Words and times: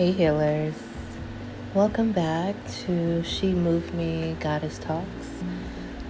Hey 0.00 0.12
healers, 0.12 0.72
welcome 1.74 2.12
back 2.12 2.54
to 2.86 3.22
She 3.22 3.52
Moved 3.52 3.92
Me 3.92 4.34
Goddess 4.40 4.78
Talks. 4.78 5.28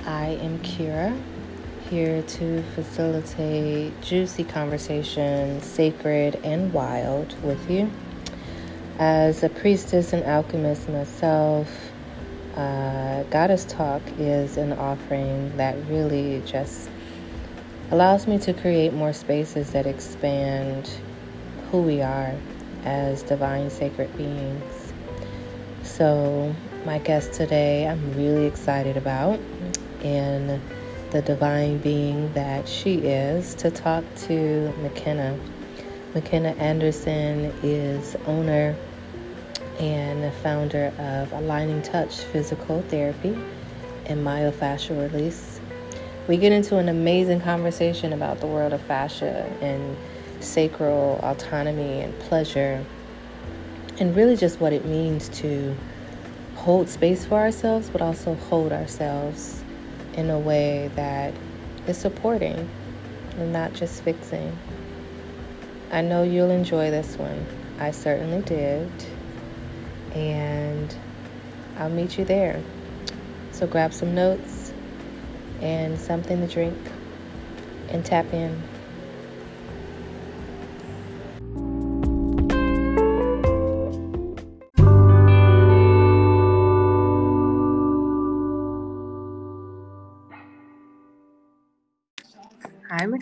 I 0.07 0.27
am 0.27 0.61
Kira, 0.61 1.21
here 1.89 2.23
to 2.23 2.63
facilitate 2.77 4.01
juicy 4.01 4.45
conversations, 4.45 5.67
sacred 5.67 6.37
and 6.45 6.73
wild, 6.73 7.35
with 7.43 7.69
you. 7.69 7.91
As 9.01 9.43
a 9.43 9.49
priestess 9.49 10.13
and 10.13 10.23
alchemist 10.23 10.89
myself, 10.89 11.69
uh, 12.55 13.25
Goddess 13.25 13.65
Talk 13.65 14.03
is 14.21 14.57
an 14.57 14.73
offering 14.75 15.57
that 15.57 15.75
really 15.89 16.45
just 16.47 16.89
allows 17.91 18.29
me 18.29 18.39
to 18.39 18.53
create 18.53 18.93
more 18.93 19.13
spaces 19.13 19.73
that 19.73 19.85
expand 19.85 20.89
who 21.73 21.83
we 21.83 22.03
are 22.03 22.37
as 22.85 23.23
divine 23.23 23.71
sacred 23.71 24.17
beings. 24.17 24.93
So, 25.83 26.55
my 26.85 26.99
guest 26.99 27.33
today, 27.33 27.87
I'm 27.87 28.15
really 28.15 28.47
excited 28.47 28.97
about, 28.97 29.39
and 30.03 30.61
the 31.11 31.23
divine 31.23 31.79
being 31.79 32.33
that 32.35 32.69
she 32.69 32.99
is, 32.99 33.55
to 33.57 33.71
talk 33.71 34.05
to 34.27 34.73
McKenna. 34.83 35.39
McKenna 36.15 36.51
Anderson 36.51 37.53
is 37.63 38.17
owner 38.27 38.77
and 39.79 40.33
founder 40.35 40.93
of 40.99 41.33
Aligning 41.33 41.83
Touch 41.83 42.19
Physical 42.19 42.83
Therapy 42.83 43.37
and 44.07 44.25
Myofascial 44.25 45.11
Release. 45.11 45.61
We 46.29 46.37
get 46.37 46.53
into 46.53 46.77
an 46.77 46.89
amazing 46.89 47.41
conversation 47.41 48.13
about 48.13 48.41
the 48.41 48.47
world 48.47 48.73
of 48.73 48.81
fascia 48.83 49.51
and 49.61 49.97
sacral 50.41 51.19
autonomy 51.23 52.01
and 52.01 52.19
pleasure, 52.21 52.85
and 53.99 54.15
really 54.17 54.37
just 54.37 54.61
what 54.61 54.73
it 54.73 54.85
means 54.85 55.29
to 55.41 55.75
hold 56.57 56.89
space 56.89 57.25
for 57.25 57.39
ourselves, 57.39 57.89
but 57.91 58.03
also 58.03 58.35
hold 58.35 58.73
ourselves 58.73 59.63
in 60.15 60.31
a 60.31 60.39
way 60.39 60.91
that 60.97 61.33
is 61.87 61.97
supporting 61.97 62.69
and 63.39 63.53
not 63.53 63.73
just 63.73 64.03
fixing. 64.03 64.57
I 65.93 66.03
know 66.03 66.23
you'll 66.23 66.51
enjoy 66.51 66.91
this 66.91 67.17
one. 67.17 67.47
I 67.79 67.91
certainly 67.91 68.43
did. 68.43 68.91
And 70.15 70.95
I'll 71.79 71.89
meet 71.89 72.19
you 72.19 72.25
there. 72.25 72.63
So 73.53 73.67
grab 73.67 73.93
some 73.93 74.15
notes 74.15 74.73
and 75.61 75.99
something 75.99 76.41
to 76.41 76.53
drink 76.53 76.79
and 77.89 78.05
tap 78.05 78.33
in. 78.33 78.63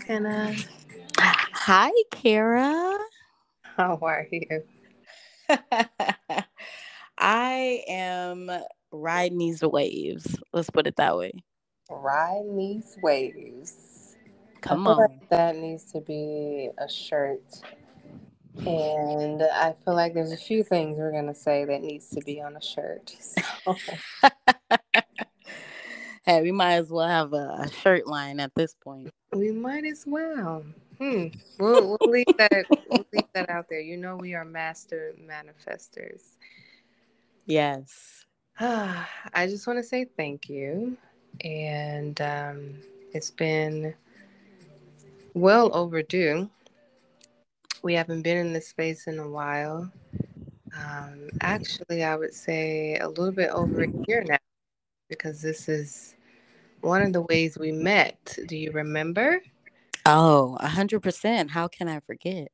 Hi, 0.09 0.57
Hi, 1.19 1.91
Kara. 2.11 2.97
How 3.61 3.99
are 4.01 4.27
you? 4.33 4.63
I 7.19 7.83
am 7.87 8.51
riding 8.91 9.37
these 9.37 9.61
waves. 9.61 10.35
Let's 10.55 10.71
put 10.71 10.87
it 10.87 10.97
that 10.97 11.19
way. 11.19 11.33
Riding 11.91 12.57
these 12.57 12.97
waves. 13.03 14.17
Come 14.63 14.87
on. 14.87 14.97
like 14.97 15.29
that 15.29 15.57
needs 15.57 15.93
to 15.93 16.01
be 16.01 16.71
a 16.79 16.89
shirt. 16.89 17.45
And 18.65 19.43
I 19.43 19.75
feel 19.85 19.95
like 19.95 20.15
there's 20.15 20.33
a 20.33 20.39
few 20.39 20.65
things 20.65 20.97
we're 20.97 21.13
going 21.13 21.27
to 21.27 21.35
say 21.35 21.67
that 21.67 21.83
needs 21.83 22.09
to 22.11 22.23
be 22.23 22.41
on 22.41 22.57
a 22.57 22.63
shirt. 22.63 23.15
So, 23.21 23.77
hey, 26.29 26.43
we 26.43 26.53
might 26.53 26.75
as 26.75 26.91
well 26.91 27.09
have 27.09 27.33
a, 27.33 27.57
a 27.63 27.71
shirt 27.71 28.07
line 28.07 28.39
at 28.39 28.55
this 28.55 28.75
point. 28.75 29.11
we 29.33 29.51
might 29.51 29.87
as 29.87 30.05
well. 30.07 30.63
Hmm. 30.99 31.29
We'll, 31.59 31.97
we'll 31.99 32.11
leave 32.11 32.27
that 32.37 32.67
we'll 32.91 33.07
leave 33.15 33.25
that 33.33 33.49
out 33.49 33.67
there. 33.71 33.81
You 33.81 33.97
know 33.97 34.17
we 34.17 34.35
are 34.35 34.45
master 34.45 35.15
manifestors. 35.19 36.37
Yes. 37.47 38.27
I 38.61 39.47
just 39.47 39.67
want 39.67 39.79
to 39.79 39.83
say 39.83 40.05
thank 40.05 40.51
you. 40.51 40.99
And 41.43 42.21
um, 42.21 42.75
it's 43.15 43.31
been 43.31 43.95
well 45.33 45.71
overdue. 45.73 46.51
We 47.83 47.95
haven't 47.95 48.21
been 48.21 48.37
in 48.37 48.53
this 48.53 48.69
space 48.69 49.07
in 49.07 49.19
a 49.19 49.29
while. 49.29 49.91
Um, 50.77 51.31
actually, 51.41 52.05
I 52.05 52.17
would 52.17 52.35
say 52.35 52.99
a 52.99 53.09
little 53.09 53.33
bit 53.33 53.49
over 53.51 53.85
a 53.85 53.89
year 54.07 54.25
now, 54.29 54.37
because 55.09 55.41
this 55.41 55.69
is 55.71 56.17
one 56.81 57.03
of 57.03 57.13
the 57.13 57.23
ways 57.23 57.59
we 57.59 57.73
met. 57.73 58.39
Do 58.47 58.57
you 58.57 58.71
remember? 58.73 59.41
Oh, 60.07 60.57
a 60.61 60.69
hundred 60.69 61.01
percent. 61.03 61.51
How 61.51 61.69
can 61.69 61.89
I 61.89 62.01
forget? 62.01 62.49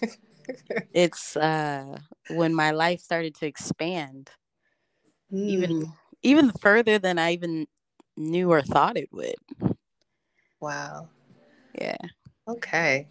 It's 0.94 1.36
uh 1.36 1.98
when 2.30 2.54
my 2.54 2.70
life 2.70 3.00
started 3.00 3.34
to 3.36 3.46
expand 3.46 4.30
Hmm. 5.30 5.48
even 5.48 5.92
even 6.22 6.50
further 6.52 6.98
than 6.98 7.18
I 7.18 7.32
even 7.32 7.66
knew 8.16 8.50
or 8.50 8.62
thought 8.62 8.96
it 8.96 9.08
would. 9.12 9.36
Wow. 10.60 11.10
Yeah. 11.80 11.96
Okay. 12.48 13.06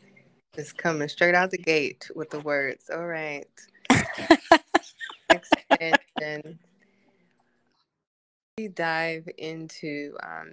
Just 0.55 0.77
coming 0.77 1.07
straight 1.07 1.35
out 1.35 1.51
the 1.51 1.57
gate 1.57 2.09
with 2.15 2.29
the 2.31 2.39
words. 2.39 2.89
All 2.89 3.05
right. 3.05 3.47
expansion. 5.29 6.59
Dive 8.73 9.29
into 9.37 10.17
um, 10.23 10.49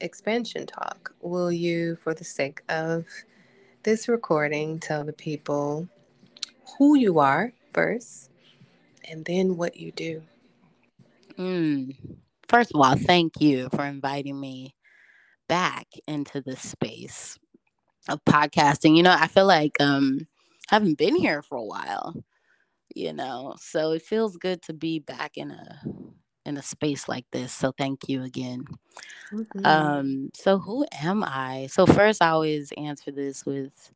expansion 0.00 0.64
talk. 0.66 1.14
Will 1.20 1.52
you, 1.52 1.96
for 1.96 2.14
the 2.14 2.24
sake 2.24 2.62
of 2.70 3.04
this 3.82 4.08
recording, 4.08 4.80
tell 4.80 5.04
the 5.04 5.12
people 5.12 5.86
who 6.78 6.96
you 6.96 7.18
are 7.18 7.52
first 7.74 8.30
and 9.06 9.22
then 9.26 9.58
what 9.58 9.76
you 9.76 9.92
do? 9.92 10.22
Mm. 11.36 11.94
First 12.48 12.72
of 12.74 12.80
all, 12.80 12.96
thank 12.96 13.38
you 13.38 13.68
for 13.74 13.84
inviting 13.84 14.40
me 14.40 14.74
back 15.46 15.88
into 16.08 16.40
this 16.40 16.62
space 16.62 17.38
of 18.08 18.24
podcasting. 18.24 18.96
You 18.96 19.02
know, 19.02 19.14
I 19.16 19.26
feel 19.26 19.46
like 19.46 19.78
um 19.78 20.26
I 20.70 20.76
haven't 20.76 20.96
been 20.96 21.16
here 21.16 21.42
for 21.42 21.58
a 21.58 21.64
while, 21.64 22.14
you 22.94 23.12
know. 23.12 23.56
So 23.60 23.92
it 23.92 24.00
feels 24.00 24.38
good 24.38 24.62
to 24.62 24.72
be 24.72 25.00
back 25.00 25.36
in 25.36 25.50
a 25.50 25.80
in 26.46 26.56
a 26.56 26.62
space 26.62 27.08
like 27.08 27.26
this. 27.32 27.52
So 27.52 27.72
thank 27.76 28.08
you 28.08 28.22
again. 28.22 28.64
Mhm. 29.32 29.64
Um 29.64 30.30
so 30.34 30.58
who 30.58 30.86
am 30.92 31.22
I? 31.24 31.68
So 31.70 31.86
first 31.86 32.22
I 32.22 32.30
always 32.30 32.72
answer 32.76 33.10
this 33.12 33.44
with 33.46 33.92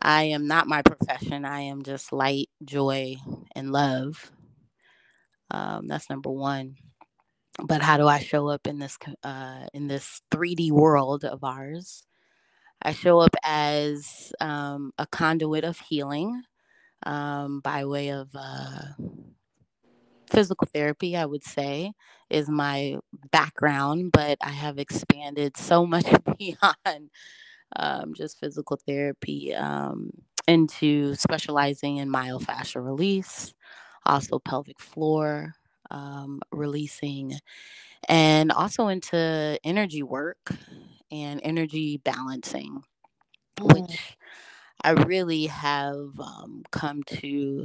I 0.00 0.24
am 0.24 0.46
not 0.46 0.66
my 0.68 0.82
profession. 0.82 1.44
I 1.44 1.60
am 1.62 1.82
just 1.82 2.12
light, 2.12 2.50
joy, 2.64 3.16
and 3.54 3.72
love. 3.72 4.30
Um, 5.50 5.88
that's 5.88 6.10
number 6.10 6.30
one. 6.30 6.76
But 7.62 7.82
how 7.82 7.96
do 7.96 8.06
I 8.08 8.18
show 8.20 8.48
up 8.48 8.66
in 8.66 8.78
this 8.78 8.98
uh, 9.22 9.66
in 9.74 9.88
this 9.88 10.20
3D 10.30 10.70
world 10.72 11.24
of 11.24 11.44
ours? 11.44 12.04
I 12.82 12.92
show 12.92 13.20
up 13.20 13.34
as 13.44 14.32
um, 14.40 14.92
a 14.98 15.06
conduit 15.06 15.64
of 15.64 15.78
healing 15.80 16.42
um, 17.06 17.60
by 17.60 17.84
way 17.84 18.10
of 18.10 18.30
uh, 18.34 18.94
physical 20.28 20.66
therapy. 20.72 21.16
I 21.16 21.26
would 21.26 21.44
say 21.44 21.92
is 22.30 22.48
my 22.48 22.98
background, 23.30 24.12
but 24.12 24.38
I 24.42 24.50
have 24.50 24.78
expanded 24.78 25.56
so 25.56 25.86
much 25.86 26.06
beyond 26.38 27.10
um, 27.76 28.14
just 28.14 28.38
physical 28.40 28.78
therapy 28.86 29.54
um, 29.54 30.10
into 30.48 31.14
specializing 31.14 31.98
in 31.98 32.10
myofascial 32.10 32.84
release, 32.84 33.54
also 34.06 34.38
pelvic 34.38 34.80
floor 34.80 35.54
um, 35.90 36.40
releasing, 36.52 37.34
and 38.08 38.52
also 38.52 38.88
into 38.88 39.58
energy 39.64 40.02
work 40.02 40.50
and 41.10 41.40
energy 41.44 42.00
balancing, 42.04 42.82
Mm. 43.58 43.72
which 43.88 44.16
I 44.82 44.90
really 44.92 45.46
have 45.46 46.18
um, 46.20 46.64
come 46.70 47.02
to. 47.04 47.64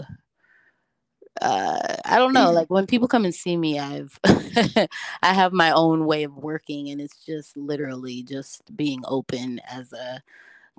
Uh, 1.41 1.95
I 2.05 2.17
don't 2.17 2.33
know. 2.33 2.51
Like 2.51 2.69
when 2.69 2.87
people 2.87 3.07
come 3.07 3.25
and 3.25 3.33
see 3.33 3.55
me, 3.57 3.79
I've 3.79 4.19
I 4.25 4.87
have 5.33 5.53
my 5.53 5.71
own 5.71 6.05
way 6.05 6.23
of 6.23 6.35
working, 6.37 6.89
and 6.89 6.99
it's 7.01 7.23
just 7.25 7.55
literally 7.57 8.23
just 8.23 8.75
being 8.75 9.01
open 9.05 9.59
as 9.69 9.93
a 9.93 10.21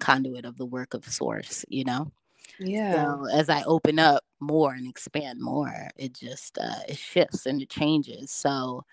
conduit 0.00 0.44
of 0.44 0.58
the 0.58 0.66
work 0.66 0.94
of 0.94 1.06
source. 1.06 1.64
You 1.68 1.84
know. 1.84 2.12
Yeah. 2.58 2.92
So 2.94 3.26
as 3.32 3.48
I 3.48 3.62
open 3.64 3.98
up 3.98 4.24
more 4.40 4.72
and 4.74 4.88
expand 4.88 5.40
more, 5.40 5.90
it 5.96 6.14
just 6.14 6.58
uh, 6.58 6.80
it 6.88 6.98
shifts 6.98 7.46
and 7.46 7.62
it 7.62 7.70
changes. 7.70 8.30
So, 8.30 8.84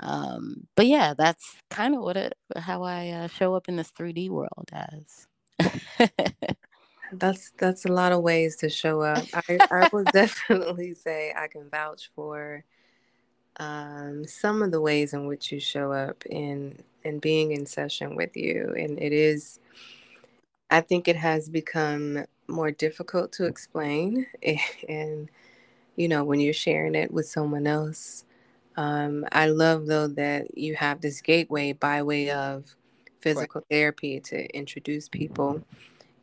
um, 0.00 0.66
but 0.76 0.86
yeah, 0.86 1.14
that's 1.16 1.56
kind 1.70 1.94
of 1.94 2.02
what 2.02 2.16
it 2.16 2.34
how 2.56 2.82
I 2.84 3.10
uh, 3.10 3.28
show 3.28 3.54
up 3.54 3.68
in 3.68 3.76
this 3.76 3.92
3D 3.92 4.30
world 4.30 4.70
as. 4.72 5.26
that's 7.12 7.52
that's 7.58 7.84
a 7.84 7.92
lot 7.92 8.12
of 8.12 8.22
ways 8.22 8.56
to 8.56 8.68
show 8.68 9.00
up. 9.00 9.24
I, 9.34 9.58
I 9.70 9.88
will 9.92 10.04
definitely 10.12 10.94
say 10.94 11.32
I 11.36 11.48
can 11.48 11.68
vouch 11.70 12.10
for 12.14 12.64
um, 13.58 14.26
some 14.26 14.62
of 14.62 14.70
the 14.70 14.80
ways 14.80 15.12
in 15.12 15.26
which 15.26 15.52
you 15.52 15.60
show 15.60 15.92
up 15.92 16.24
in 16.26 16.78
in 17.04 17.18
being 17.18 17.52
in 17.52 17.66
session 17.66 18.16
with 18.16 18.36
you, 18.36 18.74
and 18.76 18.98
it 19.00 19.12
is. 19.12 19.60
I 20.70 20.80
think 20.80 21.08
it 21.08 21.16
has 21.16 21.48
become 21.48 22.26
more 22.46 22.70
difficult 22.70 23.32
to 23.32 23.46
explain, 23.46 24.26
and 24.88 25.30
you 25.96 26.08
know 26.08 26.24
when 26.24 26.40
you're 26.40 26.52
sharing 26.52 26.94
it 26.94 27.12
with 27.12 27.26
someone 27.26 27.66
else. 27.66 28.24
Um, 28.76 29.26
I 29.32 29.46
love 29.46 29.86
though 29.86 30.06
that 30.08 30.56
you 30.56 30.74
have 30.76 31.00
this 31.00 31.20
gateway 31.20 31.72
by 31.72 32.02
way 32.02 32.30
of 32.30 32.76
physical 33.18 33.60
right. 33.60 33.76
therapy 33.76 34.20
to 34.20 34.46
introduce 34.56 35.08
people 35.08 35.62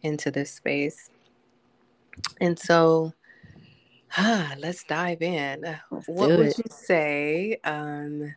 into 0.02 0.32
this 0.32 0.52
space. 0.52 1.10
And 2.40 2.58
so, 2.58 3.14
ah, 4.18 4.54
let's 4.60 4.84
dive 4.84 5.22
in. 5.22 5.62
Let's 5.62 6.08
what 6.08 6.30
would 6.30 6.48
it. 6.48 6.58
you 6.58 6.66
say? 6.70 7.60
Um, 7.64 8.34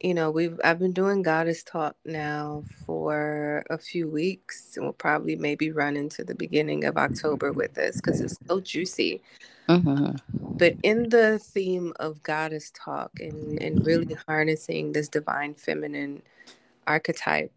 you 0.00 0.12
know, 0.14 0.30
we've 0.30 0.60
I've 0.62 0.78
been 0.78 0.92
doing 0.92 1.22
goddess 1.22 1.62
talk 1.62 1.96
now 2.04 2.64
for 2.84 3.64
a 3.70 3.78
few 3.78 4.08
weeks, 4.08 4.76
and 4.76 4.84
we'll 4.84 4.92
probably 4.92 5.36
maybe 5.36 5.70
run 5.70 5.96
into 5.96 6.22
the 6.22 6.34
beginning 6.34 6.84
of 6.84 6.96
October 6.96 7.52
with 7.52 7.74
this 7.74 7.96
because 7.96 8.20
it's 8.20 8.36
so 8.46 8.60
juicy. 8.60 9.22
Mm-hmm. 9.68 10.16
But 10.58 10.74
in 10.82 11.08
the 11.08 11.38
theme 11.38 11.92
of 11.96 12.22
goddess 12.22 12.70
talk 12.74 13.12
and 13.20 13.60
and 13.60 13.84
really 13.86 14.16
harnessing 14.28 14.92
this 14.92 15.08
divine 15.08 15.54
feminine 15.54 16.22
archetype, 16.86 17.52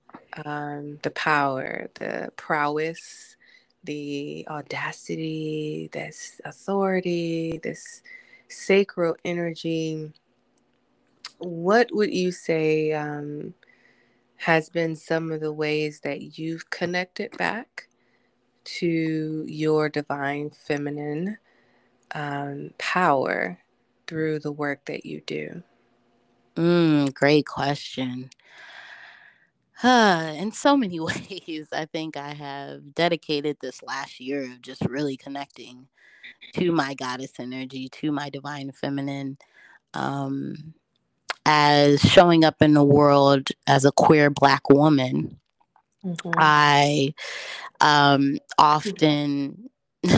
um, 0.45 0.99
the 1.03 1.11
power, 1.11 1.89
the 1.95 2.31
prowess, 2.37 3.37
the 3.83 4.45
audacity, 4.49 5.89
this 5.93 6.41
authority, 6.45 7.59
this 7.63 8.03
sacral 8.49 9.15
energy. 9.25 10.11
What 11.39 11.89
would 11.93 12.13
you 12.13 12.31
say 12.31 12.93
um, 12.93 13.53
has 14.37 14.69
been 14.69 14.95
some 14.95 15.31
of 15.31 15.41
the 15.41 15.53
ways 15.53 16.01
that 16.01 16.37
you've 16.37 16.69
connected 16.69 17.37
back 17.37 17.89
to 18.65 19.45
your 19.47 19.89
divine 19.89 20.51
feminine 20.51 21.37
um, 22.13 22.71
power 22.77 23.59
through 24.07 24.39
the 24.39 24.51
work 24.51 24.85
that 24.85 25.05
you 25.05 25.21
do? 25.25 25.63
Mm, 26.57 27.13
great 27.13 27.45
question. 27.47 28.29
Uh, 29.81 30.33
in 30.35 30.51
so 30.51 30.75
many 30.75 30.99
ways, 30.99 31.67
I 31.71 31.85
think 31.85 32.17
I 32.17 32.33
have 32.33 32.93
dedicated 32.93 33.57
this 33.61 33.81
last 33.83 34.19
year 34.19 34.43
of 34.43 34.61
just 34.61 34.85
really 34.85 35.17
connecting 35.17 35.87
to 36.55 36.71
my 36.71 36.93
goddess 36.93 37.33
energy, 37.39 37.89
to 37.89 38.11
my 38.11 38.29
divine 38.29 38.71
feminine, 38.71 39.37
um, 39.93 40.73
as 41.45 42.01
showing 42.01 42.43
up 42.43 42.61
in 42.61 42.73
the 42.73 42.83
world 42.83 43.49
as 43.67 43.85
a 43.85 43.91
queer 43.91 44.29
black 44.29 44.69
woman. 44.69 45.39
Mm-hmm. 46.03 46.31
I 46.37 47.13
um, 47.81 48.37
often 48.57 49.69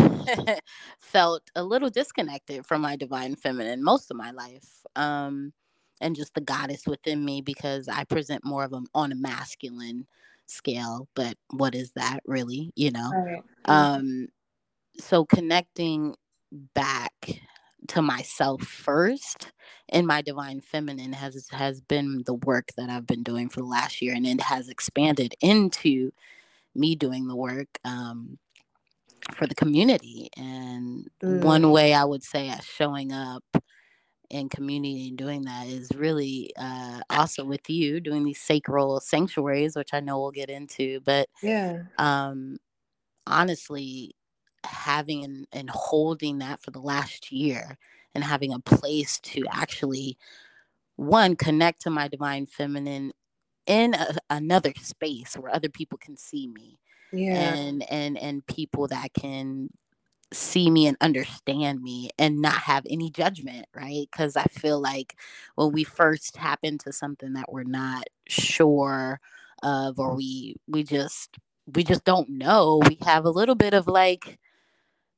felt 1.00 1.44
a 1.56 1.63
little 1.63 1.90
disconnected 1.90 2.66
from 2.66 2.81
my 2.81 2.96
divine 2.96 3.36
feminine 3.36 3.84
most 3.84 4.12
of 4.12 4.18
my 4.18 4.31
life. 4.31 4.68
Um, 4.96 5.54
and 6.01 6.15
just 6.15 6.33
the 6.33 6.42
goddess 6.42 6.86
within 6.88 7.24
me 7.24 7.42
because 7.42 7.88
I 7.88 8.03
present 8.03 8.44
more 8.44 8.63
of 8.63 8.71
them 8.71 8.88
on 8.94 9.12
a 9.12 9.15
masculine 9.15 10.07
scale. 10.48 11.07
But 11.15 11.38
what 11.51 11.75
is 11.75 11.92
that 11.94 12.19
really? 12.25 12.71
You 12.75 12.92
know? 12.92 13.12
Right. 13.13 13.44
Um, 13.65 14.27
so 14.98 15.25
connecting 15.25 16.15
back 16.74 17.13
to 17.88 18.01
myself 18.01 18.62
first 18.62 19.51
in 19.89 20.06
my 20.06 20.21
divine 20.21 20.62
feminine 20.62 21.13
has 21.13 21.48
has 21.51 21.81
been 21.81 22.24
the 22.25 22.33
work 22.33 22.69
that 22.77 22.89
I've 22.89 23.07
been 23.07 23.24
doing 23.24 23.50
for 23.50 23.62
the 23.62 23.65
last 23.65 24.01
year 24.01 24.13
and 24.13 24.27
it 24.27 24.42
has 24.42 24.69
expanded 24.69 25.33
into 25.42 26.12
me 26.75 26.95
doing 26.95 27.27
the 27.27 27.36
work 27.36 27.68
um, 27.83 28.38
for 29.33 29.48
the 29.48 29.56
community 29.56 30.30
and 30.38 31.07
mm. 31.24 31.44
one 31.44 31.71
way 31.71 31.94
I 31.94 32.03
would 32.03 32.24
say 32.24 32.50
as 32.50 32.63
showing 32.63 33.12
up 33.12 33.44
in 34.31 34.50
community 34.50 35.10
and 35.10 35.18
doing 35.18 35.44
that 35.44 35.68
is 35.68 35.92
really 35.95 36.51
uh, 36.57 37.01
also 37.10 37.45
with 37.45 37.69
you 37.69 38.00
doing 38.01 38.24
these 38.25 38.42
sacral 38.42 39.00
sanctuaries, 39.01 39.75
which 39.75 39.94
I 39.94 40.00
know 40.01 40.19
we'll 40.19 40.31
get 40.31 40.50
into. 40.50 41.01
But 41.01 41.30
yeah, 41.42 41.83
um, 41.98 42.57
honestly, 43.28 44.16
having 44.66 45.24
and, 45.24 45.48
and 45.54 45.69
holding 45.72 46.39
that 46.39 46.62
for 46.62 46.72
the 46.72 46.81
last 46.81 47.31
year 47.31 47.78
and 48.16 48.24
having 48.24 48.54
a 48.54 48.60
place 48.60 49.19
to 49.22 49.45
actually 49.51 50.18
one 50.95 51.36
connect 51.36 51.81
to 51.81 51.89
my 51.89 52.07
divine 52.07 52.45
feminine 52.45 53.12
in 53.68 53.94
a, 53.95 54.18
another 54.30 54.74
space 54.77 55.36
where 55.38 55.54
other 55.56 55.69
people 55.69 55.98
can 55.98 56.18
see 56.18 56.48
me 56.48 56.80
yeah 57.12 57.57
and 57.60 57.84
and 57.92 58.18
and 58.18 58.45
people 58.48 58.88
that 58.88 59.13
can 59.13 59.69
see 60.33 60.69
me 60.69 60.88
and 60.88 60.98
understand 61.01 61.81
me 61.81 62.10
and 62.18 62.42
not 62.42 62.54
have 62.54 62.86
any 62.89 63.10
judgment, 63.10 63.66
right? 63.75 64.07
Because 64.12 64.36
I 64.36 64.45
feel 64.45 64.80
like 64.80 65.18
when 65.56 65.72
we 65.72 65.83
first 65.83 66.36
tap 66.36 66.60
into 66.63 66.92
something 66.92 67.33
that 67.33 67.51
we're 67.51 67.63
not 67.63 68.06
sure 68.28 69.19
of 69.63 70.00
or 70.00 70.16
we 70.16 70.56
we 70.68 70.83
just 70.83 71.38
we 71.74 71.83
just 71.83 72.04
don't 72.04 72.30
know, 72.30 72.81
we 72.88 72.98
have 73.04 73.25
a 73.25 73.30
little 73.30 73.56
bit 73.56 73.74
of 73.74 73.88
like 73.88 74.39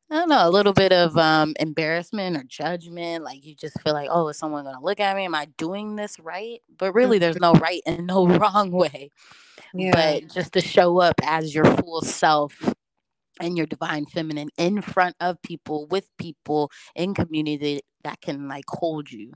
I 0.10 0.16
don't 0.18 0.30
know, 0.30 0.48
a 0.48 0.52
little 0.52 0.74
bit 0.74 0.92
of 0.92 1.18
um 1.18 1.54
embarrassment 1.60 2.38
or 2.38 2.44
judgment. 2.44 3.24
Like 3.24 3.46
you 3.46 3.56
just 3.56 3.80
feel 3.82 3.94
like, 3.94 4.10
oh, 4.12 4.28
is 4.30 4.38
someone 4.38 4.64
gonna 4.64 4.82
look 4.82 5.00
at 5.00 5.16
me? 5.16 5.26
Am 5.26 5.36
I 5.36 5.46
doing 5.58 5.96
this 5.96 6.20
right? 6.20 6.60
But 6.78 6.94
really 6.94 7.20
there's 7.20 7.40
no 7.40 7.54
right 7.54 7.82
and 7.86 8.08
no 8.08 8.28
wrong 8.38 8.72
way. 8.72 9.12
Yeah. 9.74 9.92
But 9.92 10.28
just 10.34 10.54
to 10.54 10.62
show 10.62 11.00
up 11.00 11.16
as 11.24 11.54
your 11.54 11.66
full 11.66 12.02
self 12.02 12.73
and 13.40 13.58
your 13.58 13.66
divine 13.66 14.06
feminine 14.06 14.50
in 14.58 14.82
front 14.82 15.16
of 15.20 15.42
people 15.42 15.88
with 15.88 16.08
people 16.18 16.70
in 16.96 17.14
community 17.14 17.82
that 18.04 18.22
can 18.22 18.48
like 18.48 18.66
hold 18.68 19.12
you 19.12 19.32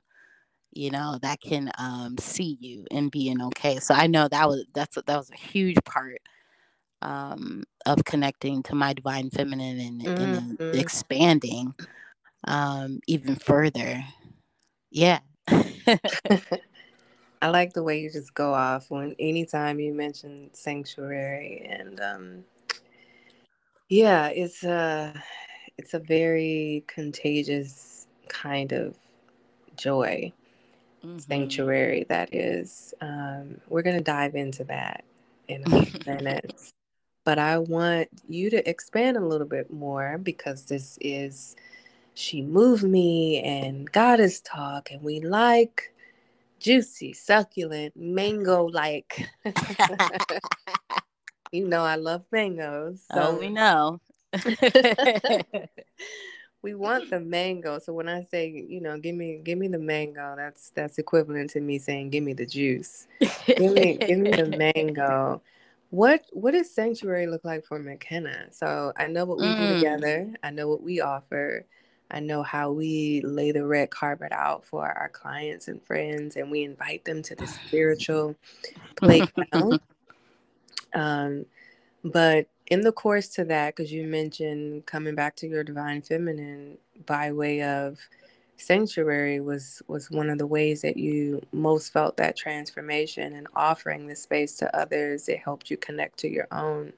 you 0.71 0.91
know 0.91 1.17
that 1.21 1.41
can 1.41 1.71
um 1.77 2.17
see 2.17 2.57
you 2.59 2.85
and 2.91 3.11
being 3.11 3.41
okay. 3.41 3.77
So 3.77 3.93
i 3.93 4.07
know 4.07 4.27
that 4.27 4.47
was 4.47 4.65
that's 4.73 4.97
a, 4.97 5.03
that 5.07 5.17
was 5.17 5.31
a 5.31 5.35
huge 5.35 5.77
part 5.85 6.21
um 7.01 7.63
of 7.85 8.03
connecting 8.05 8.63
to 8.63 8.75
my 8.75 8.93
divine 8.93 9.29
feminine 9.29 9.79
and, 9.79 10.01
mm-hmm. 10.01 10.61
and 10.61 10.75
expanding 10.75 11.73
um 12.45 12.99
even 13.07 13.35
further. 13.35 14.03
Yeah. 14.91 15.19
I 17.41 17.49
like 17.49 17.73
the 17.73 17.83
way 17.83 17.99
you 17.99 18.09
just 18.09 18.33
go 18.33 18.53
off 18.53 18.89
when 18.89 19.15
anytime 19.19 19.79
you 19.79 19.93
mention 19.93 20.49
sanctuary 20.53 21.65
and 21.69 21.99
um 21.99 22.43
yeah, 23.89 24.27
it's 24.27 24.63
a 24.63 25.13
it's 25.77 25.93
a 25.93 25.99
very 25.99 26.83
contagious 26.87 28.07
kind 28.27 28.71
of 28.73 28.97
joy 29.75 30.33
mm-hmm. 31.03 31.17
sanctuary 31.19 32.05
that 32.09 32.33
is. 32.33 32.93
Um, 33.01 33.61
we're 33.69 33.83
gonna 33.83 34.01
dive 34.01 34.35
into 34.35 34.63
that 34.65 35.03
in 35.47 35.63
a 35.71 35.85
few 35.85 35.99
minutes, 36.05 36.73
but 37.23 37.39
I 37.39 37.59
want 37.59 38.09
you 38.27 38.49
to 38.49 38.69
expand 38.69 39.17
a 39.17 39.25
little 39.25 39.47
bit 39.47 39.71
more 39.71 40.17
because 40.17 40.65
this 40.65 40.97
is 41.01 41.55
she 42.13 42.41
moved 42.41 42.83
me 42.83 43.41
and 43.41 43.89
goddess 43.91 44.41
talk, 44.41 44.91
and 44.91 45.01
we 45.01 45.21
like 45.21 45.93
juicy, 46.59 47.13
succulent, 47.13 47.95
mango 47.95 48.65
like. 48.65 49.29
You 51.51 51.67
know 51.67 51.83
I 51.83 51.95
love 51.95 52.23
mangoes. 52.31 53.03
So. 53.13 53.21
Oh, 53.21 53.39
we 53.39 53.49
know. 53.49 53.99
we 56.61 56.73
want 56.73 57.09
the 57.09 57.19
mango. 57.19 57.79
So 57.79 57.93
when 57.93 58.09
I 58.09 58.27
say, 58.29 58.65
you 58.67 58.81
know, 58.81 58.97
give 58.97 59.15
me 59.15 59.39
give 59.43 59.57
me 59.57 59.67
the 59.67 59.79
mango, 59.79 60.35
that's 60.35 60.71
that's 60.71 60.97
equivalent 60.97 61.51
to 61.51 61.61
me 61.61 61.79
saying 61.79 62.09
give 62.09 62.23
me 62.23 62.33
the 62.33 62.45
juice. 62.45 63.07
give 63.45 63.73
me 63.73 63.97
give 63.97 64.19
me 64.19 64.31
the 64.31 64.55
mango. 64.57 65.41
What 65.89 66.23
what 66.31 66.51
does 66.51 66.69
sanctuary 66.73 67.27
look 67.27 67.45
like 67.45 67.65
for 67.65 67.79
McKenna? 67.79 68.47
So 68.51 68.91
I 68.97 69.07
know 69.07 69.25
what 69.25 69.37
we 69.37 69.45
mm. 69.45 69.57
do 69.57 69.73
together. 69.75 70.33
I 70.43 70.49
know 70.49 70.67
what 70.67 70.83
we 70.83 70.99
offer. 70.99 71.65
I 72.09 72.19
know 72.21 72.41
how 72.41 72.71
we 72.71 73.21
lay 73.21 73.51
the 73.51 73.65
red 73.65 73.89
carpet 73.89 74.31
out 74.31 74.65
for 74.65 74.85
our 74.85 75.09
clients 75.09 75.67
and 75.67 75.81
friends, 75.83 76.37
and 76.37 76.49
we 76.49 76.63
invite 76.63 77.05
them 77.05 77.21
to 77.23 77.35
the 77.35 77.47
spiritual 77.47 78.35
playground. 78.95 79.79
Um, 80.97 81.45
but 82.03 82.47
in 82.67 82.81
the 82.81 82.91
course 82.91 83.29
to 83.29 83.45
that, 83.45 83.75
because 83.75 83.91
you 83.91 84.05
mentioned 84.05 84.85
coming 84.85 85.15
back 85.15 85.35
to 85.37 85.47
your 85.47 85.63
divine 85.63 86.01
feminine 86.01 86.77
by 87.05 87.31
way 87.31 87.63
of 87.63 87.99
sanctuary 88.57 89.39
was 89.39 89.83
was 89.87 90.09
one 90.09 90.29
of 90.29 90.39
the 90.39 90.47
ways 90.47 90.81
that 90.81 90.97
you 90.97 91.41
most 91.51 91.93
felt 91.93 92.17
that 92.17 92.35
transformation 92.35 93.33
and 93.33 93.47
offering 93.55 94.07
the 94.07 94.15
space 94.15 94.57
to 94.57 94.75
others 94.75 95.29
it 95.29 95.37
helped 95.37 95.69
you 95.69 95.77
connect 95.77 96.17
to 96.19 96.27
your 96.29 96.47
own. 96.51 96.91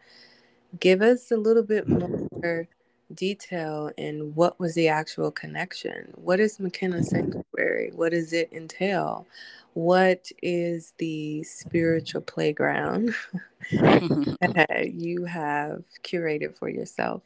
Give 0.79 1.01
us 1.01 1.31
a 1.31 1.37
little 1.37 1.63
bit 1.63 1.87
more 1.87 2.67
detail 3.13 3.91
in 3.97 4.33
what 4.35 4.59
was 4.59 4.75
the 4.75 4.87
actual 4.87 5.31
connection. 5.31 6.11
What 6.15 6.39
is 6.39 6.59
McKenna 6.59 7.03
Sanctuary? 7.03 7.91
What 7.93 8.11
does 8.11 8.33
it 8.33 8.49
entail? 8.51 9.25
What 9.73 10.31
is 10.41 10.93
the 10.97 11.43
spiritual 11.43 12.21
playground 12.21 13.13
that 13.71 14.91
you 14.93 15.25
have 15.25 15.83
curated 16.03 16.57
for 16.57 16.69
yourself? 16.69 17.21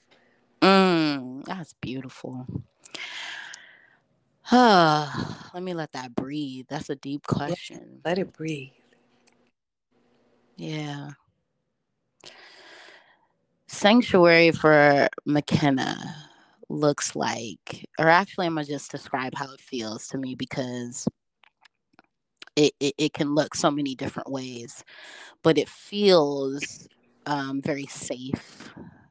Mm, 0.62 1.44
that's 1.46 1.74
beautiful. 1.74 2.48
let 4.52 5.62
me 5.62 5.74
let 5.74 5.92
that 5.94 6.16
breathe. 6.16 6.66
That's 6.70 6.90
a 6.90 6.96
deep 6.96 7.26
question. 7.28 8.02
Let 8.04 8.20
it 8.20 8.34
breathe. 8.34 8.72
Yeah. 10.56 11.12
Sanctuary 13.74 14.52
for 14.52 15.10
McKenna 15.26 16.16
looks 16.70 17.16
like, 17.16 17.86
or 18.00 18.08
actually, 18.08 18.46
I'm 18.46 18.56
to 18.56 18.64
just 18.64 18.92
describe 18.92 19.34
how 19.36 19.52
it 19.52 19.60
feels 19.60 20.08
to 20.10 20.18
me 20.18 20.36
because 20.36 21.08
it, 22.56 22.74
it, 22.80 22.94
it 22.98 23.14
can 23.14 23.34
look 23.34 23.56
so 23.56 23.72
many 23.72 23.96
different 23.96 24.32
ways, 24.32 24.84
but 25.42 25.58
it 25.58 25.68
feels 25.68 26.88
um, 27.26 27.62
very 27.62 27.88
safe, 27.88 28.70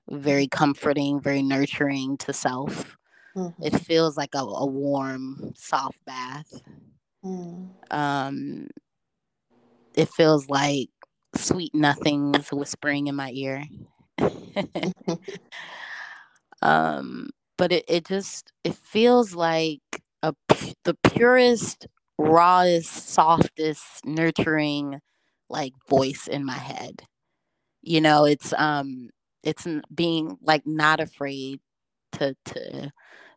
very 0.08 0.46
comforting, 0.46 1.20
very 1.20 1.42
nurturing 1.42 2.16
to 2.18 2.32
self. 2.32 2.96
Mm-hmm. 3.36 3.64
It 3.64 3.76
feels 3.80 4.16
like 4.16 4.34
a, 4.34 4.38
a 4.38 4.66
warm, 4.66 5.52
soft 5.56 5.98
bath. 6.06 6.52
Mm. 7.24 7.70
Um, 7.90 8.68
it 9.94 10.08
feels 10.08 10.48
like 10.48 10.88
sweet 11.34 11.74
nothings 11.74 12.52
whispering 12.52 13.08
in 13.08 13.16
my 13.16 13.30
ear. 13.32 13.64
um, 16.62 17.28
but 17.58 17.72
it, 17.72 17.84
it 17.88 18.06
just 18.06 18.52
it 18.64 18.74
feels 18.74 19.34
like 19.34 19.80
a 20.22 20.34
the 20.84 20.96
purest, 21.04 21.86
rawest, 22.18 23.08
softest, 23.08 24.04
nurturing 24.04 25.00
like 25.48 25.72
voice 25.88 26.26
in 26.28 26.44
my 26.44 26.54
head. 26.54 27.02
You 27.82 28.02
know, 28.02 28.26
it's 28.26 28.54
um 28.58 29.10
it's 29.44 29.68
being 29.94 30.38
like 30.42 30.64
not 30.66 31.00
afraid 31.00 31.60
to 32.14 32.36
to 32.46 32.92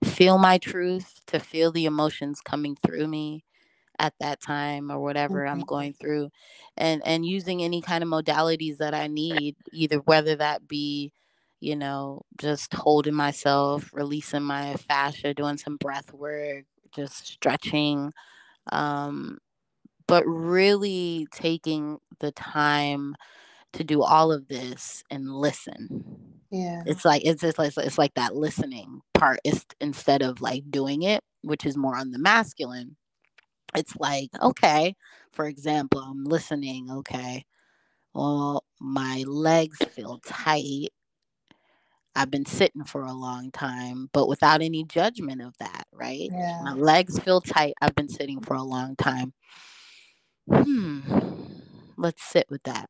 feel 0.06 0.40
my 0.40 0.60
truth, 0.60 1.22
to 1.30 1.40
feel 1.42 1.74
the 1.74 1.88
emotions 1.88 2.42
coming 2.46 2.78
through 2.86 3.10
me 3.10 3.45
at 4.00 4.14
that 4.20 4.42
time 4.42 4.92
or 4.92 5.00
whatever 5.00 5.42
mm-hmm. 5.42 5.54
I'm 5.54 5.62
going 5.62 5.94
through 5.94 6.30
and 6.78 7.02
and 7.06 7.26
using 7.26 7.64
any 7.64 7.82
kind 7.82 8.04
of 8.04 8.10
modalities 8.10 8.78
that 8.78 8.94
I 8.94 9.08
need 9.08 9.56
either 9.72 9.98
whether 9.98 10.36
that 10.36 10.68
be 10.68 11.12
you 11.60 11.76
know 11.76 12.22
just 12.40 12.74
holding 12.74 13.14
myself 13.14 13.90
releasing 13.94 14.44
my 14.44 14.76
fascia 14.76 15.34
doing 15.34 15.58
some 15.58 15.78
breath 15.78 16.14
work 16.14 16.66
just 16.94 17.28
stretching 17.28 18.12
um 18.72 19.38
but 20.08 20.24
really 20.26 21.28
taking 21.32 21.98
the 22.20 22.32
time 22.32 23.16
to 23.74 23.84
do 23.84 24.04
all 24.04 24.32
of 24.32 24.48
this 24.48 25.04
and 25.10 25.34
listen 25.34 26.06
yeah 26.52 26.84
it's 26.86 27.06
like 27.06 27.24
it's 27.26 27.42
just 27.42 27.58
like 27.58 27.74
it's 27.78 27.98
like 27.98 28.14
that 28.16 28.36
listening 28.36 29.02
part 29.14 29.40
is 29.44 29.66
instead 29.80 30.22
of 30.22 30.42
like 30.42 30.64
doing 30.70 31.04
it 31.04 31.24
which 31.42 31.66
is 31.66 31.78
more 31.78 31.96
on 31.96 32.12
the 32.12 32.20
masculine 32.20 32.96
it's 33.78 33.96
like 33.98 34.30
okay 34.42 34.96
for 35.32 35.46
example 35.46 36.00
i'm 36.00 36.24
listening 36.24 36.90
okay 36.90 37.46
well 38.14 38.64
my 38.80 39.24
legs 39.28 39.78
feel 39.94 40.20
tight. 40.26 40.90
I've 42.18 42.32
been 42.32 42.46
sitting 42.46 42.86
for 42.86 43.02
a 43.02 43.12
long 43.12 43.52
time 43.52 44.10
but 44.14 44.30
without 44.30 44.62
any 44.62 44.86
judgment 44.86 45.42
of 45.42 45.58
that 45.58 45.86
right? 45.92 46.30
Yeah. 46.32 46.62
my 46.64 46.74
legs 46.74 47.20
feel 47.20 47.42
tight. 47.42 47.74
I've 47.82 47.96
been 47.96 48.08
sitting 48.08 48.40
for 48.40 48.54
a 48.56 48.64
long 48.64 48.96
time. 48.96 49.34
Hmm 50.50 51.02
let's 51.98 52.24
sit 52.24 52.46
with 52.50 52.64
that 52.64 52.90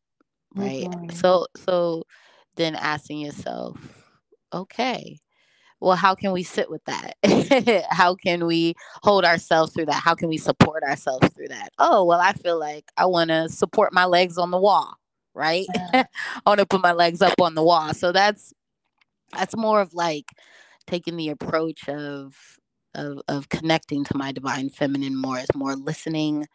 right? 0.55 0.87
Mm-hmm. 0.89 1.09
so 1.09 1.47
so 1.55 2.03
then 2.55 2.75
asking 2.75 3.19
yourself 3.19 3.77
okay 4.53 5.19
well 5.85 5.95
how 5.95 6.15
can 6.15 6.31
we 6.33 6.43
sit 6.43 6.69
with 6.69 6.83
that? 6.85 7.15
How 7.89 8.15
can 8.15 8.45
we 8.45 8.75
hold 9.03 9.23
ourselves 9.23 9.73
through 9.73 9.85
that? 9.85 10.03
How 10.03 10.15
can 10.15 10.29
we 10.29 10.37
support 10.37 10.83
ourselves 10.83 11.29
through 11.29 11.49
that? 11.49 11.69
Oh 11.79 12.03
well 12.03 12.19
i 12.19 12.33
feel 12.33 12.59
like 12.59 12.91
i 12.97 13.05
want 13.05 13.29
to 13.29 13.47
support 13.49 13.93
my 13.93 14.05
legs 14.05 14.37
on 14.37 14.51
the 14.51 14.59
wall 14.59 14.97
right? 15.35 15.67
Yeah. 15.75 16.05
i 16.45 16.49
want 16.49 16.59
to 16.59 16.65
put 16.65 16.81
my 16.81 16.93
legs 16.93 17.21
up 17.21 17.39
on 17.39 17.53
the 17.53 17.63
wall. 17.63 17.93
So 17.93 18.11
that's 18.11 18.53
that's 19.33 19.55
more 19.55 19.81
of 19.81 19.93
like 19.93 20.31
taking 20.87 21.17
the 21.17 21.29
approach 21.29 21.87
of 21.89 22.35
of 22.95 23.21
of 23.27 23.49
connecting 23.49 24.03
to 24.05 24.17
my 24.17 24.31
divine 24.31 24.69
feminine 24.69 25.15
more 25.15 25.37
as 25.37 25.53
more 25.53 25.75
listening 25.75 26.47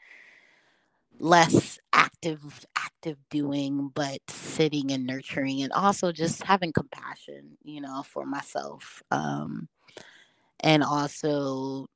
less 1.20 1.78
active 1.92 2.66
active 2.76 3.18
doing 3.30 3.90
but 3.94 4.18
sitting 4.28 4.90
and 4.90 5.06
nurturing 5.06 5.62
and 5.62 5.72
also 5.72 6.10
just 6.12 6.42
having 6.42 6.72
compassion 6.72 7.56
you 7.62 7.80
know 7.80 8.02
for 8.02 8.24
myself 8.24 9.02
um 9.10 9.68
and 10.60 10.82
also 10.82 11.86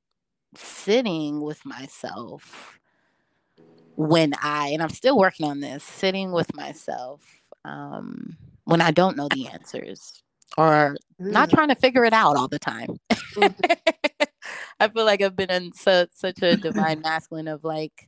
sitting 0.55 1.41
with 1.41 1.65
myself 1.65 2.79
when 3.95 4.33
i 4.41 4.69
and 4.69 4.81
i'm 4.81 4.89
still 4.89 5.17
working 5.17 5.47
on 5.47 5.59
this 5.59 5.83
sitting 5.83 6.31
with 6.31 6.53
myself 6.55 7.21
um 7.65 8.37
when 8.65 8.81
i 8.81 8.91
don't 8.91 9.17
know 9.17 9.27
the 9.33 9.47
answers 9.47 10.21
or 10.57 10.95
mm. 11.19 11.31
not 11.31 11.49
trying 11.49 11.69
to 11.69 11.75
figure 11.75 12.05
it 12.05 12.13
out 12.13 12.35
all 12.35 12.47
the 12.47 12.59
time 12.59 12.89
mm-hmm. 13.11 14.23
i 14.79 14.87
feel 14.87 15.05
like 15.05 15.21
i've 15.21 15.35
been 15.35 15.51
in 15.51 15.71
su- 15.73 16.07
such 16.11 16.41
a 16.43 16.55
divine 16.57 17.01
masculine 17.03 17.47
of 17.47 17.63
like 17.63 18.07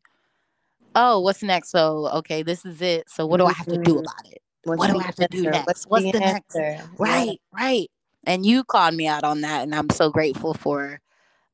oh, 0.97 1.19
what's 1.19 1.43
next? 1.43 1.69
So, 1.69 2.09
okay, 2.15 2.43
this 2.43 2.65
is 2.65 2.81
it. 2.81 3.09
So, 3.09 3.25
what 3.25 3.37
do 3.37 3.45
I 3.45 3.53
have 3.53 3.67
to 3.67 3.77
do 3.77 3.91
mm-hmm. 3.91 3.99
about 3.99 4.27
it? 4.31 4.41
What's 4.63 4.79
what 4.79 4.91
do 4.91 4.99
I 4.99 5.03
have 5.03 5.15
to 5.15 5.27
do 5.29 5.43
next? 5.43 5.67
What's, 5.67 5.85
what's 5.85 6.05
the, 6.05 6.11
the 6.11 6.19
next? 6.19 6.55
Right, 6.97 7.39
yeah. 7.53 7.65
right. 7.65 7.89
And 8.25 8.45
you 8.45 8.65
called 8.65 8.95
me 8.95 9.07
out 9.07 9.23
on 9.23 9.41
that, 9.41 9.63
and 9.63 9.73
I'm 9.73 9.89
so 9.89 10.09
grateful 10.09 10.53
for 10.53 10.99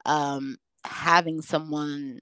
um, 0.06 0.58
having 0.86 1.42
someone 1.42 2.20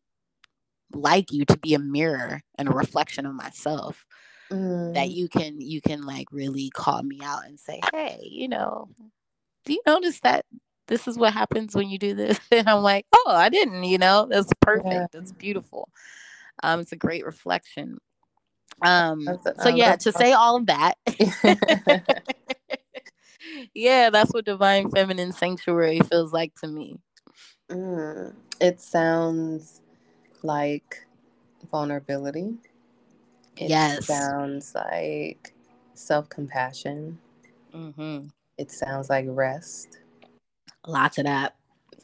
like 0.93 1.31
you 1.31 1.45
to 1.45 1.57
be 1.57 1.73
a 1.73 1.79
mirror 1.79 2.41
and 2.57 2.67
a 2.67 2.73
reflection 2.73 3.25
of 3.25 3.33
myself. 3.33 4.05
Mm. 4.51 4.95
That 4.95 5.11
you 5.11 5.29
can 5.29 5.61
you 5.61 5.79
can 5.79 6.05
like 6.05 6.27
really 6.29 6.69
call 6.73 7.01
me 7.03 7.21
out 7.23 7.45
and 7.45 7.57
say, 7.57 7.79
hey, 7.93 8.19
you 8.29 8.49
know, 8.49 8.89
do 9.63 9.71
you 9.71 9.81
notice 9.87 10.19
that 10.21 10.45
this 10.87 11.07
is 11.07 11.17
what 11.17 11.33
happens 11.33 11.73
when 11.73 11.89
you 11.89 11.97
do 11.97 12.13
this? 12.13 12.37
And 12.51 12.67
I'm 12.67 12.83
like, 12.83 13.05
oh, 13.15 13.31
I 13.33 13.47
didn't, 13.47 13.85
you 13.85 13.97
know, 13.97 14.27
that's 14.29 14.51
perfect. 14.59 14.89
Yeah. 14.89 15.05
That's 15.13 15.31
beautiful. 15.31 15.87
Um, 16.63 16.79
it's 16.81 16.91
a 16.91 16.97
great 16.97 17.25
reflection. 17.25 17.97
Um, 18.81 19.21
so 19.61 19.69
um, 19.69 19.75
yeah, 19.75 19.95
to 19.97 20.11
say 20.11 20.33
all 20.33 20.57
of 20.57 20.65
that. 20.67 20.95
yeah, 23.73 24.09
that's 24.09 24.33
what 24.33 24.45
divine 24.45 24.89
feminine 24.89 25.31
sanctuary 25.31 25.99
feels 25.99 26.33
like 26.33 26.55
to 26.61 26.67
me. 26.67 26.99
Mm, 27.69 28.33
it 28.59 28.81
sounds 28.81 29.81
like 30.43 31.05
vulnerability. 31.69 32.55
It 33.57 33.69
yes. 33.69 34.07
sounds 34.07 34.73
like 34.73 35.53
self 35.93 36.29
compassion. 36.29 37.19
Mm-hmm. 37.73 38.27
It 38.57 38.71
sounds 38.71 39.09
like 39.09 39.25
rest. 39.27 39.99
Lots 40.87 41.17
of 41.19 41.25
that. 41.25 41.55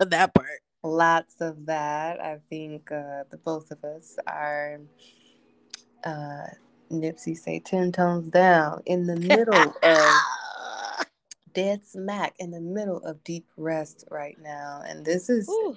that 0.00 0.34
part 0.34 0.60
lots 0.86 1.40
of 1.40 1.66
that. 1.66 2.20
I 2.20 2.38
think 2.48 2.90
uh, 2.90 3.24
the 3.30 3.38
both 3.38 3.70
of 3.70 3.82
us 3.84 4.16
are 4.26 4.80
uh, 6.04 6.46
Nipsey 6.90 7.36
say 7.36 7.60
ten 7.60 7.92
tones 7.92 8.30
down 8.30 8.82
in 8.86 9.06
the 9.06 9.16
middle 9.16 9.74
of 9.82 11.06
dead 11.52 11.84
smack 11.84 12.34
in 12.38 12.50
the 12.50 12.60
middle 12.60 12.98
of 12.98 13.22
deep 13.24 13.46
rest 13.56 14.04
right 14.10 14.36
now, 14.40 14.82
and 14.86 15.04
this 15.04 15.28
is 15.28 15.48
Ooh. 15.48 15.76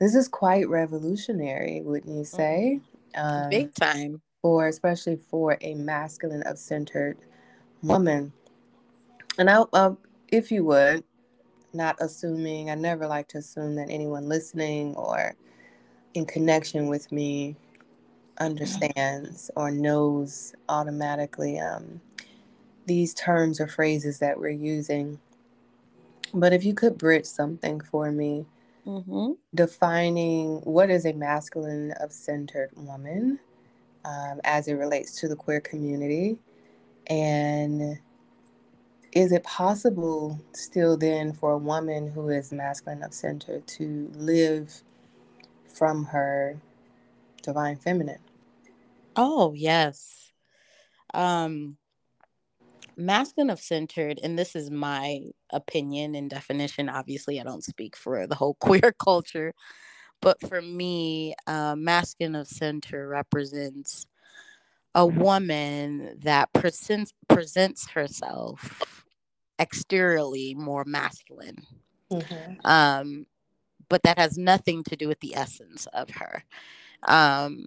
this 0.00 0.14
is 0.14 0.28
quite 0.28 0.68
revolutionary, 0.68 1.82
wouldn't 1.82 2.16
you 2.16 2.24
say? 2.24 2.80
Um, 3.16 3.50
Big 3.50 3.74
time 3.74 4.20
for 4.42 4.68
especially 4.68 5.16
for 5.16 5.56
a 5.60 5.74
masculine 5.74 6.42
of 6.42 6.58
centered 6.58 7.16
woman. 7.82 8.32
And 9.38 9.50
I, 9.50 9.64
uh, 9.72 9.94
if 10.28 10.52
you 10.52 10.64
would, 10.64 11.04
not 11.74 11.96
assuming, 12.00 12.70
I 12.70 12.74
never 12.74 13.06
like 13.06 13.28
to 13.28 13.38
assume 13.38 13.74
that 13.76 13.90
anyone 13.90 14.28
listening 14.28 14.94
or 14.94 15.34
in 16.14 16.26
connection 16.26 16.88
with 16.88 17.10
me 17.12 17.56
understands 18.38 19.50
or 19.56 19.70
knows 19.70 20.54
automatically 20.68 21.58
um, 21.58 22.00
these 22.86 23.14
terms 23.14 23.60
or 23.60 23.66
phrases 23.66 24.18
that 24.18 24.38
we're 24.38 24.48
using. 24.48 25.18
But 26.32 26.52
if 26.52 26.64
you 26.64 26.74
could 26.74 26.98
bridge 26.98 27.26
something 27.26 27.80
for 27.80 28.10
me, 28.10 28.46
mm-hmm. 28.86 29.32
defining 29.54 30.56
what 30.62 30.90
is 30.90 31.06
a 31.06 31.12
masculine 31.12 31.92
of 32.00 32.12
centered 32.12 32.70
woman 32.76 33.38
um, 34.04 34.40
as 34.44 34.68
it 34.68 34.74
relates 34.74 35.18
to 35.20 35.28
the 35.28 35.36
queer 35.36 35.60
community, 35.60 36.38
And 37.06 37.98
is 39.14 39.30
it 39.30 39.44
possible 39.44 40.40
still 40.52 40.96
then 40.96 41.32
for 41.32 41.52
a 41.52 41.58
woman 41.58 42.08
who 42.10 42.28
is 42.28 42.52
masculine 42.52 43.02
of 43.02 43.14
center 43.14 43.60
to 43.60 44.10
live 44.14 44.82
from 45.72 46.06
her 46.06 46.60
divine 47.42 47.76
feminine? 47.76 48.18
Oh, 49.14 49.54
yes. 49.54 50.32
Um 51.14 51.76
masculine 52.96 53.50
of 53.50 53.60
centered 53.60 54.20
and 54.22 54.38
this 54.38 54.54
is 54.54 54.70
my 54.70 55.20
opinion 55.50 56.14
and 56.14 56.30
definition 56.30 56.88
obviously 56.88 57.40
i 57.40 57.42
don't 57.42 57.64
speak 57.64 57.96
for 57.96 58.24
the 58.24 58.36
whole 58.36 58.54
queer 58.60 58.94
culture 59.00 59.52
but 60.20 60.40
for 60.40 60.62
me 60.62 61.34
uh, 61.48 61.74
masculine 61.76 62.36
of 62.36 62.46
center 62.46 63.08
represents 63.08 64.06
a 64.94 65.04
woman 65.04 66.16
that 66.20 66.52
presents 66.52 67.12
presents 67.28 67.90
herself 67.90 69.03
exteriorly 69.60 70.54
more 70.54 70.84
masculine 70.84 71.58
mm-hmm. 72.10 72.54
um, 72.64 73.26
but 73.88 74.02
that 74.02 74.18
has 74.18 74.36
nothing 74.36 74.82
to 74.82 74.96
do 74.96 75.08
with 75.08 75.20
the 75.20 75.34
essence 75.34 75.86
of 75.92 76.10
her 76.10 76.44
um, 77.06 77.66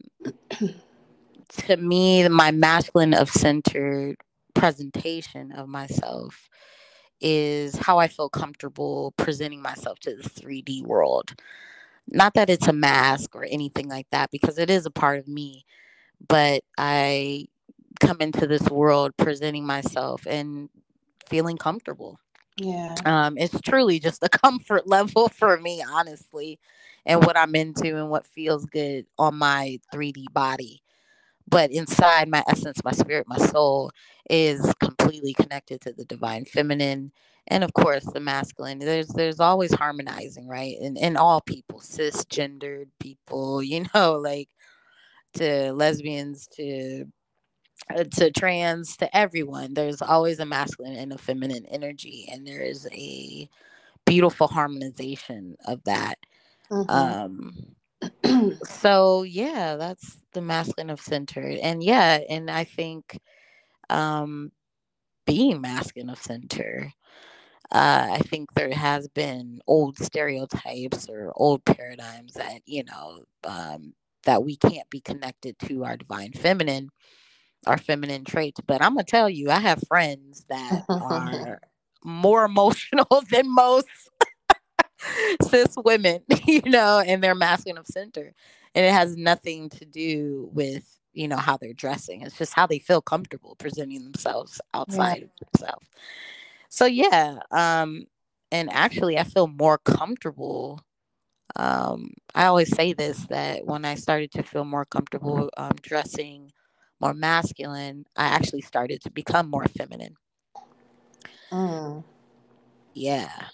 to 1.49 1.77
me 1.77 2.27
my 2.27 2.51
masculine 2.51 3.13
of 3.13 3.29
centered 3.29 4.17
presentation 4.53 5.51
of 5.51 5.67
myself 5.67 6.49
is 7.21 7.75
how 7.77 7.97
I 7.97 8.07
feel 8.07 8.29
comfortable 8.29 9.13
presenting 9.17 9.61
myself 9.61 9.99
to 10.01 10.15
the 10.15 10.29
3D 10.29 10.83
world. 10.83 11.33
Not 12.07 12.35
that 12.35 12.49
it's 12.49 12.67
a 12.67 12.73
mask 12.73 13.35
or 13.35 13.45
anything 13.49 13.89
like 13.89 14.07
that, 14.11 14.31
because 14.31 14.57
it 14.57 14.69
is 14.69 14.85
a 14.85 14.91
part 14.91 15.19
of 15.19 15.27
me, 15.27 15.65
but 16.27 16.63
I 16.77 17.47
come 17.99 18.17
into 18.21 18.47
this 18.47 18.69
world 18.69 19.17
presenting 19.17 19.65
myself 19.65 20.25
and 20.27 20.69
feeling 21.27 21.57
comfortable. 21.57 22.19
Yeah. 22.57 22.95
Um, 23.05 23.37
it's 23.37 23.59
truly 23.61 23.99
just 23.99 24.23
a 24.23 24.29
comfort 24.43 24.87
level 24.87 25.29
for 25.29 25.57
me, 25.57 25.83
honestly, 25.87 26.59
and 27.05 27.23
what 27.23 27.37
I'm 27.37 27.55
into 27.55 27.97
and 27.97 28.09
what 28.09 28.25
feels 28.25 28.65
good 28.65 29.05
on 29.17 29.35
my 29.35 29.79
3D 29.93 30.25
body 30.33 30.81
but 31.47 31.71
inside 31.71 32.27
my 32.29 32.43
essence 32.47 32.83
my 32.83 32.91
spirit 32.91 33.27
my 33.27 33.37
soul 33.37 33.91
is 34.29 34.73
completely 34.79 35.33
connected 35.33 35.81
to 35.81 35.93
the 35.93 36.05
divine 36.05 36.45
feminine 36.45 37.11
and 37.47 37.63
of 37.63 37.73
course 37.73 38.03
the 38.05 38.19
masculine 38.19 38.79
there's 38.79 39.07
there's 39.09 39.39
always 39.39 39.73
harmonizing 39.73 40.47
right 40.47 40.75
in, 40.79 40.97
in 40.97 41.15
all 41.15 41.41
people 41.41 41.79
cisgendered 41.79 42.87
people 42.99 43.63
you 43.63 43.85
know 43.93 44.15
like 44.15 44.49
to 45.33 45.71
lesbians 45.73 46.47
to 46.47 47.05
to 48.11 48.31
trans 48.31 48.97
to 48.97 49.15
everyone 49.15 49.73
there's 49.73 50.01
always 50.01 50.39
a 50.39 50.45
masculine 50.45 50.95
and 50.95 51.13
a 51.13 51.17
feminine 51.17 51.65
energy 51.67 52.27
and 52.31 52.45
there 52.45 52.61
is 52.61 52.87
a 52.91 53.49
beautiful 54.05 54.47
harmonization 54.47 55.55
of 55.65 55.83
that 55.83 56.17
mm-hmm. 56.69 56.89
um 56.89 57.53
so 58.63 59.23
yeah, 59.23 59.75
that's 59.75 60.17
the 60.33 60.41
masculine 60.41 60.89
of 60.89 61.01
centered. 61.01 61.57
And 61.57 61.83
yeah, 61.83 62.19
and 62.29 62.49
I 62.49 62.63
think 62.63 63.19
um 63.89 64.51
being 65.25 65.61
masculine 65.61 66.09
of 66.09 66.21
center, 66.21 66.91
uh, 67.71 68.07
I 68.11 68.19
think 68.19 68.53
there 68.53 68.71
has 68.73 69.07
been 69.09 69.59
old 69.67 69.97
stereotypes 69.97 71.09
or 71.09 71.33
old 71.35 71.65
paradigms 71.65 72.33
that, 72.35 72.61
you 72.65 72.83
know, 72.85 73.23
um, 73.43 73.93
that 74.23 74.43
we 74.43 74.55
can't 74.55 74.89
be 74.89 75.01
connected 75.01 75.59
to 75.59 75.83
our 75.83 75.97
divine 75.97 76.31
feminine, 76.31 76.89
our 77.67 77.77
feminine 77.77 78.23
traits. 78.23 78.59
But 78.65 78.81
I'm 78.81 78.93
gonna 78.93 79.03
tell 79.03 79.29
you, 79.29 79.51
I 79.51 79.59
have 79.59 79.83
friends 79.87 80.45
that 80.49 80.85
are 80.89 81.59
more 82.03 82.45
emotional 82.45 83.23
than 83.31 83.53
most 83.53 83.87
cis 85.43 85.75
women, 85.83 86.21
you 86.45 86.61
know, 86.65 87.03
and 87.05 87.23
they're 87.23 87.35
masculine 87.35 87.77
of 87.77 87.85
center. 87.85 88.33
And 88.75 88.85
it 88.85 88.93
has 88.93 89.17
nothing 89.17 89.69
to 89.69 89.85
do 89.85 90.49
with, 90.53 90.99
you 91.13 91.27
know, 91.27 91.37
how 91.37 91.57
they're 91.57 91.73
dressing. 91.73 92.21
It's 92.21 92.37
just 92.37 92.53
how 92.53 92.67
they 92.67 92.79
feel 92.79 93.01
comfortable 93.01 93.55
presenting 93.55 94.03
themselves 94.03 94.61
outside 94.73 95.19
yeah. 95.19 95.23
of 95.25 95.51
themselves. 95.51 95.87
So 96.69 96.85
yeah, 96.85 97.39
um, 97.51 98.05
and 98.51 98.71
actually 98.71 99.17
I 99.17 99.23
feel 99.23 99.47
more 99.47 99.77
comfortable. 99.77 100.81
Um, 101.55 102.11
I 102.35 102.45
always 102.45 102.69
say 102.75 102.93
this 102.93 103.17
that 103.27 103.65
when 103.65 103.83
I 103.85 103.95
started 103.95 104.31
to 104.33 104.43
feel 104.43 104.65
more 104.65 104.85
comfortable 104.85 105.49
um, 105.57 105.71
dressing 105.81 106.51
more 106.99 107.13
masculine, 107.13 108.05
I 108.15 108.25
actually 108.25 108.61
started 108.61 109.01
to 109.01 109.11
become 109.11 109.49
more 109.49 109.65
feminine. 109.65 110.15
Mm. 111.51 112.03
Yeah 112.93 113.47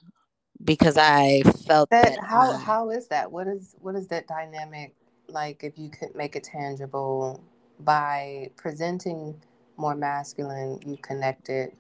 because 0.64 0.98
I 0.98 1.42
felt 1.68 1.90
that, 1.90 2.16
that 2.16 2.20
how 2.20 2.54
how 2.54 2.90
is 2.90 3.08
that? 3.08 3.32
What 3.32 3.48
is 3.48 3.76
what 3.80 3.96
is 3.96 4.08
that 4.08 4.28
dynamic 4.28 4.96
like 5.28 5.64
if 5.64 5.78
you 5.78 5.90
could 5.90 6.16
make 6.16 6.36
it 6.36 6.44
tangible 6.44 7.44
by 7.80 8.50
presenting 8.56 9.42
more 9.78 9.96
masculine, 9.96 10.80
you 10.86 10.98
connect 10.98 11.50
it 11.50 11.76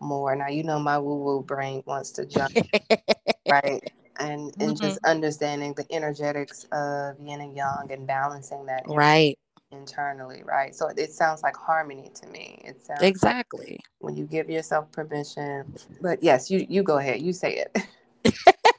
more. 0.00 0.34
Now 0.34 0.48
you 0.48 0.62
know 0.62 0.78
my 0.78 0.98
woo 0.98 1.16
woo 1.16 1.42
brain 1.42 1.82
wants 1.86 2.10
to 2.12 2.26
jump 2.26 2.52
right. 3.48 3.82
And 4.20 4.52
and 4.58 4.74
mm-hmm. 4.74 4.84
just 4.84 4.98
understanding 5.04 5.74
the 5.74 5.86
energetics 5.92 6.64
of 6.72 7.16
yin 7.24 7.40
and 7.40 7.56
yang 7.56 7.88
and 7.90 8.04
balancing 8.04 8.66
that 8.66 8.82
right 8.88 9.38
internally, 9.70 10.42
right? 10.44 10.74
So 10.74 10.88
it 10.88 11.12
sounds 11.12 11.42
like 11.42 11.56
harmony 11.56 12.10
to 12.14 12.26
me. 12.28 12.60
It 12.64 12.84
sounds 12.84 13.02
exactly 13.02 13.66
like 13.70 13.80
when 14.00 14.16
you 14.16 14.24
give 14.24 14.48
yourself 14.48 14.90
permission. 14.92 15.74
But 16.00 16.22
yes, 16.22 16.50
you 16.50 16.66
you 16.68 16.82
go 16.82 16.98
ahead, 16.98 17.20
you 17.20 17.32
say 17.32 17.64
it. 17.64 17.76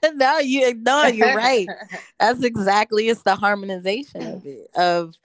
no, 0.15 0.39
you 0.39 0.73
no, 0.75 1.05
you're 1.05 1.35
right. 1.35 1.67
That's 2.19 2.43
exactly 2.43 3.09
it's 3.09 3.23
the 3.23 3.35
harmonization 3.35 4.25
of 4.25 4.45
it. 4.45 4.69
Of 4.75 5.15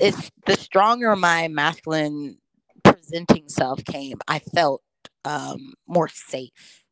it's 0.00 0.30
the 0.46 0.54
stronger 0.54 1.14
my 1.16 1.48
masculine 1.48 2.38
presenting 2.84 3.48
self 3.48 3.84
came, 3.84 4.18
I 4.26 4.38
felt 4.38 4.82
um 5.24 5.74
more 5.86 6.08
safe. 6.08 6.84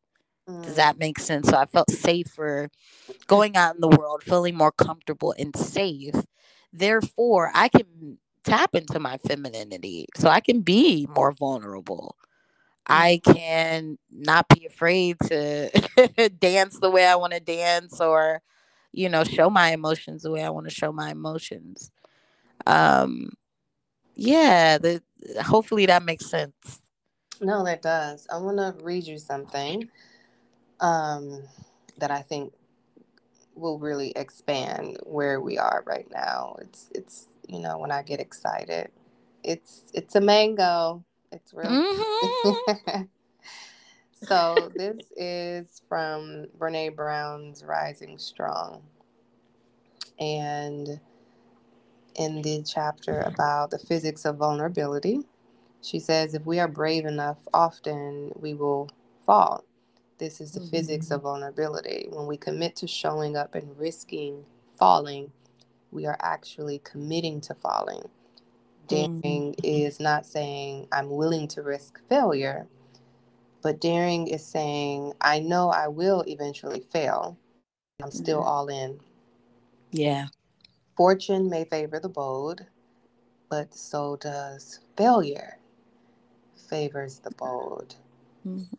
Mm. 0.49 0.63
Does 0.63 0.75
that 0.75 0.97
make 0.97 1.19
sense? 1.19 1.49
So 1.49 1.57
I 1.57 1.65
felt 1.65 1.91
safer 1.91 2.69
going 3.27 3.55
out 3.55 3.75
in 3.75 3.81
the 3.81 3.87
world, 3.89 4.23
feeling 4.23 4.55
more 4.55 4.71
comfortable 4.71 5.33
and 5.37 5.55
safe. 5.55 6.15
Therefore, 6.73 7.51
I 7.53 7.69
can 7.69 8.17
tap 8.43 8.75
into 8.75 8.99
my 8.99 9.17
femininity 9.17 10.07
so 10.15 10.29
I 10.29 10.39
can 10.39 10.61
be 10.61 11.07
more 11.15 11.31
vulnerable. 11.31 12.15
I 12.87 13.19
can 13.23 13.97
not 14.09 14.47
be 14.47 14.65
afraid 14.65 15.17
to 15.25 15.69
dance 16.39 16.79
the 16.79 16.89
way 16.89 17.05
I 17.05 17.15
want 17.15 17.33
to 17.33 17.39
dance 17.41 17.99
or, 17.99 18.41
you 18.93 19.09
know, 19.09 19.25
show 19.25 19.49
my 19.49 19.71
emotions 19.71 20.23
the 20.23 20.31
way 20.31 20.43
I 20.43 20.49
want 20.49 20.69
to 20.69 20.73
show 20.73 20.93
my 20.93 21.11
emotions. 21.11 21.91
Um, 22.65 23.31
yeah, 24.15 24.77
the 24.77 25.01
hopefully 25.41 25.85
that 25.87 26.03
makes 26.03 26.25
sense. 26.25 26.81
No, 27.41 27.63
that 27.65 27.81
does. 27.81 28.25
I 28.31 28.37
want 28.37 28.57
to 28.57 28.75
read 28.83 29.05
you 29.05 29.19
something 29.19 29.89
um, 30.79 31.43
that 31.97 32.09
I 32.09 32.21
think 32.21 32.53
will 33.57 33.79
really 33.79 34.11
expand 34.15 34.97
where 35.03 35.41
we 35.41 35.57
are 35.57 35.83
right 35.85 36.07
now. 36.11 36.55
It's 36.61 36.89
it's 36.93 37.27
you 37.47 37.59
know 37.59 37.77
when 37.77 37.91
I 37.91 38.03
get 38.03 38.19
excited, 38.19 38.91
it's 39.43 39.83
it's 39.93 40.15
a 40.15 40.21
mango. 40.21 41.03
It's 41.31 41.53
real. 41.53 41.69
Mm-hmm. 41.69 43.01
so 44.25 44.71
this 44.75 45.11
is 45.15 45.81
from 45.89 46.47
Brene 46.57 46.95
Brown's 46.95 47.63
Rising 47.63 48.17
Strong. 48.17 48.81
And 50.19 50.99
in 52.15 52.41
the 52.41 52.63
chapter 52.63 53.21
about 53.21 53.69
the 53.69 53.77
physics 53.77 54.25
of 54.25 54.37
vulnerability, 54.37 55.21
she 55.81 55.99
says 55.99 56.33
if 56.33 56.45
we 56.45 56.59
are 56.59 56.67
brave 56.67 57.05
enough, 57.05 57.37
often 57.53 58.31
we 58.35 58.53
will 58.53 58.89
fall. 59.25 59.63
This 60.17 60.41
is 60.41 60.51
the 60.51 60.59
mm-hmm. 60.59 60.69
physics 60.69 61.11
of 61.11 61.21
vulnerability. 61.21 62.07
When 62.09 62.25
we 62.25 62.37
commit 62.37 62.75
to 62.77 62.87
showing 62.87 63.37
up 63.37 63.55
and 63.55 63.77
risking 63.77 64.45
falling, 64.77 65.31
we 65.91 66.05
are 66.05 66.17
actually 66.21 66.79
committing 66.83 67.41
to 67.41 67.53
falling. 67.53 68.03
Daring 68.87 69.53
mm-hmm. 69.53 69.59
is 69.63 69.99
not 69.99 70.25
saying 70.25 70.87
I'm 70.91 71.09
willing 71.09 71.47
to 71.49 71.61
risk 71.61 71.99
failure, 72.07 72.67
but 73.61 73.81
daring 73.81 74.27
is 74.27 74.45
saying 74.45 75.13
I 75.21 75.39
know 75.39 75.69
I 75.69 75.87
will 75.87 76.23
eventually 76.27 76.79
fail. 76.79 77.37
I'm 78.01 78.11
still 78.11 78.39
mm-hmm. 78.39 78.47
all 78.47 78.67
in. 78.69 78.99
Yeah. 79.91 80.27
Fortune 80.95 81.49
may 81.49 81.63
favor 81.65 81.99
the 81.99 82.09
bold, 82.09 82.65
but 83.49 83.73
so 83.73 84.15
does 84.15 84.79
failure 84.95 85.59
favors 86.69 87.19
the 87.19 87.31
bold. 87.31 87.95
Mm-hmm. 88.47 88.75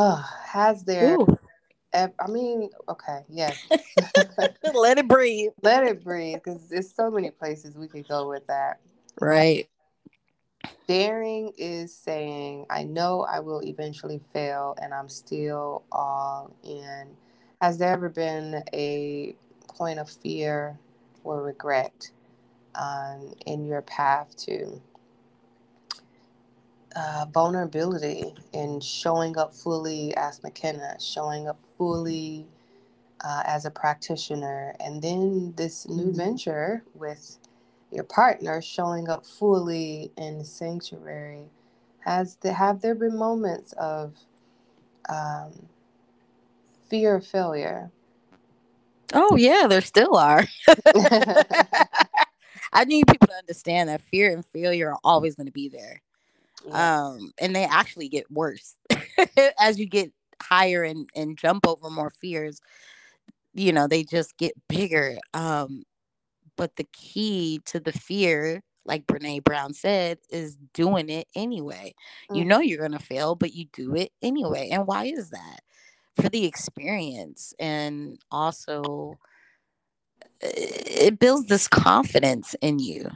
Oh, 0.00 0.24
has 0.44 0.84
there 0.84 1.16
Ooh. 1.16 1.38
I 1.92 2.28
mean, 2.28 2.70
okay, 2.88 3.22
yes. 3.28 3.56
Let 4.74 4.98
it 4.98 5.08
breathe. 5.08 5.50
Let 5.60 5.84
it 5.84 6.04
breathe 6.04 6.36
because 6.36 6.68
there's 6.68 6.94
so 6.94 7.10
many 7.10 7.32
places 7.32 7.76
we 7.76 7.88
could 7.88 8.06
go 8.06 8.28
with 8.28 8.46
that. 8.46 8.78
Right. 9.20 9.68
Daring 10.86 11.52
is 11.58 11.92
saying, 11.92 12.66
I 12.70 12.84
know 12.84 13.26
I 13.28 13.40
will 13.40 13.60
eventually 13.64 14.20
fail 14.32 14.76
and 14.80 14.94
I'm 14.94 15.08
still 15.08 15.82
all 15.90 16.54
in. 16.62 17.08
Has 17.60 17.78
there 17.78 17.92
ever 17.92 18.08
been 18.08 18.62
a 18.72 19.34
point 19.66 19.98
of 19.98 20.08
fear 20.08 20.78
or 21.24 21.42
regret 21.42 22.08
um, 22.76 23.34
in 23.46 23.66
your 23.66 23.82
path 23.82 24.36
to 24.44 24.80
uh, 26.96 27.26
vulnerability 27.32 28.34
and 28.54 28.82
showing 28.82 29.38
up 29.38 29.54
fully 29.54 30.14
as 30.16 30.42
McKenna, 30.42 30.96
showing 31.00 31.48
up 31.48 31.60
fully 31.78 32.46
uh, 33.24 33.42
as 33.46 33.66
a 33.66 33.70
practitioner, 33.70 34.74
and 34.80 35.02
then 35.02 35.54
this 35.56 35.88
new 35.88 36.12
Mm-hmm. 36.12 36.14
venture 36.14 36.84
with 36.94 37.38
your 37.92 38.04
partner 38.04 38.62
showing 38.62 39.08
up 39.08 39.26
fully 39.26 40.12
in 40.18 40.44
sanctuary. 40.44 41.44
Has 42.00 42.36
there 42.36 42.54
have 42.54 42.80
there 42.82 42.94
been 42.94 43.16
moments 43.18 43.72
of 43.74 44.16
um, 45.08 45.68
fear 46.90 47.16
of 47.16 47.26
failure? 47.26 47.90
Oh 49.14 49.36
yeah, 49.36 49.66
there 49.68 49.82
still 49.82 50.16
are. 50.16 50.46
I 52.72 52.84
need 52.86 53.08
people 53.08 53.28
to 53.28 53.34
understand 53.34 53.88
that 53.88 54.02
fear 54.02 54.32
and 54.32 54.44
failure 54.46 54.90
are 54.92 54.98
always 55.04 55.36
going 55.36 55.46
to 55.46 55.52
be 55.52 55.68
there. 55.68 56.02
Um, 56.72 57.32
and 57.40 57.54
they 57.54 57.64
actually 57.64 58.08
get 58.08 58.30
worse 58.30 58.76
as 59.60 59.78
you 59.78 59.86
get 59.86 60.12
higher 60.42 60.82
and, 60.82 61.08
and 61.14 61.38
jump 61.38 61.66
over 61.66 61.90
more 61.90 62.10
fears. 62.10 62.60
You 63.54 63.72
know, 63.72 63.86
they 63.86 64.04
just 64.04 64.36
get 64.36 64.52
bigger. 64.68 65.18
Um, 65.34 65.84
but 66.56 66.76
the 66.76 66.86
key 66.92 67.60
to 67.66 67.80
the 67.80 67.92
fear, 67.92 68.62
like 68.84 69.06
Brene 69.06 69.44
Brown 69.44 69.72
said, 69.74 70.18
is 70.30 70.56
doing 70.74 71.08
it 71.08 71.26
anyway. 71.34 71.94
You 72.32 72.44
Mm. 72.44 72.48
know 72.48 72.60
you're 72.60 72.78
going 72.86 72.98
to 72.98 73.04
fail, 73.04 73.34
but 73.34 73.54
you 73.54 73.66
do 73.72 73.94
it 73.94 74.12
anyway. 74.22 74.68
And 74.70 74.86
why 74.86 75.06
is 75.06 75.30
that? 75.30 75.60
For 76.20 76.28
the 76.28 76.46
experience 76.46 77.54
and 77.58 78.18
also 78.30 79.18
it 80.40 81.18
builds 81.18 81.46
this 81.48 81.68
confidence 81.68 82.54
in 82.60 82.78
you 82.78 83.10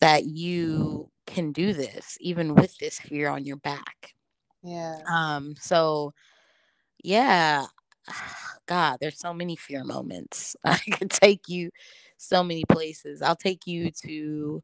that 0.00 0.26
you 0.26 1.10
can 1.28 1.52
do 1.52 1.72
this 1.72 2.16
even 2.20 2.54
with 2.54 2.76
this 2.78 2.98
fear 3.00 3.28
on 3.28 3.44
your 3.44 3.56
back 3.58 4.14
yeah. 4.62 4.96
um 5.10 5.54
so 5.58 6.12
yeah 7.02 7.66
god 8.66 8.98
there's 9.00 9.18
so 9.18 9.32
many 9.32 9.56
fear 9.56 9.84
moments 9.84 10.56
i 10.64 10.78
could 10.92 11.10
take 11.10 11.48
you 11.48 11.70
so 12.16 12.42
many 12.42 12.64
places 12.68 13.22
i'll 13.22 13.36
take 13.36 13.66
you 13.66 13.90
to 13.90 14.62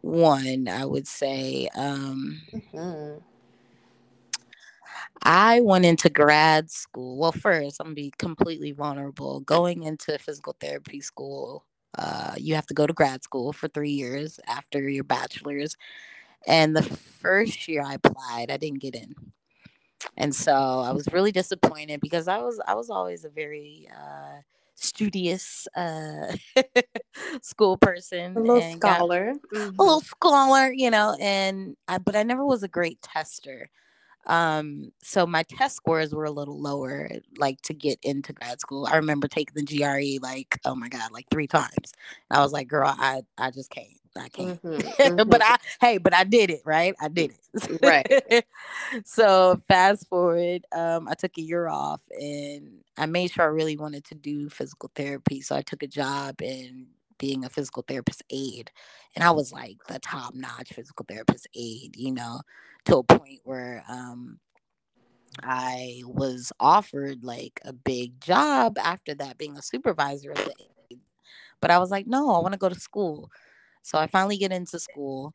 one 0.00 0.68
i 0.68 0.84
would 0.84 1.06
say 1.06 1.68
um 1.76 2.40
Mhm. 2.52 3.22
I 5.22 5.60
went 5.60 5.84
into 5.84 6.10
grad 6.10 6.70
school. 6.70 7.18
Well, 7.18 7.32
first, 7.32 7.80
I'm 7.80 7.86
gonna 7.88 7.94
be 7.94 8.12
completely 8.18 8.72
vulnerable. 8.72 9.40
Going 9.40 9.82
into 9.82 10.18
physical 10.18 10.56
therapy 10.60 11.00
school, 11.00 11.64
uh, 11.98 12.34
you 12.36 12.54
have 12.54 12.66
to 12.66 12.74
go 12.74 12.86
to 12.86 12.92
grad 12.92 13.22
school 13.22 13.52
for 13.52 13.68
three 13.68 13.90
years 13.90 14.40
after 14.46 14.88
your 14.88 15.04
bachelor's. 15.04 15.76
And 16.46 16.74
the 16.76 16.82
first 16.82 17.68
year 17.68 17.82
I 17.82 17.94
applied, 17.94 18.50
I 18.50 18.56
didn't 18.56 18.80
get 18.80 18.94
in, 18.94 19.14
and 20.16 20.34
so 20.34 20.52
I 20.54 20.92
was 20.92 21.08
really 21.12 21.32
disappointed 21.32 22.00
because 22.00 22.28
I 22.28 22.38
was 22.38 22.60
I 22.66 22.74
was 22.74 22.90
always 22.90 23.24
a 23.24 23.28
very 23.28 23.88
uh, 23.94 24.40
studious 24.76 25.66
uh, 25.76 26.34
school 27.42 27.76
person, 27.76 28.36
A 28.36 28.40
little 28.40 28.62
and 28.62 28.80
got- 28.80 28.98
scholar. 28.98 29.34
a 29.52 29.82
little 29.82 30.00
Mhm. 30.00 30.04
scholar, 30.04 30.72
you 30.72 30.90
know, 30.90 31.16
and 31.20 31.76
I, 31.88 31.98
but 31.98 32.14
I 32.16 32.22
never 32.22 32.44
was 32.44 32.62
a 32.62 32.68
great 32.68 33.02
tester. 33.02 33.68
Um, 34.26 34.92
so 35.02 35.26
my 35.26 35.42
test 35.42 35.76
scores 35.76 36.14
were 36.14 36.24
a 36.24 36.30
little 36.30 36.60
lower, 36.60 37.10
like 37.38 37.60
to 37.62 37.74
get 37.74 37.98
into 38.02 38.32
grad 38.32 38.60
school. 38.60 38.86
I 38.86 38.96
remember 38.96 39.28
taking 39.28 39.54
the 39.54 39.62
GRE 39.78 40.22
like, 40.22 40.58
oh 40.64 40.74
my 40.74 40.88
god, 40.88 41.12
like 41.12 41.26
three 41.30 41.46
times. 41.46 41.92
I 42.30 42.40
was 42.40 42.52
like, 42.52 42.68
girl, 42.68 42.94
I, 42.96 43.22
I 43.38 43.50
just 43.50 43.70
can't, 43.70 43.88
I 44.16 44.28
can't. 44.28 44.52
Mhm, 45.04 45.28
but 45.30 45.42
I, 45.42 45.56
hey, 45.80 45.98
but 45.98 46.14
I 46.14 46.24
did 46.24 46.50
it, 46.50 46.62
right? 46.64 46.94
I 47.00 47.08
did 47.08 47.32
it, 47.32 47.80
Right. 47.82 48.44
so 49.04 49.60
fast 49.68 50.08
forward, 50.08 50.64
um, 50.72 51.08
I 51.08 51.14
took 51.14 51.38
a 51.38 51.42
year 51.42 51.68
off, 51.68 52.02
and 52.10 52.84
I 52.96 53.06
made 53.06 53.30
sure 53.32 53.44
I 53.44 53.48
really 53.48 53.76
wanted 53.76 54.04
to 54.06 54.14
do 54.14 54.48
physical 54.50 54.90
therapy. 54.94 55.40
So 55.40 55.56
I 55.56 55.62
took 55.62 55.82
a 55.82 55.86
job 55.88 56.42
in 56.42 56.88
being 57.18 57.44
a 57.44 57.50
physical 57.50 57.84
therapist 57.86 58.22
aide 58.30 58.70
and 59.14 59.24
i 59.24 59.30
was 59.30 59.52
like 59.52 59.76
the 59.88 59.98
top 60.00 60.34
notch 60.34 60.72
physical 60.72 61.04
therapist 61.08 61.46
aide 61.54 61.94
you 61.96 62.12
know 62.12 62.40
to 62.84 62.96
a 62.98 63.02
point 63.02 63.40
where 63.44 63.84
um 63.88 64.38
i 65.42 66.00
was 66.06 66.52
offered 66.58 67.22
like 67.24 67.60
a 67.64 67.72
big 67.72 68.20
job 68.20 68.78
after 68.78 69.14
that 69.14 69.38
being 69.38 69.56
a 69.56 69.62
supervisor 69.62 70.32
the 70.34 70.54
aide 70.90 71.00
but 71.60 71.70
i 71.70 71.78
was 71.78 71.90
like 71.90 72.06
no 72.06 72.34
i 72.34 72.40
want 72.40 72.52
to 72.52 72.58
go 72.58 72.68
to 72.68 72.78
school. 72.80 73.30
So 73.82 73.98
i 73.98 74.06
finally 74.06 74.36
get 74.36 74.52
into 74.52 74.78
school 74.78 75.34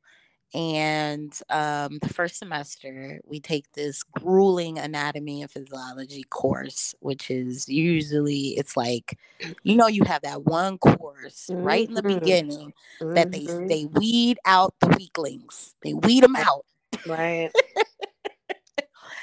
and 0.54 1.38
um, 1.50 1.98
the 2.02 2.10
first 2.14 2.38
semester 2.38 3.20
we 3.26 3.40
take 3.40 3.72
this 3.74 4.04
grueling 4.04 4.78
anatomy 4.78 5.42
and 5.42 5.50
physiology 5.50 6.24
course 6.24 6.94
which 7.00 7.32
is 7.32 7.68
usually 7.68 8.50
it's 8.58 8.78
like 8.78 9.18
you 9.64 9.76
know 9.76 9.88
you 9.88 10.04
have 10.04 10.22
that 10.22 10.44
one 10.46 10.78
course 10.78 11.50
right 11.54 11.88
in 11.88 11.96
the 11.96 12.04
Mhm. 12.04 12.20
beginning 12.20 12.74
that 13.02 13.32
they 13.32 13.46
Mhm. 13.46 13.68
they 13.68 13.86
weed 13.86 14.38
out 14.46 14.74
the 14.80 14.88
weaklings 14.98 15.76
they 15.84 15.94
weed 15.94 16.24
them 16.24 16.36
out 16.36 16.66
Right. 17.08 17.52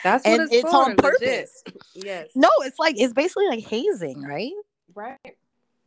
That's 0.02 0.24
And 0.24 0.38
what 0.38 0.40
it's, 0.46 0.52
it's 0.54 0.70
for, 0.70 0.76
on 0.76 0.96
legit. 0.96 0.98
purpose. 0.98 1.62
Yes. 1.94 2.28
no 2.34 2.48
it's 2.62 2.78
like 2.78 2.98
it's 2.98 3.12
basically 3.12 3.46
like 3.48 3.64
hazing 3.64 4.22
right 4.22 4.52
Right. 4.94 5.18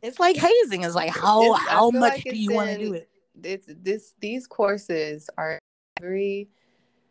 it's 0.02 0.18
like 0.20 0.36
hazing 0.36 0.84
it's 0.84 0.94
like 0.94 1.10
how 1.10 1.42
It's- 1.54 1.68
how 1.68 1.90
much 1.90 2.12
like 2.14 2.24
do 2.24 2.36
you 2.36 2.52
want 2.54 2.70
to 2.70 2.78
do 2.78 2.92
it 2.94 3.08
It's 3.42 3.66
this. 3.68 4.14
These 4.20 4.46
courses 4.46 5.28
are 5.36 5.58
every 6.00 6.48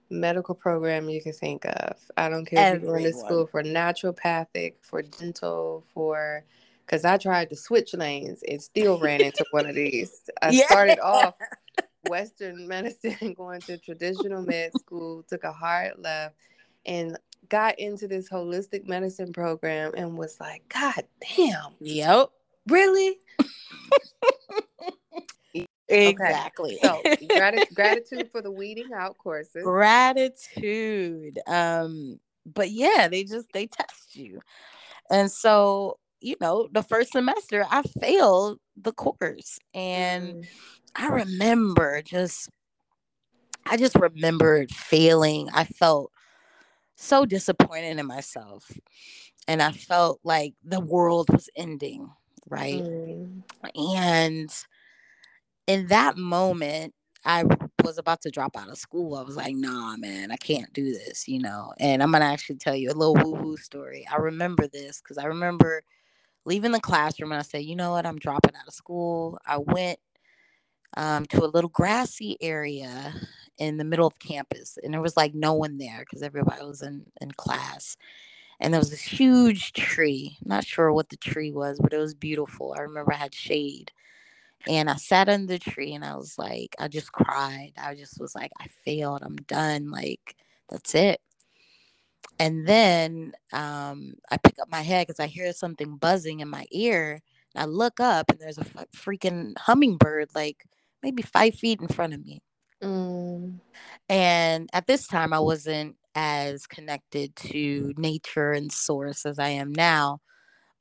medical 0.09 0.55
program 0.55 1.09
you 1.09 1.21
can 1.21 1.33
think 1.33 1.65
of. 1.65 1.97
I 2.17 2.29
don't 2.29 2.45
care 2.45 2.73
if 2.73 2.81
you're 2.81 2.91
going 2.91 3.03
to 3.03 3.13
school 3.13 3.47
for 3.47 3.63
naturopathic, 3.63 4.75
for 4.81 5.01
dental, 5.01 5.85
for 5.93 6.43
because 6.85 7.05
I 7.05 7.17
tried 7.17 7.49
to 7.49 7.55
switch 7.55 7.93
lanes 7.93 8.43
and 8.47 8.61
still 8.61 8.99
ran 8.99 9.21
into 9.21 9.45
one 9.51 9.65
of 9.65 9.75
these. 9.75 10.29
I 10.41 10.51
Yeah. 10.51 10.65
started 10.65 10.99
off 10.99 11.35
Western 12.03 12.67
medicine, 12.67 13.33
going 13.37 13.61
to 13.61 13.77
traditional 13.77 14.41
med 14.41 14.73
school, 14.73 15.23
took 15.23 15.43
a 15.43 15.53
hard 15.53 15.93
left, 15.97 16.35
and 16.85 17.17
got 17.49 17.79
into 17.79 18.07
this 18.07 18.29
holistic 18.29 18.87
medicine 18.87 19.33
program 19.33 19.91
and 19.95 20.17
was 20.17 20.39
like, 20.39 20.67
God 20.69 21.03
damn, 21.35 21.73
yep 21.79 22.29
really? 22.67 23.17
Exactly 25.89 26.77
So 26.81 27.03
grati- 27.23 27.63
gratitude 27.73 28.31
for 28.31 28.41
the 28.41 28.51
weeding 28.51 28.91
out 28.93 29.17
courses. 29.17 29.63
gratitude 29.63 31.39
um 31.47 32.19
but 32.45 32.69
yeah 32.71 33.07
they 33.07 33.23
just 33.23 33.47
they 33.53 33.67
test 33.67 34.15
you 34.15 34.39
and 35.09 35.31
so 35.31 35.97
you 36.21 36.35
know 36.41 36.67
the 36.71 36.83
first 36.83 37.11
semester 37.11 37.65
i 37.69 37.81
failed 38.01 38.59
the 38.75 38.91
course 38.91 39.59
and 39.73 40.35
Mm. 40.35 40.47
i 40.95 41.07
remember 41.07 42.01
just 42.01 42.49
i 43.65 43.77
just 43.77 43.95
remembered 43.95 44.71
failing 44.71 45.49
i 45.53 45.63
felt 45.63 46.11
so 46.95 47.25
disappointed 47.25 47.97
in 47.97 48.05
myself 48.05 48.71
and 49.47 49.61
i 49.61 49.71
felt 49.71 50.19
like 50.23 50.53
the 50.63 50.79
world 50.79 51.29
was 51.29 51.49
ending 51.55 52.09
right 52.49 52.83
Mm. 52.83 53.43
and 53.75 54.49
in 55.67 55.87
that 55.87 56.17
moment, 56.17 56.93
I 57.25 57.45
was 57.83 57.97
about 57.97 58.21
to 58.21 58.31
drop 58.31 58.57
out 58.57 58.69
of 58.69 58.77
school. 58.77 59.15
I 59.15 59.23
was 59.23 59.37
like, 59.37 59.55
nah, 59.55 59.95
man, 59.97 60.31
I 60.31 60.35
can't 60.37 60.71
do 60.73 60.91
this, 60.93 61.27
you 61.27 61.39
know. 61.39 61.73
And 61.79 62.03
I'm 62.03 62.11
to 62.11 62.21
actually 62.21 62.57
tell 62.57 62.75
you 62.75 62.89
a 62.91 62.93
little 62.93 63.15
woo 63.15 63.33
woo 63.41 63.57
story. 63.57 64.05
I 64.11 64.17
remember 64.17 64.67
this 64.67 65.01
because 65.01 65.17
I 65.17 65.25
remember 65.25 65.83
leaving 66.45 66.71
the 66.71 66.79
classroom 66.81 67.31
and 67.31 67.39
I 67.39 67.43
said, 67.43 67.63
you 67.65 67.75
know 67.75 67.91
what? 67.91 68.05
I'm 68.05 68.19
dropping 68.19 68.55
out 68.55 68.67
of 68.67 68.73
school. 68.73 69.39
I 69.45 69.57
went 69.59 69.99
um, 70.97 71.25
to 71.27 71.43
a 71.43 71.47
little 71.47 71.69
grassy 71.69 72.37
area 72.41 73.13
in 73.57 73.77
the 73.77 73.83
middle 73.83 74.07
of 74.07 74.19
campus 74.19 74.77
and 74.83 74.93
there 74.93 75.01
was 75.01 75.17
like 75.17 75.33
no 75.33 75.53
one 75.53 75.77
there 75.77 75.99
because 75.99 76.23
everybody 76.23 76.65
was 76.65 76.81
in, 76.81 77.05
in 77.21 77.31
class. 77.31 77.97
And 78.59 78.73
there 78.73 78.79
was 78.79 78.91
this 78.91 79.01
huge 79.01 79.73
tree. 79.73 80.37
Not 80.45 80.65
sure 80.65 80.91
what 80.93 81.09
the 81.09 81.17
tree 81.17 81.51
was, 81.51 81.79
but 81.81 81.93
it 81.93 81.97
was 81.97 82.13
beautiful. 82.13 82.75
I 82.77 82.81
remember 82.81 83.13
I 83.13 83.17
had 83.17 83.35
shade. 83.35 83.91
And 84.67 84.89
I 84.89 84.95
sat 84.95 85.29
under 85.29 85.51
the 85.51 85.59
tree 85.59 85.93
and 85.93 86.05
I 86.05 86.15
was 86.15 86.37
like, 86.37 86.75
I 86.79 86.87
just 86.87 87.11
cried. 87.11 87.73
I 87.77 87.95
just 87.95 88.19
was 88.19 88.33
like, 88.33 88.51
I 88.59 88.67
failed. 88.85 89.21
I'm 89.23 89.35
done. 89.35 89.91
Like, 89.91 90.35
that's 90.69 90.95
it. 90.95 91.19
And 92.39 92.67
then 92.67 93.33
um, 93.51 94.13
I 94.31 94.37
pick 94.37 94.55
up 94.59 94.69
my 94.69 94.81
head 94.81 95.07
because 95.07 95.19
I 95.19 95.27
hear 95.27 95.51
something 95.53 95.97
buzzing 95.97 96.39
in 96.39 96.49
my 96.49 96.65
ear. 96.71 97.19
And 97.53 97.61
I 97.61 97.65
look 97.65 97.99
up 97.99 98.31
and 98.31 98.39
there's 98.39 98.57
a 98.57 98.61
f- 98.61 98.87
freaking 98.95 99.53
hummingbird, 99.57 100.29
like 100.33 100.65
maybe 101.03 101.21
five 101.23 101.55
feet 101.55 101.81
in 101.81 101.87
front 101.87 102.13
of 102.13 102.25
me. 102.25 102.41
Mm. 102.81 103.59
And 104.09 104.69
at 104.73 104.87
this 104.87 105.07
time, 105.07 105.33
I 105.33 105.39
wasn't 105.39 105.95
as 106.15 106.67
connected 106.67 107.35
to 107.35 107.93
nature 107.97 108.51
and 108.51 108.71
source 108.71 109.25
as 109.25 109.39
I 109.39 109.49
am 109.49 109.71
now. 109.71 110.19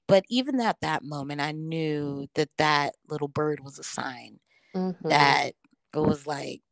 But 0.09 0.25
even 0.29 0.61
at 0.61 0.81
that 0.83 1.05
moment, 1.05 1.41
I 1.41 1.53
knew 1.53 2.27
that 2.35 2.51
that 2.59 2.95
little 3.09 3.29
bird 3.29 3.61
was 3.61 3.79
a 3.79 3.85
sign 3.85 4.41
mm-hmm. 4.75 5.09
that 5.09 5.53
it 5.95 5.99
was 5.99 6.27
like, 6.27 6.62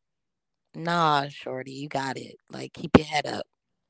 nah, 0.75 1.27
shorty, 1.29 1.71
you 1.71 1.87
got 1.87 2.17
it. 2.17 2.35
Like, 2.51 2.73
keep 2.73 2.91
your 2.97 3.05
head 3.05 3.25
up, 3.25 3.45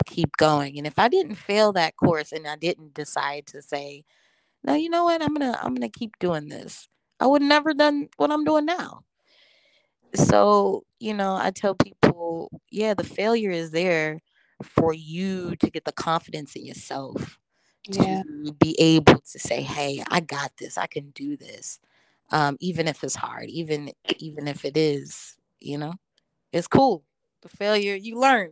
keep 0.05 0.37
going. 0.37 0.77
And 0.77 0.87
if 0.87 0.97
I 0.97 1.07
didn't 1.07 1.35
fail 1.35 1.73
that 1.73 1.97
course 1.97 2.31
and 2.31 2.47
I 2.47 2.55
didn't 2.55 2.93
decide 2.93 3.47
to 3.47 3.61
say, 3.61 4.03
no, 4.63 4.75
you 4.75 4.89
know 4.89 5.05
what, 5.05 5.21
I'm 5.21 5.33
gonna, 5.33 5.57
I'm 5.61 5.73
gonna 5.73 5.89
keep 5.89 6.17
doing 6.19 6.47
this, 6.47 6.87
I 7.19 7.27
would 7.27 7.41
never 7.41 7.73
done 7.73 8.09
what 8.17 8.31
I'm 8.31 8.43
doing 8.43 8.65
now. 8.65 9.03
So, 10.13 10.83
you 10.99 11.13
know, 11.13 11.35
I 11.35 11.51
tell 11.51 11.75
people, 11.75 12.51
yeah, 12.69 12.93
the 12.93 13.03
failure 13.03 13.51
is 13.51 13.71
there 13.71 14.19
for 14.61 14.93
you 14.93 15.55
to 15.55 15.69
get 15.69 15.85
the 15.85 15.91
confidence 15.91 16.55
in 16.55 16.65
yourself 16.65 17.39
yeah. 17.87 18.23
to 18.23 18.53
be 18.53 18.75
able 18.79 19.19
to 19.19 19.39
say, 19.39 19.61
"Hey, 19.61 20.03
I 20.09 20.19
got 20.19 20.55
this. 20.57 20.77
I 20.77 20.87
can 20.87 21.11
do 21.11 21.37
this." 21.37 21.79
Um, 22.31 22.57
even 22.59 22.87
if 22.87 23.03
it's 23.03 23.15
hard, 23.15 23.49
even 23.49 23.91
even 24.17 24.47
if 24.47 24.65
it 24.65 24.77
is, 24.77 25.37
you 25.59 25.77
know, 25.77 25.93
it's 26.51 26.67
cool. 26.67 27.03
The 27.41 27.49
failure 27.49 27.95
you 27.95 28.19
learn. 28.19 28.51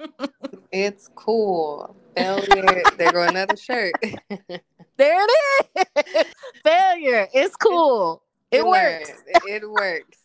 it's 0.72 1.08
cool. 1.14 1.96
Failure. 2.16 2.82
there 2.96 3.12
go 3.12 3.22
another 3.22 3.56
shirt. 3.56 3.94
there 4.00 5.26
it 5.26 5.30
is. 5.74 6.24
failure. 6.62 7.28
It's 7.32 7.56
cool. 7.56 8.22
It 8.50 8.58
you 8.58 8.66
works. 8.66 9.22
It 9.46 9.68
works. 9.68 10.18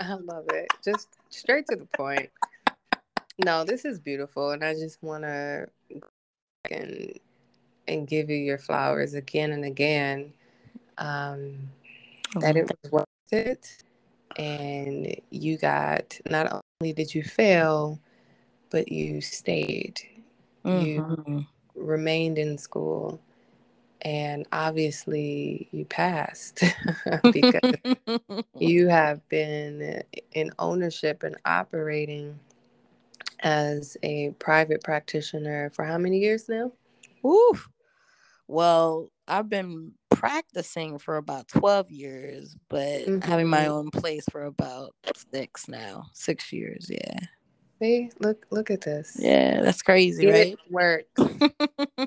I 0.00 0.14
love 0.14 0.46
it. 0.52 0.66
Just 0.84 1.08
straight 1.30 1.66
to 1.70 1.76
the 1.76 1.86
point. 1.96 2.30
No, 3.44 3.64
this 3.64 3.84
is 3.84 3.98
beautiful, 3.98 4.50
and 4.50 4.64
I 4.64 4.72
just 4.74 5.02
want 5.02 5.24
to 5.24 5.66
and 6.70 7.18
and 7.88 8.06
give 8.06 8.30
you 8.30 8.36
your 8.36 8.58
flowers 8.58 9.14
again 9.14 9.52
and 9.52 9.64
again. 9.64 10.32
Um, 10.98 11.70
oh, 12.34 12.40
that 12.40 12.56
it 12.56 12.70
was 12.82 12.92
worth 12.92 13.06
it, 13.32 13.82
and 14.36 15.14
you 15.30 15.58
got 15.58 16.18
not 16.28 16.62
only 16.80 16.92
did 16.92 17.14
you 17.14 17.22
fail, 17.22 18.00
but 18.70 18.90
you 18.90 19.20
stayed. 19.20 20.00
Mm-hmm. 20.64 20.84
You 20.84 21.46
remained 21.74 22.38
in 22.38 22.58
school, 22.58 23.20
and 24.02 24.46
obviously 24.52 25.68
you 25.70 25.84
passed 25.84 26.62
because 27.32 27.72
you 28.58 28.88
have 28.88 29.26
been 29.28 30.02
in 30.32 30.50
ownership 30.58 31.22
and 31.22 31.36
operating 31.44 32.38
as 33.40 33.96
a 34.02 34.30
private 34.38 34.82
practitioner 34.82 35.70
for 35.70 35.84
how 35.84 35.98
many 35.98 36.18
years 36.18 36.48
now? 36.48 36.72
Ooh. 37.24 37.58
Well, 38.48 39.10
I've 39.26 39.48
been 39.48 39.92
practicing 40.10 40.98
for 40.98 41.16
about 41.16 41.48
12 41.48 41.90
years, 41.90 42.56
but 42.68 43.06
mm-hmm. 43.06 43.28
having 43.28 43.48
my 43.48 43.62
mm-hmm. 43.62 43.72
own 43.72 43.90
place 43.90 44.24
for 44.30 44.44
about 44.44 44.94
six 45.32 45.68
now. 45.68 46.06
Six 46.12 46.52
years, 46.52 46.88
yeah. 46.90 47.18
See, 47.80 48.10
look, 48.20 48.46
look 48.50 48.70
at 48.70 48.80
this. 48.80 49.16
Yeah, 49.18 49.60
that's 49.62 49.82
crazy, 49.82 50.26
it 50.28 50.58
right? 50.70 51.06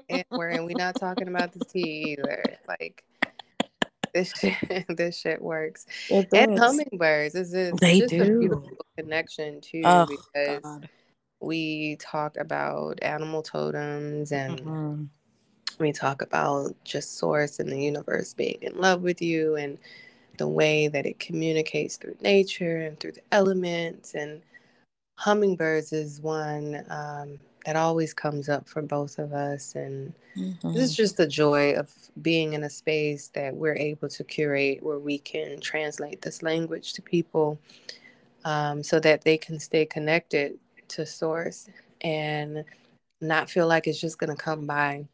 It 0.10 0.26
works, 0.32 0.56
and 0.56 0.66
we're 0.66 0.74
not 0.78 0.96
talking 0.96 1.28
about 1.28 1.52
the 1.52 1.64
tea 1.64 2.18
either. 2.18 2.44
Like 2.68 3.04
this 4.14 4.32
shit, 4.40 4.86
this 4.90 5.20
shit 5.20 5.42
works. 5.42 5.86
And 6.10 6.58
hummingbirds 6.58 7.36
is 7.36 7.52
this 7.52 7.74
they 7.80 8.00
just 8.00 8.12
do. 8.12 8.24
a 8.24 8.40
beautiful 8.40 8.86
connection 8.98 9.62
too, 9.62 9.82
oh, 9.86 10.08
because 10.08 10.62
God 10.64 10.90
we 11.40 11.96
talk 11.98 12.38
about 12.38 13.00
animal 13.02 13.42
totems 13.42 14.32
and 14.32 14.60
mm-hmm. 14.60 15.04
We 15.80 15.92
talk 15.92 16.22
about 16.22 16.76
just 16.84 17.18
source 17.18 17.60
and 17.60 17.72
the 17.72 17.82
universe 17.82 18.34
being 18.34 18.58
in 18.62 18.78
love 18.78 19.02
with 19.02 19.22
you 19.22 19.56
and 19.56 19.78
the 20.38 20.48
way 20.48 20.88
that 20.88 21.06
it 21.06 21.20
communicates 21.20 21.98
through 21.98 22.16
nature 22.22 22.78
and 22.78 23.00
through 23.00 23.12
the 23.12 23.22
elements 23.32 24.14
and 24.14 24.42
hummingbirds 25.18 25.92
is 25.92 26.22
one 26.22 26.84
um, 26.90 27.38
that 27.66 27.76
always 27.76 28.14
comes 28.14 28.48
up 28.48 28.68
for 28.68 28.82
both 28.82 29.20
of 29.20 29.34
us 29.34 29.76
and 29.76 30.14
mm-hmm. 30.38 30.74
this 30.74 30.84
is 30.84 30.96
just 30.96 31.18
the 31.18 31.28
joy 31.28 31.74
of 31.74 31.94
being 32.22 32.54
in 32.54 32.64
a 32.64 32.70
space 32.70 33.28
that 33.34 33.54
we're 33.54 33.76
able 33.76 34.08
to 34.08 34.24
curate 34.24 34.82
where 34.82 35.00
we 35.00 35.18
can 35.18 35.60
translate 35.60 36.22
this 36.22 36.42
language 36.42 36.94
to 36.94 37.02
people 37.02 37.60
um, 38.46 38.82
so 38.82 39.00
that 39.00 39.24
they 39.24 39.38
can 39.38 39.60
stay 39.60 39.86
connected 39.86 40.58
to 40.88 41.06
source 41.06 41.70
and 42.02 42.64
not 43.22 43.50
feel 43.50 43.68
like 43.68 43.88
it's 43.88 44.00
just 44.00 44.18
going 44.18 44.36
to 44.36 44.42
come 44.42 44.66
by 44.66 45.06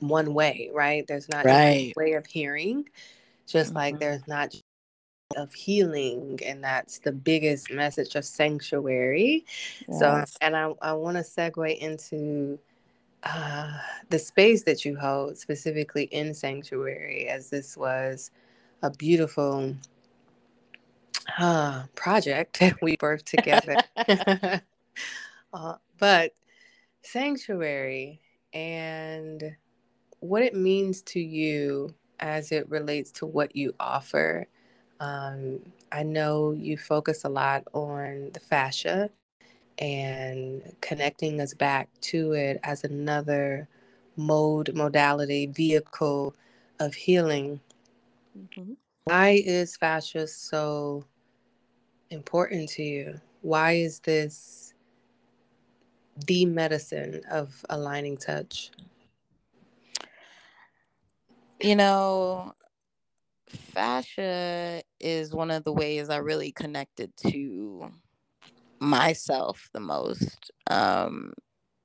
one 0.00 0.34
way, 0.34 0.70
right? 0.72 1.06
There's 1.06 1.28
not 1.28 1.44
right. 1.44 1.92
way 1.96 2.12
of 2.12 2.26
hearing, 2.26 2.88
just 3.46 3.70
mm-hmm. 3.70 3.78
like 3.78 3.98
there's 3.98 4.26
not 4.26 4.54
of 5.36 5.52
healing 5.52 6.40
and 6.42 6.64
that's 6.64 7.00
the 7.00 7.12
biggest 7.12 7.70
message 7.70 8.14
of 8.14 8.24
sanctuary 8.24 9.44
yes. 9.86 9.98
so 10.00 10.24
and 10.40 10.56
i, 10.56 10.72
I 10.80 10.94
want 10.94 11.18
to 11.18 11.22
segue 11.22 11.76
into 11.76 12.58
uh, 13.22 13.78
the 14.08 14.18
space 14.18 14.62
that 14.62 14.84
you 14.86 14.96
hold 14.96 15.36
specifically 15.36 16.04
in 16.04 16.32
sanctuary 16.32 17.28
as 17.28 17.50
this 17.50 17.76
was 17.76 18.30
a 18.82 18.90
beautiful 18.90 19.74
uh, 21.38 21.84
project 21.94 22.62
we 22.82 22.96
birthed 22.96 23.24
together. 23.24 23.76
uh, 25.52 25.74
but 25.98 26.32
sanctuary 27.02 28.20
and 28.52 29.56
what 30.20 30.42
it 30.42 30.54
means 30.54 31.02
to 31.02 31.20
you 31.20 31.94
as 32.20 32.52
it 32.52 32.68
relates 32.68 33.10
to 33.12 33.26
what 33.26 33.54
you 33.54 33.74
offer. 33.78 34.46
Um, 35.00 35.60
I 35.92 36.02
know 36.02 36.52
you 36.52 36.76
focus 36.76 37.24
a 37.24 37.28
lot 37.28 37.64
on 37.72 38.30
the 38.32 38.40
fascia 38.40 39.10
and 39.78 40.74
connecting 40.80 41.40
us 41.40 41.54
back 41.54 41.88
to 42.00 42.32
it 42.32 42.58
as 42.64 42.84
another 42.84 43.68
mode, 44.16 44.74
modality, 44.74 45.46
vehicle 45.46 46.34
of 46.80 46.94
healing. 46.94 47.60
Mm-hmm. 48.36 48.72
Why 49.04 49.42
is 49.44 49.76
fascia 49.76 50.26
so 50.26 51.04
important 52.10 52.68
to 52.70 52.82
you? 52.82 53.20
Why 53.42 53.72
is 53.72 54.00
this 54.00 54.74
the 56.26 56.44
medicine 56.44 57.22
of 57.30 57.64
aligning 57.70 58.16
touch? 58.16 58.70
You 61.60 61.74
know, 61.74 62.52
fascia 63.48 64.82
is 65.00 65.32
one 65.32 65.50
of 65.50 65.64
the 65.64 65.72
ways 65.72 66.10
I 66.10 66.16
really 66.16 66.52
connected 66.52 67.12
to 67.28 67.90
myself 68.80 69.68
the 69.72 69.80
most. 69.80 70.50
Um, 70.70 71.32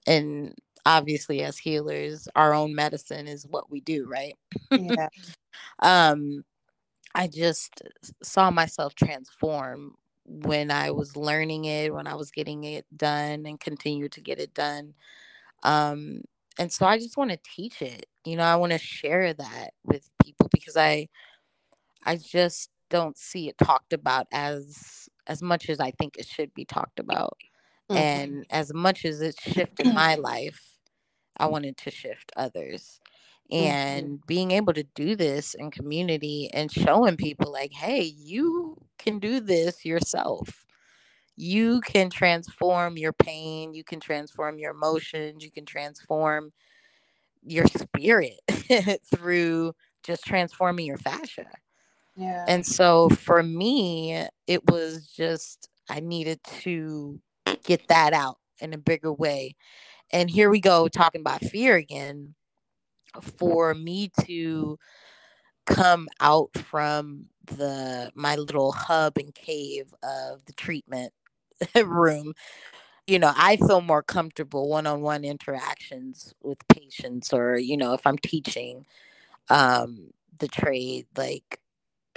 and 0.07 0.55
obviously, 0.85 1.41
as 1.43 1.57
healers, 1.57 2.27
our 2.35 2.53
own 2.53 2.75
medicine 2.75 3.27
is 3.27 3.47
what 3.47 3.71
we 3.71 3.81
do, 3.81 4.07
right? 4.07 4.35
Yeah. 4.71 5.09
um, 5.79 6.43
I 7.15 7.27
just 7.27 7.81
saw 8.23 8.51
myself 8.51 8.95
transform 8.95 9.95
when 10.25 10.71
I 10.71 10.91
was 10.91 11.15
learning 11.15 11.65
it, 11.65 11.93
when 11.93 12.07
I 12.07 12.15
was 12.15 12.31
getting 12.31 12.63
it 12.63 12.85
done 12.95 13.45
and 13.45 13.59
continue 13.59 14.09
to 14.09 14.21
get 14.21 14.39
it 14.39 14.53
done. 14.53 14.93
Um, 15.63 16.21
and 16.59 16.71
so 16.71 16.85
I 16.85 16.97
just 16.97 17.17
want 17.17 17.31
to 17.31 17.39
teach 17.55 17.81
it. 17.81 18.05
You 18.25 18.35
know, 18.35 18.43
I 18.43 18.55
want 18.55 18.71
to 18.71 18.77
share 18.77 19.33
that 19.33 19.71
with 19.83 20.09
people 20.23 20.49
because 20.51 20.77
I 20.77 21.07
I 22.05 22.17
just 22.17 22.69
don't 22.89 23.17
see 23.17 23.49
it 23.49 23.57
talked 23.57 23.93
about 23.93 24.27
as 24.31 25.09
as 25.27 25.41
much 25.41 25.69
as 25.69 25.79
I 25.79 25.91
think 25.91 26.17
it 26.17 26.27
should 26.27 26.53
be 26.53 26.65
talked 26.65 26.99
about. 26.99 27.37
Mm-hmm. 27.89 27.97
And 27.97 28.45
as 28.49 28.73
much 28.73 29.05
as 29.05 29.21
it 29.21 29.35
shifted 29.39 29.87
my 29.93 30.15
life, 30.15 30.61
I 31.37 31.47
wanted 31.47 31.77
to 31.77 31.91
shift 31.91 32.31
others. 32.35 32.99
Mm-hmm. 33.51 33.65
And 33.65 34.05
mm-hmm. 34.05 34.25
being 34.27 34.51
able 34.51 34.73
to 34.73 34.83
do 34.95 35.15
this 35.15 35.53
in 35.53 35.71
community 35.71 36.49
and 36.53 36.71
showing 36.71 37.17
people 37.17 37.51
like, 37.51 37.73
hey, 37.73 38.01
you 38.01 38.77
can 38.97 39.19
do 39.19 39.39
this 39.39 39.85
yourself. 39.85 40.62
You 41.35 41.81
can 41.81 42.09
transform 42.09 42.97
your 42.97 43.13
pain, 43.13 43.73
you 43.73 43.83
can 43.83 43.99
transform 43.99 44.59
your 44.59 44.71
emotions, 44.71 45.43
you 45.43 45.51
can 45.51 45.65
transform 45.65 46.51
your 47.45 47.65
spirit 47.67 48.39
through 49.13 49.73
just 50.03 50.25
transforming 50.25 50.85
your 50.85 50.97
fascia. 50.97 51.47
Yeah. 52.15 52.45
And 52.47 52.65
so 52.65 53.09
for 53.09 53.41
me, 53.41 54.27
it 54.47 54.69
was 54.69 55.07
just 55.07 55.69
I 55.89 55.99
needed 55.99 56.39
to 56.61 57.19
get 57.63 57.87
that 57.87 58.13
out 58.13 58.37
in 58.59 58.73
a 58.73 58.77
bigger 58.77 59.11
way. 59.11 59.55
And 60.11 60.29
here 60.29 60.49
we 60.49 60.59
go 60.59 60.87
talking 60.87 61.21
about 61.21 61.43
fear 61.43 61.75
again. 61.75 62.35
For 63.21 63.75
me 63.75 64.09
to 64.25 64.77
come 65.65 66.07
out 66.19 66.49
from 66.57 67.25
the 67.45 68.11
my 68.15 68.35
little 68.35 68.71
hub 68.71 69.17
and 69.17 69.33
cave 69.35 69.93
of 70.03 70.43
the 70.45 70.53
treatment 70.53 71.13
room, 71.85 72.33
you 73.07 73.19
know, 73.19 73.33
I 73.35 73.57
feel 73.57 73.81
more 73.81 74.03
comfortable 74.03 74.69
one-on-one 74.69 75.25
interactions 75.25 76.33
with 76.43 76.59
patients 76.69 77.33
or, 77.33 77.57
you 77.57 77.77
know, 77.77 77.93
if 77.93 78.05
I'm 78.07 78.17
teaching 78.17 78.85
um 79.49 80.11
the 80.39 80.47
trade, 80.47 81.07
like 81.17 81.59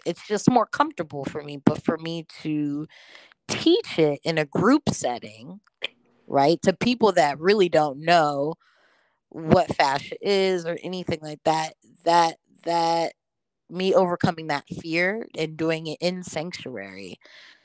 it's 0.06 0.26
just 0.28 0.50
more 0.50 0.66
comfortable 0.66 1.24
for 1.26 1.42
me. 1.42 1.58
But 1.64 1.84
for 1.84 1.98
me 1.98 2.26
to 2.42 2.86
teach 3.48 3.98
it 3.98 4.20
in 4.24 4.38
a 4.38 4.46
group 4.46 4.84
setting, 4.90 5.60
right, 6.26 6.60
to 6.62 6.72
people 6.72 7.12
that 7.12 7.40
really 7.40 7.68
don't 7.68 8.00
know 8.00 8.54
what 9.30 9.74
fascia 9.76 10.16
is 10.22 10.66
or 10.66 10.78
anything 10.82 11.20
like 11.22 11.40
that, 11.44 11.74
that 12.04 12.36
that 12.64 13.12
me 13.70 13.94
overcoming 13.94 14.48
that 14.48 14.64
fear 14.82 15.26
and 15.38 15.56
doing 15.56 15.86
it 15.88 15.98
in 16.00 16.22
sanctuary 16.22 17.18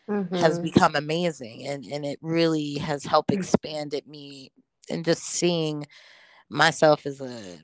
mm-hmm. 0.09 0.35
has 0.35 0.59
become 0.59 0.95
amazing 0.95 1.67
and 1.67 1.85
and 1.85 2.05
it 2.05 2.19
really 2.21 2.75
has 2.75 3.03
helped 3.03 3.31
mm. 3.31 3.37
expanded 3.37 4.07
me 4.07 4.51
and 4.89 5.05
just 5.05 5.23
seeing 5.23 5.85
myself 6.49 7.05
as 7.05 7.21
a 7.21 7.59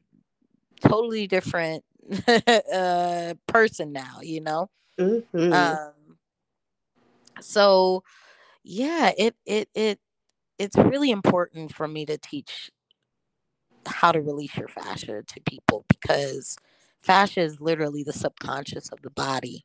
totally 0.82 1.28
different 1.28 1.84
uh, 2.74 3.34
person 3.48 3.92
now 3.92 4.20
you 4.22 4.42
know 4.42 4.70
mm-hmm. 5.00 5.54
um 5.54 6.18
so 7.42 8.04
yeah 8.64 9.12
it 9.18 9.36
it 9.46 9.70
it 9.76 10.00
it's 10.58 10.78
really 10.78 11.12
important 11.12 11.74
for 11.74 11.88
me 11.88 12.06
to 12.06 12.18
teach 12.18 12.72
how 13.86 14.12
to 14.12 14.22
release 14.22 14.56
your 14.58 14.68
fascia 14.68 15.24
to 15.24 15.40
people 15.42 15.86
because 15.90 16.58
fascia 17.00 17.42
is 17.42 17.62
literally 17.62 18.04
the 18.04 18.14
subconscious 18.14 18.90
of 18.90 19.02
the 19.02 19.10
body 19.10 19.64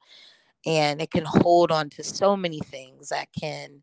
and 0.66 1.00
it 1.00 1.10
can 1.10 1.24
hold 1.24 1.72
on 1.72 1.88
to 1.90 2.02
so 2.02 2.36
many 2.36 2.60
things 2.60 3.08
that 3.08 3.28
can 3.38 3.82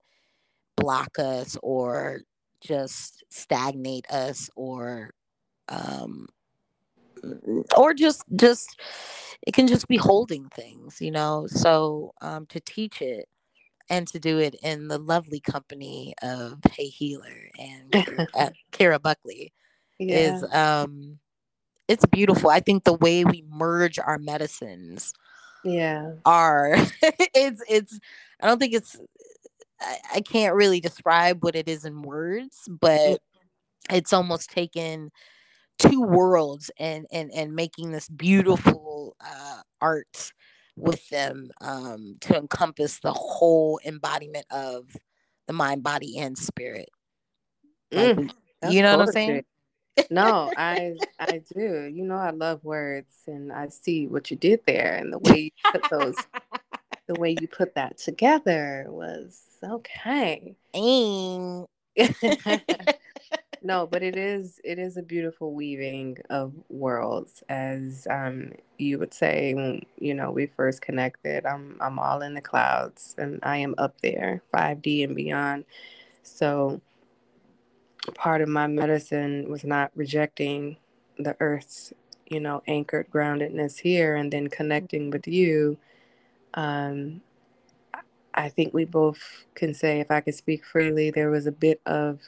block 0.78 1.20
us 1.20 1.58
or 1.62 2.22
just 2.62 3.24
stagnate 3.30 4.10
us 4.10 4.50
or 4.56 5.12
um 5.70 6.28
or 7.78 7.94
just 7.94 8.24
just 8.36 8.80
it 9.46 9.54
can 9.54 9.68
just 9.68 9.88
be 9.88 9.98
holding 9.98 10.48
things 10.50 11.02
you 11.02 11.12
know 11.12 11.46
so 11.48 12.12
um 12.22 12.46
to 12.48 12.60
teach 12.62 13.02
it 13.02 13.26
and 13.90 14.08
to 14.08 14.20
do 14.20 14.38
it 14.38 14.56
in 14.64 14.88
the 14.88 14.98
lovely 14.98 15.40
company 15.40 16.14
of 16.22 16.60
hey 16.72 16.86
healer 16.86 17.50
and 17.60 17.96
Kara 18.72 19.00
buckley 19.00 19.52
yeah. 20.00 20.38
is 20.38 20.54
um 20.54 21.20
it's 21.90 22.06
beautiful. 22.06 22.52
I 22.52 22.60
think 22.60 22.84
the 22.84 22.94
way 22.94 23.26
we 23.26 23.44
merge 23.50 23.98
our 23.98 24.20
medicines 24.20 25.12
yeah. 25.64 26.12
are. 26.26 26.76
It's 27.34 27.62
it's 27.70 28.00
I 28.42 28.48
don't 28.48 28.60
think 28.60 28.74
it's 28.74 29.00
I, 29.80 29.98
I 30.16 30.22
can't 30.22 30.56
really 30.56 30.80
describe 30.80 31.44
what 31.44 31.56
it 31.56 31.70
is 31.70 31.86
in 31.86 32.02
words, 32.02 32.68
but 32.68 33.20
it's 33.90 34.14
almost 34.14 34.50
taken 34.50 35.12
two 35.78 36.02
worlds 36.02 36.70
and 36.78 37.06
and 37.12 37.32
and 37.34 37.56
making 37.56 37.92
this 37.92 38.10
beautiful 38.10 39.16
uh 39.22 39.62
art 39.80 40.34
with 40.76 41.08
them 41.10 41.50
um 41.62 42.18
to 42.22 42.38
encompass 42.38 43.00
the 43.00 43.14
whole 43.14 43.80
embodiment 43.86 44.46
of 44.52 44.86
the 45.48 45.54
mind 45.54 45.84
body 45.84 46.18
and 46.18 46.38
spirit. 46.38 46.90
Like, 47.92 48.16
mm, 48.16 48.32
you 48.70 48.82
know 48.82 48.98
what 48.98 49.08
i'm 49.08 49.14
saying 49.14 49.44
no, 50.10 50.52
I 50.56 50.96
I 51.20 51.42
do. 51.54 51.92
You 51.94 52.06
know, 52.06 52.16
I 52.16 52.32
love 52.32 52.64
words, 52.64 53.14
and 53.28 53.52
I 53.52 53.70
see 53.70 54.08
what 54.08 54.32
you 54.32 54.38
did 54.38 54.62
there, 54.66 54.96
and 54.96 55.14
the 55.14 55.20
way 55.20 55.40
you 55.40 55.72
put 55.72 55.90
those, 55.90 56.16
the 57.08 57.20
way 57.20 57.36
you 57.40 57.48
put 57.48 57.76
that 57.76 57.98
together 57.98 58.86
was 58.90 59.42
okay. 59.64 60.56
no, 63.62 63.88
but 63.88 64.02
it 64.04 64.16
is 64.16 64.60
it 64.64 64.80
is 64.80 64.98
a 64.98 65.04
beautiful 65.04 65.54
weaving 65.54 66.18
of 66.30 66.54
worlds, 66.70 67.44
as 67.50 68.08
um 68.10 68.52
you 68.78 68.98
would 68.98 69.14
say 69.14 69.54
when 69.54 69.86
you 70.00 70.14
know 70.14 70.32
we 70.32 70.48
first 70.48 70.82
connected. 70.82 71.46
I'm 71.46 71.78
I'm 71.82 72.00
all 72.00 72.22
in 72.22 72.34
the 72.34 72.42
clouds, 72.42 73.16
and 73.18 73.40
I 73.44 73.58
am 73.58 73.76
up 73.78 74.02
there, 74.02 74.42
5D 74.54 75.04
and 75.04 75.16
beyond. 75.16 75.66
So 76.24 76.82
part 78.12 78.42
of 78.42 78.50
my 78.50 78.68
medicine 78.68 79.50
was 79.50 79.64
not 79.64 79.92
rejecting 79.96 80.78
the 81.18 81.36
earth's 81.40 81.94
you 82.28 82.40
know 82.40 82.62
anchored 82.68 83.10
groundedness 83.12 83.80
here 83.80 84.16
and 84.16 84.32
then 84.32 84.48
connecting 84.48 85.10
with 85.10 85.28
you 85.28 85.78
um 86.54 87.22
i 88.34 88.48
think 88.48 88.74
we 88.74 88.86
both 88.86 89.46
can 89.56 89.74
say 89.74 90.00
if 90.00 90.12
i 90.12 90.22
could 90.22 90.36
speak 90.36 90.64
freely 90.64 91.12
there 91.12 91.30
was 91.30 91.48
a 91.48 91.52
bit 91.52 91.82
of 91.86 92.20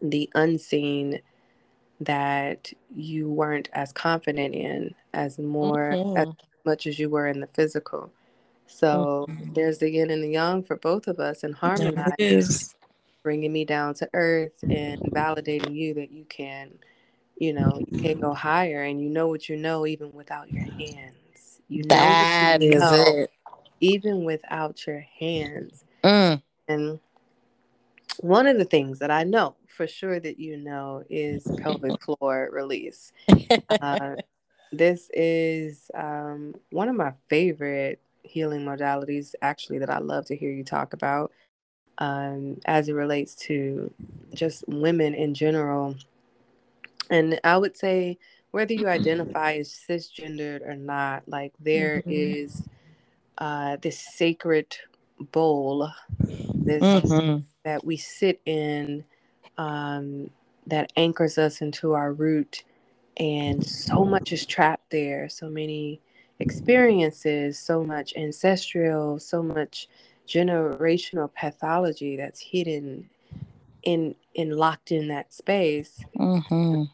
the 0.00 0.30
unseen 0.34 1.20
that 2.00 2.72
you 2.94 3.28
weren't 3.28 3.68
as 3.74 3.92
confident 3.92 4.54
in 4.54 4.94
as 5.12 5.38
more 5.38 5.92
mm-hmm. 5.92 6.16
as 6.16 6.28
much 6.64 6.86
as 6.86 6.98
you 6.98 7.10
were 7.10 7.26
in 7.26 7.40
the 7.40 7.48
physical 7.48 8.10
so 8.66 9.26
mm-hmm. 9.28 9.52
there's 9.52 9.78
the 9.78 9.90
yin 9.90 10.10
and 10.10 10.22
the 10.22 10.30
yang 10.30 10.62
for 10.62 10.76
both 10.76 11.08
of 11.08 11.18
us 11.18 11.42
and 11.42 11.54
harmonize 11.54 12.74
bringing 13.22 13.52
me 13.52 13.64
down 13.64 13.94
to 13.94 14.08
earth 14.14 14.62
and 14.62 15.00
validating 15.02 15.74
you 15.74 15.94
that 15.94 16.10
you 16.10 16.24
can, 16.24 16.72
you 17.36 17.52
know, 17.52 17.80
you 17.88 18.00
can 18.00 18.20
go 18.20 18.32
higher 18.32 18.82
and 18.82 19.00
you 19.00 19.08
know 19.08 19.28
what 19.28 19.48
you 19.48 19.56
know 19.56 19.86
even 19.86 20.12
without 20.12 20.50
your 20.50 20.64
hands. 20.64 21.60
You 21.68 21.84
know 21.84 21.96
that 21.96 22.62
you 22.62 22.78
know, 22.78 22.94
it. 22.94 23.30
Even 23.80 24.24
without 24.24 24.86
your 24.86 25.00
hands. 25.18 25.84
Mm. 26.04 26.42
And 26.68 27.00
one 28.18 28.46
of 28.46 28.58
the 28.58 28.64
things 28.64 28.98
that 28.98 29.10
I 29.10 29.24
know 29.24 29.56
for 29.66 29.86
sure 29.86 30.20
that 30.20 30.38
you 30.38 30.56
know 30.56 31.02
is 31.08 31.46
pelvic 31.58 32.02
floor 32.18 32.48
release. 32.52 33.12
Uh, 33.80 34.16
this 34.72 35.10
is 35.14 35.90
um, 35.94 36.54
one 36.70 36.88
of 36.88 36.96
my 36.96 37.12
favorite 37.28 38.00
healing 38.22 38.64
modalities, 38.64 39.34
actually, 39.42 39.78
that 39.78 39.90
I 39.90 39.98
love 39.98 40.26
to 40.26 40.36
hear 40.36 40.50
you 40.50 40.64
talk 40.64 40.92
about 40.92 41.32
um, 42.00 42.58
as 42.64 42.88
it 42.88 42.94
relates 42.94 43.34
to 43.34 43.92
just 44.34 44.64
women 44.66 45.14
in 45.14 45.34
general. 45.34 45.94
And 47.10 47.38
I 47.44 47.58
would 47.58 47.76
say, 47.76 48.18
whether 48.50 48.74
you 48.74 48.88
identify 48.88 49.54
as 49.54 49.68
cisgendered 49.68 50.66
or 50.66 50.74
not, 50.74 51.22
like 51.28 51.52
there 51.60 51.98
mm-hmm. 52.00 52.10
is 52.10 52.62
uh, 53.38 53.76
this 53.80 53.98
sacred 53.98 54.76
bowl, 55.32 55.88
this 56.54 56.82
mm-hmm. 56.82 57.38
that 57.64 57.84
we 57.84 57.96
sit 57.96 58.40
in, 58.46 59.04
um, 59.58 60.30
that 60.66 60.92
anchors 60.96 61.38
us 61.38 61.60
into 61.60 61.92
our 61.92 62.12
root, 62.12 62.64
and 63.18 63.64
so 63.64 64.04
much 64.04 64.32
is 64.32 64.46
trapped 64.46 64.90
there. 64.90 65.28
So 65.28 65.48
many 65.48 66.00
experiences, 66.38 67.58
so 67.58 67.84
much 67.84 68.14
ancestral, 68.16 69.18
so 69.18 69.42
much 69.42 69.88
generational 70.30 71.32
pathology 71.34 72.16
that's 72.16 72.40
hidden 72.40 73.10
in 73.82 74.14
in 74.34 74.50
locked 74.56 74.92
in 74.92 75.08
that 75.08 75.32
space. 75.32 76.04
Mm-hmm. 76.16 76.84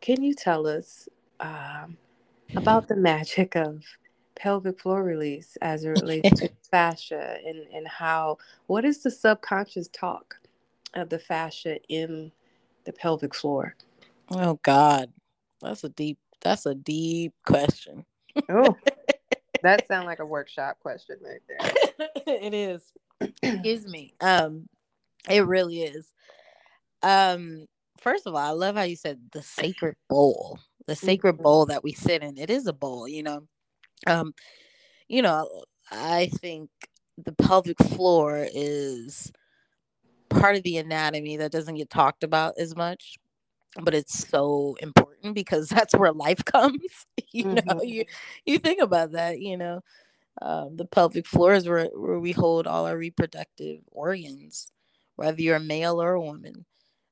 Can 0.00 0.22
you 0.22 0.34
tell 0.34 0.66
us 0.66 1.08
um, 1.40 1.96
about 2.54 2.86
the 2.86 2.96
magic 2.96 3.56
of 3.56 3.82
pelvic 4.36 4.80
floor 4.80 5.02
release 5.02 5.56
as 5.60 5.84
it 5.84 5.88
relates 5.88 6.30
to 6.40 6.48
fascia 6.70 7.38
and 7.44 7.66
and 7.74 7.88
how 7.88 8.38
what 8.66 8.84
is 8.84 9.02
the 9.02 9.10
subconscious 9.10 9.88
talk 9.88 10.36
of 10.94 11.08
the 11.08 11.18
fascia 11.18 11.78
in 11.88 12.30
the 12.84 12.92
pelvic 12.92 13.34
floor? 13.34 13.74
Oh 14.30 14.60
God, 14.62 15.12
that's 15.60 15.82
a 15.82 15.88
deep 15.88 16.18
that's 16.40 16.66
a 16.66 16.74
deep 16.76 17.32
question. 17.44 18.04
oh, 18.48 18.76
that 19.64 19.86
sounds 19.88 20.06
like 20.06 20.20
a 20.20 20.26
workshop 20.26 20.78
question 20.80 21.16
right 21.22 21.40
there. 21.48 22.08
it 22.26 22.54
is. 22.54 22.82
Excuse 23.42 23.86
me. 23.86 24.14
Um, 24.20 24.68
it 25.28 25.46
really 25.46 25.82
is. 25.82 26.12
Um, 27.02 27.66
first 27.98 28.26
of 28.26 28.34
all, 28.34 28.40
I 28.40 28.50
love 28.50 28.76
how 28.76 28.82
you 28.82 28.96
said 28.96 29.18
the 29.32 29.42
sacred 29.42 29.96
bowl, 30.08 30.58
the 30.86 30.96
sacred 30.96 31.34
mm-hmm. 31.34 31.42
bowl 31.42 31.66
that 31.66 31.84
we 31.84 31.92
sit 31.92 32.22
in. 32.22 32.38
It 32.38 32.50
is 32.50 32.66
a 32.66 32.72
bowl, 32.72 33.08
you 33.08 33.22
know. 33.22 33.42
Um, 34.06 34.34
you 35.08 35.22
know, 35.22 35.64
I 35.90 36.30
think 36.40 36.70
the 37.22 37.32
pelvic 37.32 37.78
floor 37.78 38.46
is 38.54 39.32
part 40.28 40.56
of 40.56 40.62
the 40.62 40.78
anatomy 40.78 41.36
that 41.38 41.52
doesn't 41.52 41.76
get 41.76 41.90
talked 41.90 42.24
about 42.24 42.54
as 42.58 42.74
much 42.74 43.18
but 43.82 43.94
it's 43.94 44.28
so 44.28 44.76
important 44.80 45.13
because 45.32 45.68
that's 45.70 45.94
where 45.94 46.12
life 46.12 46.44
comes 46.44 47.06
you 47.32 47.44
know 47.44 47.62
mm-hmm. 47.62 47.84
you 47.84 48.04
you 48.44 48.58
think 48.58 48.80
about 48.80 49.12
that 49.12 49.40
you 49.40 49.56
know 49.56 49.80
um, 50.42 50.76
the 50.76 50.84
pelvic 50.84 51.26
floor 51.26 51.54
is 51.54 51.68
where, 51.68 51.86
where 51.94 52.18
we 52.18 52.32
hold 52.32 52.66
all 52.66 52.86
our 52.86 52.98
reproductive 52.98 53.80
organs 53.92 54.72
whether 55.16 55.40
you're 55.40 55.56
a 55.56 55.60
male 55.60 56.00
or 56.02 56.14
a 56.14 56.20
woman. 56.20 56.64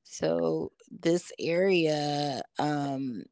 So 0.03 0.71
this 0.91 1.31
area 1.39 2.41
um, 2.59 3.23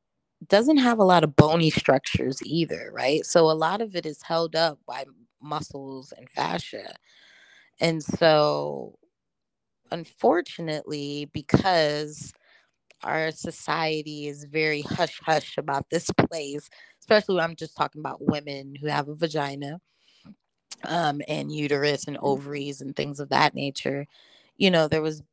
doesn't 0.48 0.78
have 0.78 1.00
a 1.00 1.04
lot 1.04 1.24
of 1.24 1.36
bony 1.36 1.70
structures 1.70 2.40
either 2.44 2.90
right? 2.94 3.26
So 3.26 3.50
a 3.50 3.54
lot 3.54 3.82
of 3.82 3.96
it 3.96 4.06
is 4.06 4.22
held 4.22 4.56
up 4.56 4.80
by 4.88 5.06
muscles 5.42 6.14
and 6.18 6.30
fascia. 6.30 6.94
And 7.80 8.02
so 8.02 8.98
unfortunately, 9.92 11.30
because 11.34 12.34
our 13.04 13.32
society 13.32 14.28
is 14.28 14.46
very 14.46 14.82
hush 14.82 15.20
hush 15.24 15.58
about 15.58 15.90
this 15.90 16.10
place, 16.12 16.70
especially 17.00 17.36
when 17.36 17.44
I'm 17.44 17.56
just 17.56 17.76
talking 17.76 18.00
about 18.00 18.26
women 18.26 18.76
who 18.76 18.88
have 18.88 19.08
a 19.08 19.16
vagina 19.16 19.80
um, 20.84 21.22
and 21.28 21.52
uterus 21.52 22.08
and 22.08 22.18
ovaries 22.22 22.82
and 22.82 22.96
things 22.96 23.20
of 23.20 23.30
that 23.30 23.54
nature. 23.54 24.06
You 24.58 24.72
know, 24.72 24.88
there 24.88 25.02
was 25.02 25.24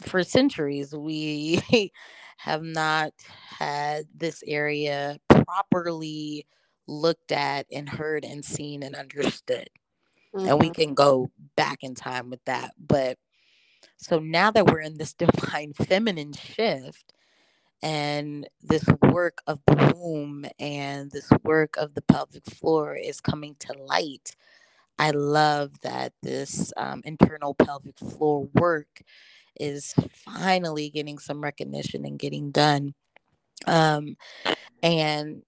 for 0.00 0.22
centuries 0.22 0.94
we 0.94 1.60
have 2.38 2.62
not 2.62 3.12
had 3.58 4.06
this 4.14 4.42
area 4.46 5.18
properly 5.28 6.46
looked 6.86 7.32
at 7.32 7.66
and 7.72 7.88
heard 7.88 8.24
and 8.24 8.44
seen 8.44 8.82
and 8.82 8.94
understood. 8.94 9.68
Mm-hmm. 10.34 10.48
And 10.48 10.60
we 10.60 10.66
mm-hmm. 10.66 10.80
can 10.82 10.94
go 10.94 11.30
back 11.56 11.78
in 11.82 11.94
time 11.94 12.30
with 12.30 12.44
that. 12.44 12.72
But 12.78 13.18
so 13.96 14.18
now 14.18 14.50
that 14.50 14.66
we're 14.66 14.80
in 14.80 14.98
this 14.98 15.12
divine 15.14 15.72
feminine 15.72 16.32
shift 16.32 17.12
and 17.82 18.48
this 18.62 18.84
work 19.02 19.38
of 19.46 19.60
the 19.66 19.94
womb 19.94 20.46
and 20.58 21.10
this 21.10 21.30
work 21.42 21.76
of 21.76 21.94
the 21.94 22.02
pelvic 22.02 22.44
floor 22.46 22.96
is 22.96 23.20
coming 23.20 23.56
to 23.60 23.72
light, 23.74 24.34
I 24.98 25.10
love 25.10 25.80
that 25.82 26.12
this 26.22 26.72
um, 26.76 27.02
internal 27.04 27.54
pelvic 27.54 27.98
floor 27.98 28.48
work 28.54 29.02
is 29.58 29.94
finally 30.12 30.90
getting 30.90 31.18
some 31.18 31.42
recognition 31.42 32.04
and 32.04 32.18
getting 32.18 32.50
done. 32.50 32.94
Um, 33.66 34.16
and 34.82 35.42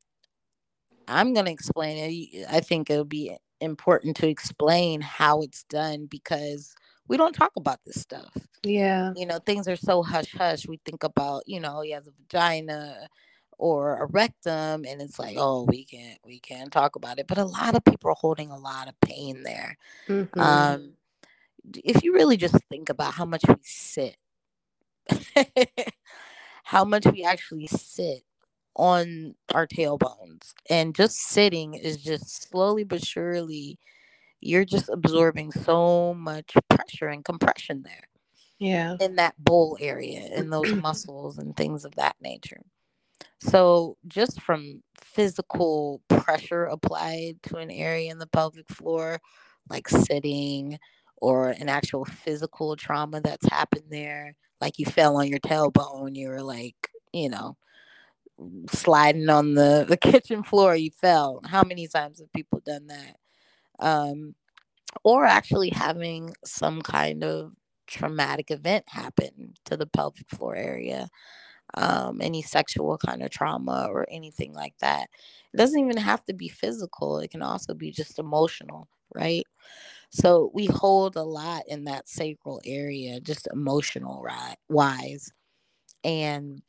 I'm 1.07 1.32
going 1.32 1.47
to 1.47 1.53
explain 1.53 1.99
it. 1.99 2.47
I 2.51 2.61
think 2.61 2.91
it'll 2.91 3.05
be 3.05 3.36
important 3.61 4.16
to 4.16 4.28
explain 4.28 5.01
how 5.01 5.41
it's 5.41 5.64
done 5.64 6.07
because 6.07 6.74
we 7.09 7.16
don't 7.16 7.34
talk 7.34 7.52
about 7.56 7.80
this 7.84 8.00
stuff. 8.00 8.36
Yeah. 8.62 9.12
You 9.16 9.26
know, 9.26 9.38
things 9.38 9.66
are 9.66 9.76
so 9.76 10.02
hush 10.02 10.32
hush. 10.32 10.66
We 10.66 10.80
think 10.84 11.02
about, 11.04 11.42
you 11.46 11.61
know, 11.61 11.80
he 11.80 11.92
has 11.92 12.06
a 12.06 12.12
vagina 12.12 13.09
or 13.56 13.96
a 13.96 14.06
rectum 14.06 14.84
and 14.86 15.00
it's 15.00 15.18
like, 15.18 15.36
oh, 15.38 15.64
we 15.64 15.84
can't 15.84 16.18
we 16.24 16.38
can't 16.38 16.70
talk 16.70 16.96
about 16.96 17.18
it. 17.18 17.26
But 17.26 17.38
a 17.38 17.44
lot 17.44 17.74
of 17.74 17.84
people 17.84 18.11
are 18.11 18.16
holding 18.18 18.50
a 18.50 18.59
lot 18.59 18.88
of 18.88 19.00
pain 19.00 19.42
there. 19.42 19.76
Mm-hmm. 20.09 20.38
Um 20.38 20.92
if 21.84 22.02
you 22.02 22.14
really 22.14 22.36
just 22.36 22.56
think 22.70 22.88
about 22.88 23.14
how 23.14 23.24
much 23.24 23.42
we 23.46 23.54
sit, 23.62 24.16
how 26.64 26.84
much 26.84 27.06
we 27.06 27.24
actually 27.24 27.66
sit 27.66 28.22
on 28.74 29.34
our 29.54 29.66
tailbones, 29.66 30.52
and 30.70 30.94
just 30.94 31.16
sitting 31.16 31.74
is 31.74 31.96
just 31.98 32.48
slowly 32.48 32.84
but 32.84 33.04
surely, 33.04 33.78
you're 34.41 34.64
just 34.64 34.89
absorbing 34.89 35.53
so 35.53 36.14
much 36.14 36.55
pressure 36.68 37.09
and 37.09 37.24
compression 37.24 37.82
there. 37.82 38.09
Yeah. 38.59 38.97
In 39.01 39.16
that 39.16 39.34
bowl 39.39 39.76
area, 39.80 40.28
in 40.34 40.51
those 40.51 40.72
muscles 40.82 41.39
and 41.39 41.57
things 41.57 41.84
of 41.84 41.95
that 41.97 42.16
nature. 42.20 42.61
So, 43.41 43.97
just 44.07 44.41
from 44.43 44.82
physical 45.01 46.03
pressure 46.09 46.64
applied 46.64 47.43
to 47.45 47.57
an 47.57 47.70
area 47.70 48.11
in 48.11 48.18
the 48.18 48.26
pelvic 48.26 48.68
floor, 48.68 49.20
like 49.68 49.89
sitting, 49.89 50.78
or 51.16 51.51
an 51.51 51.68
actual 51.68 52.05
physical 52.05 52.76
trauma 52.76 53.20
that's 53.20 53.49
happened 53.49 53.86
there, 53.91 54.34
like 54.61 54.78
you 54.78 54.86
fell 54.86 55.16
on 55.16 55.28
your 55.28 55.41
tailbone, 55.41 56.16
you 56.16 56.28
were 56.28 56.43
like, 56.43 56.76
you 57.12 57.28
know, 57.28 57.57
sliding 58.70 59.28
on 59.28 59.55
the, 59.55 59.84
the 59.89 59.97
kitchen 60.11 60.43
floor, 60.43 60.74
you 60.74 60.91
fell. 60.91 61.41
How 61.45 61.62
many 61.62 61.86
times 61.86 62.20
have 62.20 62.32
people 62.32 62.62
done 62.64 62.86
that? 62.89 63.18
Um, 63.81 64.35
or 65.05 65.24
actually 65.26 65.70
having 65.70 66.35
some 66.45 66.83
kind 66.83 67.24
of 67.24 67.53
traumatic 67.87 68.51
event 68.51 68.85
happen 68.89 69.55
to 69.66 69.76
the 69.76 69.87
pelvic 69.87 70.29
floor 70.29 70.57
area, 70.57 71.09
um, 71.74 72.20
any 72.22 72.43
sexual 72.43 72.99
kind 72.99 73.22
of 73.22 73.31
trauma 73.31 73.89
or 73.91 74.07
anything 74.11 74.53
like 74.55 74.74
that. 74.81 75.09
It 75.53 75.57
doesn't 75.59 75.79
even 75.81 75.99
have 75.99 76.24
to 76.26 76.35
be 76.35 76.49
physical, 76.49 77.18
it 77.20 77.31
can 77.31 77.43
also 77.43 77.74
be 77.74 77.91
just 77.93 78.18
emotional, 78.18 78.89
right? 79.14 79.45
So 80.11 80.51
we 80.55 80.66
hold 80.66 81.16
a 81.16 81.22
lot 81.22 81.62
in 81.68 81.85
that 81.85 82.09
sacral 82.09 82.61
area, 82.64 83.20
just 83.20 83.49
emotional 83.53 84.22
right, 84.22 84.57
wise, 84.68 85.33
and 86.05 86.62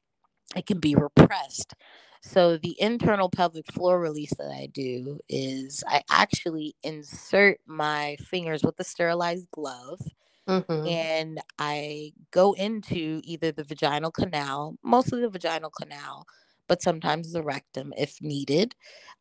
it 0.55 0.65
can 0.65 0.79
be 0.79 0.95
repressed. 0.95 1.73
So 2.21 2.57
the 2.57 2.75
internal 2.81 3.29
pelvic 3.29 3.71
floor 3.71 3.99
release 3.99 4.33
that 4.37 4.51
I 4.51 4.67
do 4.67 5.19
is 5.29 5.83
I 5.87 6.03
actually 6.09 6.75
insert 6.83 7.59
my 7.65 8.17
fingers 8.19 8.63
with 8.63 8.79
a 8.79 8.83
sterilized 8.83 9.49
glove. 9.51 10.01
Mm-hmm. 10.47 10.87
And 10.87 11.41
I 11.59 12.13
go 12.31 12.53
into 12.53 13.21
either 13.23 13.51
the 13.51 13.63
vaginal 13.63 14.11
canal, 14.11 14.77
mostly 14.83 15.21
the 15.21 15.29
vaginal 15.29 15.71
canal, 15.71 16.27
but 16.67 16.81
sometimes 16.81 17.31
the 17.33 17.43
rectum 17.43 17.93
if 17.97 18.21
needed. 18.21 18.75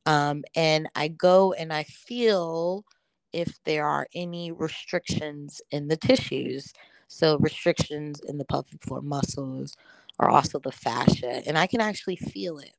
Um, 0.07 0.45
and 0.57 0.89
I 0.97 1.09
go 1.09 1.53
and 1.55 1.73
I 1.73 1.85
feel 1.85 2.85
if 3.33 3.59
there 3.65 3.87
are 3.87 4.09
any 4.15 4.53
restrictions 4.53 5.61
in 5.71 5.89
the 5.89 5.97
tissues. 5.97 6.73
So, 7.09 7.39
restrictions 7.39 8.21
in 8.29 8.39
the 8.39 8.45
pelvic 8.47 8.83
floor 8.83 9.03
muscles 9.03 9.75
or 10.19 10.31
also 10.31 10.59
the 10.61 10.73
fascia, 10.73 11.43
and 11.47 11.59
I 11.59 11.67
can 11.67 11.81
actually 11.81 12.17
feel 12.17 12.59
it. 12.59 12.75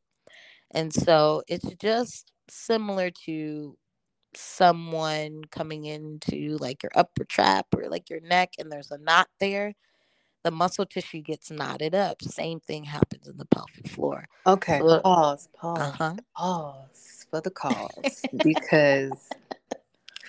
And 0.72 0.94
so, 0.94 1.44
it's 1.48 1.74
just 1.76 2.32
similar 2.48 3.12
to 3.26 3.78
someone 4.36 5.44
coming 5.52 5.86
into 5.86 6.58
like 6.60 6.84
your 6.84 6.92
upper 6.96 7.24
trap 7.24 7.68
or 7.76 7.90
like 7.90 8.10
your 8.10 8.22
neck, 8.22 8.54
and 8.60 8.72
there's 8.72 8.92
a 8.92 8.98
knot 8.98 9.28
there. 9.40 9.74
The 10.44 10.52
muscle 10.52 10.86
tissue 10.86 11.22
gets 11.22 11.52
knotted 11.52 11.94
up. 11.94 12.22
Same 12.22 12.60
thing 12.62 12.86
happens 12.86 13.28
in 13.28 13.38
the 13.38 13.46
pelvic 13.46 13.90
floor. 13.90 14.26
Okay, 14.48 14.80
so, 14.80 15.00
pause, 15.02 15.50
pause, 15.54 15.80
uh-huh. 15.80 16.16
pause 16.36 17.26
for 17.30 17.42
the 17.42 17.52
cause 17.52 18.24
because 18.44 19.30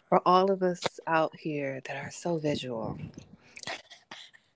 for 0.08 0.20
all 0.26 0.50
of 0.50 0.62
us 0.62 0.82
out 1.06 1.32
here 1.38 1.80
that 1.86 1.96
are 1.96 2.10
so 2.10 2.38
visual. 2.38 2.98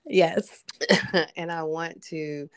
Yes. 0.05 0.63
and 1.37 1.51
I 1.51 1.63
want 1.63 2.03
to, 2.09 2.49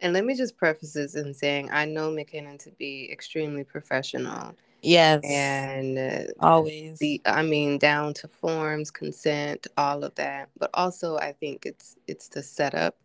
and 0.00 0.12
let 0.12 0.24
me 0.24 0.34
just 0.34 0.56
preface 0.56 0.92
this 0.92 1.14
in 1.14 1.34
saying 1.34 1.70
I 1.72 1.84
know 1.84 2.10
McKenna 2.10 2.58
to 2.58 2.70
be 2.72 3.10
extremely 3.10 3.64
professional. 3.64 4.54
Yes. 4.82 5.22
And 5.24 5.98
uh, 5.98 6.32
always. 6.40 6.98
The, 7.00 7.20
I 7.26 7.42
mean, 7.42 7.78
down 7.78 8.14
to 8.14 8.28
forms, 8.28 8.90
consent, 8.92 9.66
all 9.76 10.04
of 10.04 10.14
that. 10.14 10.50
But 10.56 10.70
also, 10.74 11.16
I 11.16 11.32
think 11.32 11.66
it's 11.66 11.96
it's 12.06 12.28
the 12.28 12.42
setup 12.42 12.96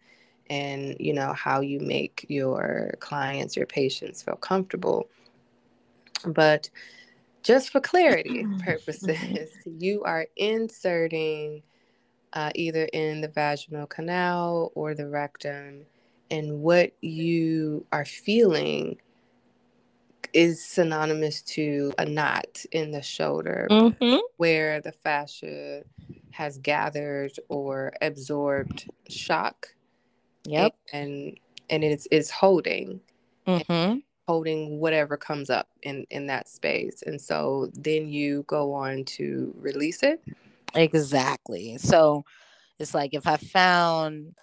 and 0.50 0.96
you 1.00 1.14
know 1.14 1.34
how 1.34 1.62
you 1.62 1.80
make 1.80 2.26
your 2.28 2.94
clients 3.00 3.56
your 3.56 3.66
patients 3.66 4.22
feel 4.22 4.36
comfortable 4.36 5.08
but 6.26 6.70
just 7.44 7.70
for 7.72 7.82
clarity 7.82 8.46
purposes, 8.64 9.50
you 9.66 10.04
are 10.04 10.28
inserting 10.38 11.62
uh, 12.34 12.52
either 12.56 12.86
in 12.86 13.22
the 13.22 13.28
vaginal 13.28 13.86
canal 13.86 14.72
or 14.76 14.96
the 14.96 15.08
rectum, 15.08 15.86
and 16.34 16.62
what 16.62 16.94
you 17.02 17.86
are 17.92 18.06
feeling 18.06 18.98
is 20.34 20.66
synonymous 20.66 21.44
to 21.44 21.94
a 22.00 22.06
knot 22.06 22.66
in 22.72 22.90
the 22.90 23.04
shoulder 23.04 23.68
mm-hmm. 23.70 24.18
where 24.38 24.82
the 24.82 24.92
fascia 24.92 25.84
has 26.32 26.58
gathered 26.58 27.34
or 27.50 27.94
absorbed 28.02 28.90
shock. 29.08 29.68
Yep. 30.46 30.76
And 30.92 31.40
and 31.70 31.84
it's 31.84 32.08
is 32.08 32.32
holding. 32.32 33.00
Mm-hmm 33.48 34.00
holding 34.26 34.80
whatever 34.80 35.18
comes 35.18 35.50
up 35.50 35.68
in 35.82 36.06
in 36.10 36.28
that 36.28 36.48
space 36.48 37.04
and 37.06 37.20
so 37.20 37.70
then 37.74 38.08
you 38.08 38.46
go 38.48 38.74
on 38.74 39.04
to 39.04 39.54
release 39.58 40.02
it 40.02 40.24
exactly 40.76 41.78
so 41.78 42.24
it's 42.80 42.94
like 42.94 43.14
if 43.14 43.28
i 43.28 43.36
found 43.36 44.34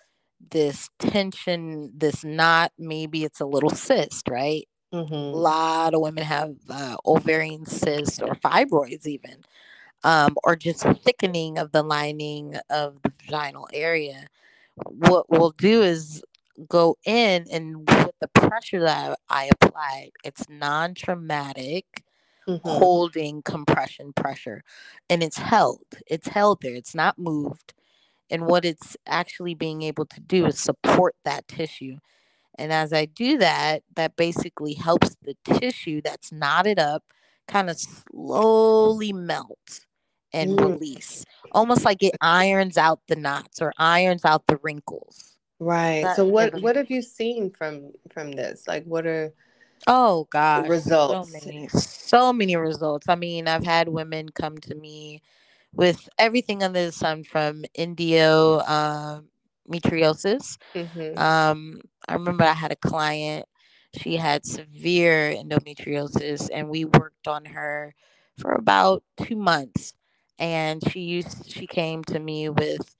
this 0.51 0.88
tension 0.99 1.93
this 1.97 2.24
knot 2.24 2.72
maybe 2.78 3.24
it's 3.24 3.41
a 3.41 3.47
little 3.47 3.70
cyst 3.70 4.28
right 4.28 4.68
mm-hmm. 4.93 5.12
a 5.12 5.16
lot 5.16 5.95
of 5.95 6.01
women 6.01 6.24
have 6.24 6.55
uh, 6.68 6.97
ovarian 7.07 7.66
cysts 7.66 8.20
or 8.20 8.34
fibroids 8.34 9.07
even 9.07 9.45
um, 10.03 10.34
or 10.45 10.57
just 10.57 10.82
thickening 11.05 11.59
of 11.59 11.72
the 11.72 11.82
lining 11.82 12.57
of 12.70 13.01
the 13.03 13.12
vaginal 13.28 13.68
area 13.72 14.26
what 14.86 15.28
we'll 15.28 15.51
do 15.51 15.82
is 15.82 16.22
go 16.68 16.97
in 17.05 17.47
and 17.51 17.88
with 17.88 18.12
the 18.20 18.28
pressure 18.28 18.80
that 18.80 19.18
I 19.28 19.51
applied, 19.53 20.11
it's 20.24 20.49
non 20.49 20.95
traumatic 20.95 22.03
mm-hmm. 22.49 22.68
holding 22.68 23.43
compression 23.43 24.12
pressure 24.12 24.62
and 25.09 25.22
it's 25.22 25.38
held. 25.38 25.84
It's 26.07 26.28
held 26.28 26.62
there, 26.62 26.74
it's 26.74 26.95
not 26.95 27.18
moved. 27.18 27.74
And 28.31 28.47
what 28.47 28.64
it's 28.64 28.97
actually 29.07 29.55
being 29.55 29.83
able 29.83 30.07
to 30.07 30.20
do 30.20 30.47
is 30.47 30.59
support 30.59 31.14
that 31.24 31.49
tissue. 31.49 31.97
And 32.59 32.72
as 32.72 32.93
I 32.93 33.07
do 33.07 33.39
that, 33.39 33.83
that 33.97 34.16
basically 34.16 34.74
helps 34.74 35.16
the 35.22 35.35
tissue 35.45 36.01
that's 36.03 36.31
knotted 36.31 36.78
up 36.78 37.03
kind 37.49 37.68
of 37.68 37.78
slowly 37.78 39.12
melt 39.12 39.87
and 40.33 40.51
mm. 40.51 40.64
release. 40.64 41.24
Almost 41.53 41.85
like 41.85 42.03
it 42.03 42.14
irons 42.20 42.76
out 42.76 43.01
the 43.09 43.16
knots 43.16 43.61
or 43.61 43.72
irons 43.78 44.24
out 44.24 44.47
the 44.47 44.59
wrinkles. 44.62 45.37
Right. 45.59 46.03
That, 46.05 46.16
so 46.16 46.24
what 46.24 46.61
what 46.62 46.76
have 46.76 46.91
you 46.91 47.03
seen 47.03 47.51
from 47.51 47.93
from 48.12 48.33
this? 48.33 48.64
Like 48.66 48.85
what 48.85 49.07
are 49.07 49.33
Oh 49.87 50.26
God, 50.31 50.68
results. 50.68 51.33
So 51.33 51.47
many, 51.47 51.68
so 51.68 52.33
many 52.33 52.57
results. 52.57 53.09
I 53.09 53.14
mean, 53.14 53.49
I've 53.49 53.64
had 53.64 53.89
women 53.89 54.28
come 54.28 54.59
to 54.59 54.74
me 54.74 55.22
with 55.73 56.09
everything 56.18 56.62
under 56.62 56.87
the 56.87 56.93
sun 56.93 57.25
from 57.25 57.64
endometriosis. 57.79 59.23
Um, 60.75 60.83
mm-hmm. 60.83 61.18
Um, 61.18 61.81
I 62.09 62.14
remember 62.14 62.45
I 62.45 62.53
had 62.53 62.73
a 62.73 62.77
client. 62.77 63.47
She 63.97 64.16
had 64.16 64.47
severe 64.47 65.33
endometriosis, 65.33 66.49
and 66.53 66.68
we 66.68 66.85
worked 66.85 67.27
on 67.27 67.45
her 67.47 67.95
for 68.39 68.53
about 68.53 69.03
two 69.16 69.37
months. 69.37 69.95
And 70.39 70.83
she 70.91 71.01
used 71.01 71.51
she 71.51 71.66
came 71.66 72.03
to 72.05 72.18
me 72.18 72.49
with 72.49 72.95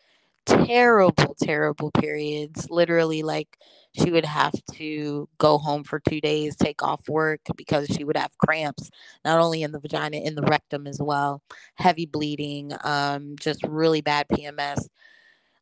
terrible, 0.51 1.35
terrible 1.43 1.91
periods. 1.91 2.69
Literally, 2.71 3.23
like 3.23 3.59
she 3.93 4.11
would 4.11 4.25
have 4.25 4.55
to 4.75 5.29
go 5.39 5.59
home 5.59 5.83
for 5.83 6.01
two 6.01 6.21
days, 6.21 6.57
take 6.57 6.83
off 6.83 7.09
work 7.09 7.41
because 7.57 7.89
she 7.89 8.05
would 8.05 8.17
have 8.17 8.37
cramps, 8.39 8.91
not 9.25 9.41
only 9.41 9.63
in 9.63 9.73
the 9.73 9.81
vagina, 9.81 10.19
in 10.19 10.35
the 10.35 10.43
rectum 10.43 10.87
as 10.87 11.01
well, 11.01 11.43
heavy 11.75 12.07
bleeding, 12.07 12.73
um, 12.85 13.35
just 13.41 13.65
really 13.65 14.01
bad 14.01 14.27
PMS. 14.29 14.87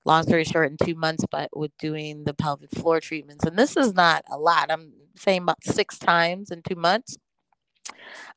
Long 0.04 0.22
story 0.22 0.44
short, 0.44 0.70
in 0.70 0.76
two 0.76 0.94
months, 0.94 1.24
but 1.30 1.48
with 1.56 1.76
doing 1.78 2.24
the 2.24 2.34
pelvic 2.34 2.70
floor 2.70 3.00
treatments, 3.00 3.44
and 3.44 3.58
this 3.58 3.76
is 3.76 3.94
not 3.94 4.24
a 4.30 4.38
lot. 4.38 4.70
I'm 4.70 4.92
saying 5.16 5.42
about 5.42 5.64
six 5.64 5.98
times 5.98 6.50
in 6.50 6.62
two 6.62 6.76
months. 6.76 7.18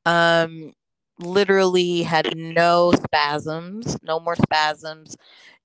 Um, 0.05 0.73
literally 1.19 2.03
had 2.03 2.35
no 2.35 2.91
spasms, 2.91 3.97
no 4.03 4.19
more 4.19 4.35
spasms, 4.35 5.15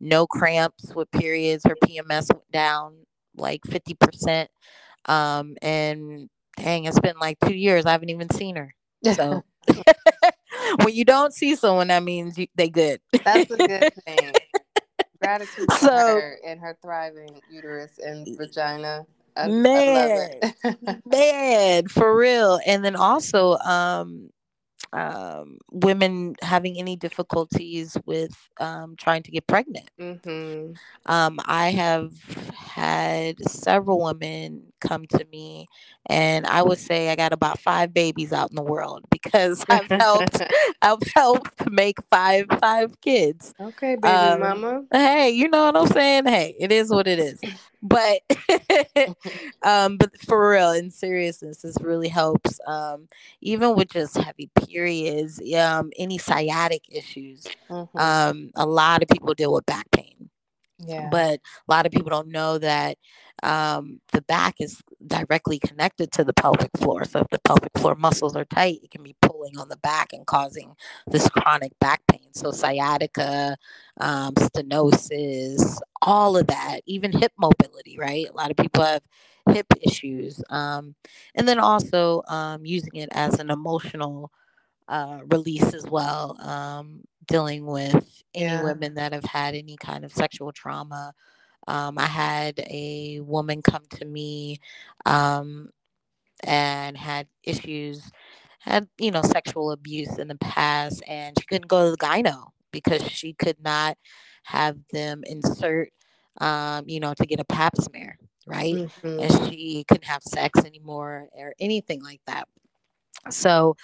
no 0.01 0.27
cramps 0.27 0.95
with 0.95 1.11
periods. 1.11 1.65
Her 1.65 1.77
PMS 1.85 2.33
went 2.33 2.51
down 2.53 2.95
like 3.37 3.63
50%. 3.63 4.47
Um, 5.07 5.57
and 5.63 6.29
dang, 6.57 6.85
it's 6.85 7.01
been 7.01 7.19
like 7.19 7.39
two 7.41 7.55
years. 7.55 7.87
I 7.87 7.93
haven't 7.93 8.11
even 8.11 8.31
seen 8.31 8.57
her. 8.57 8.75
So 9.15 9.43
when 10.83 10.95
you 10.95 11.05
don't 11.05 11.33
see 11.33 11.55
someone, 11.55 11.89
that 11.89 12.03
means 12.03 12.39
you, 12.39 12.47
they 12.55 12.69
good. 12.69 13.01
That's 13.25 13.51
a 13.51 13.57
good 13.57 13.93
thing. 14.07 14.33
Gratitude 15.21 15.71
so, 15.73 15.89
her 15.89 16.39
and 16.47 16.61
her 16.61 16.77
thriving 16.83 17.41
uterus 17.51 17.99
and 17.99 18.27
vagina. 18.37 19.07
I, 19.37 19.49
man, 19.49 20.41
I 20.65 20.99
man, 21.07 21.89
for 21.89 22.17
real. 22.17 22.59
And 22.67 22.85
then 22.85 22.97
also, 22.97 23.57
um, 23.59 24.31
um, 24.93 25.59
women 25.73 26.35
having 26.43 26.79
any 26.79 26.97
difficulties 26.97 27.97
with 28.07 28.37
um, 28.61 28.97
trying 28.97 29.23
to 29.23 29.31
get 29.31 29.47
pregnant. 29.47 29.91
Mm-hmm. 30.01 30.73
Um, 31.07 31.39
I 31.47 31.71
have 31.71 32.13
had 32.55 33.39
several 33.49 34.03
women 34.03 34.73
come 34.87 35.07
to 35.07 35.25
me, 35.31 35.67
and 36.07 36.47
I 36.47 36.63
would 36.63 36.79
say 36.79 37.11
I 37.11 37.17
got 37.17 37.33
about 37.33 37.59
five 37.59 37.93
babies 37.93 38.33
out 38.33 38.51
in 38.51 38.57
the 38.57 38.63
world 38.63 39.05
because 39.11 39.65
I've 39.69 39.89
helped. 39.91 40.43
I've 40.83 41.03
helped 41.15 41.71
make 41.71 41.99
five 42.11 42.47
five 42.61 43.01
kids. 43.01 43.55
Okay, 43.61 43.97
baby 43.97 44.09
um, 44.09 44.41
mama. 44.41 44.85
Hey, 44.93 45.31
you 45.31 45.49
know 45.49 45.67
what 45.67 45.77
I'm 45.77 45.87
saying? 45.89 46.27
Hey, 46.27 46.55
it 46.59 46.73
is 46.73 46.91
what 46.91 47.07
it 47.07 47.19
is 47.19 47.41
but 47.87 48.21
um 49.63 49.97
but 49.97 50.11
for 50.21 50.51
real 50.51 50.73
in 50.73 50.91
seriousness 50.91 51.59
this 51.59 51.77
really 51.81 52.09
helps 52.09 52.59
um 52.67 53.09
even 53.41 53.75
with 53.77 53.91
just 53.91 54.17
heavy 54.17 54.51
periods 54.67 55.41
um 55.57 55.91
any 55.97 56.19
sciatic 56.19 56.83
issues 56.89 57.47
mm-hmm. 57.71 57.99
um 57.99 58.51
a 58.57 58.67
lot 58.67 59.03
of 59.03 59.09
people 59.09 59.35
deal 59.35 59.53
with 59.53 59.67
back 59.67 59.91
pain 59.91 60.29
yeah 60.79 61.11
but 61.11 61.41
a 61.69 61.73
lot 61.73 61.87
of 61.87 61.93
people 61.93 62.11
don't 62.11 62.29
know 62.29 62.59
that 62.59 62.99
um, 63.43 64.01
the 64.13 64.23
back 64.23 64.57
is 64.61 64.81
directly 65.07 65.59
connected 65.59 66.11
to 66.13 66.25
the 66.25 66.33
pelvic 66.33 66.71
floor. 66.77 67.05
So 67.05 67.21
if 67.21 67.29
the 67.31 67.39
pelvic 67.41 67.73
floor 67.77 67.95
muscles 67.95 68.35
are 68.35 68.45
tight, 68.45 68.81
it 68.83 68.91
can 68.91 69.03
be 69.03 69.15
pulling 69.21 69.59
on 69.59 69.69
the 69.69 69.77
back 69.77 70.13
and 70.13 70.27
causing 70.27 70.75
this 71.07 71.29
chronic 71.29 71.73
back 71.79 72.01
pain. 72.11 72.29
So 72.33 72.51
sciatica, 72.51 73.57
um, 74.01 74.35
stenosis, 74.35 75.79
all 76.03 76.37
of 76.37 76.47
that, 76.49 76.81
even 76.87 77.13
hip 77.13 77.33
mobility, 77.39 77.99
right? 77.99 78.27
A 78.29 78.33
lot 78.37 78.51
of 78.51 78.57
people 78.57 78.83
have 78.85 79.03
hip 79.51 79.67
issues. 79.83 80.43
Um, 80.51 80.95
and 81.35 81.47
then 81.47 81.59
also 81.59 82.23
um, 82.29 82.65
using 82.65 82.97
it 82.97 83.09
as 83.13 83.39
an 83.39 83.51
emotional 83.51 84.33
uh, 84.89 85.21
release 85.31 85.75
as 85.75 85.85
well, 85.85 86.37
um, 86.41 87.01
dealing 87.27 87.67
with 87.67 88.23
any 88.35 88.47
yeah. 88.47 88.63
women 88.63 88.95
that 88.95 89.13
have 89.13 89.25
had 89.25 89.55
any 89.55 89.77
kind 89.77 90.05
of 90.05 90.13
sexual 90.13 90.53
trauma 90.53 91.15
um, 91.67 91.99
I 91.99 92.07
had 92.07 92.61
a 92.61 93.21
woman 93.21 93.61
come 93.63 93.83
to 93.99 94.05
me 94.05 94.61
um, 95.05 95.71
and 96.45 96.97
had 96.97 97.27
issues, 97.43 98.11
had, 98.61 98.89
you 98.99 99.11
know, 99.11 99.23
sexual 99.23 99.73
abuse 99.73 100.19
in 100.19 100.29
the 100.29 100.37
past, 100.37 101.03
and 101.09 101.37
she 101.39 101.47
couldn't 101.47 101.69
go 101.69 101.85
to 101.85 101.91
the 101.93 101.97
gyno 101.97 102.51
because 102.71 103.03
she 103.03 103.33
could 103.33 103.57
not 103.61 103.99
have 104.45 104.77
them 104.93 105.23
insert, 105.27 105.91
um, 106.41 106.85
you 106.89 107.01
know, 107.01 107.15
to 107.15 107.27
get 107.27 107.41
a 107.41 107.45
pap 107.45 107.77
smear, 107.77 108.17
right? 108.47 108.75
Mm-hmm. 108.75 109.21
And 109.21 109.51
she 109.51 109.85
couldn't 109.89 110.05
have 110.05 110.23
sex 110.23 110.65
anymore 110.65 111.29
or 111.33 111.53
anything 111.59 112.03
like 112.03 112.21
that. 112.27 112.47
So, 113.29 113.77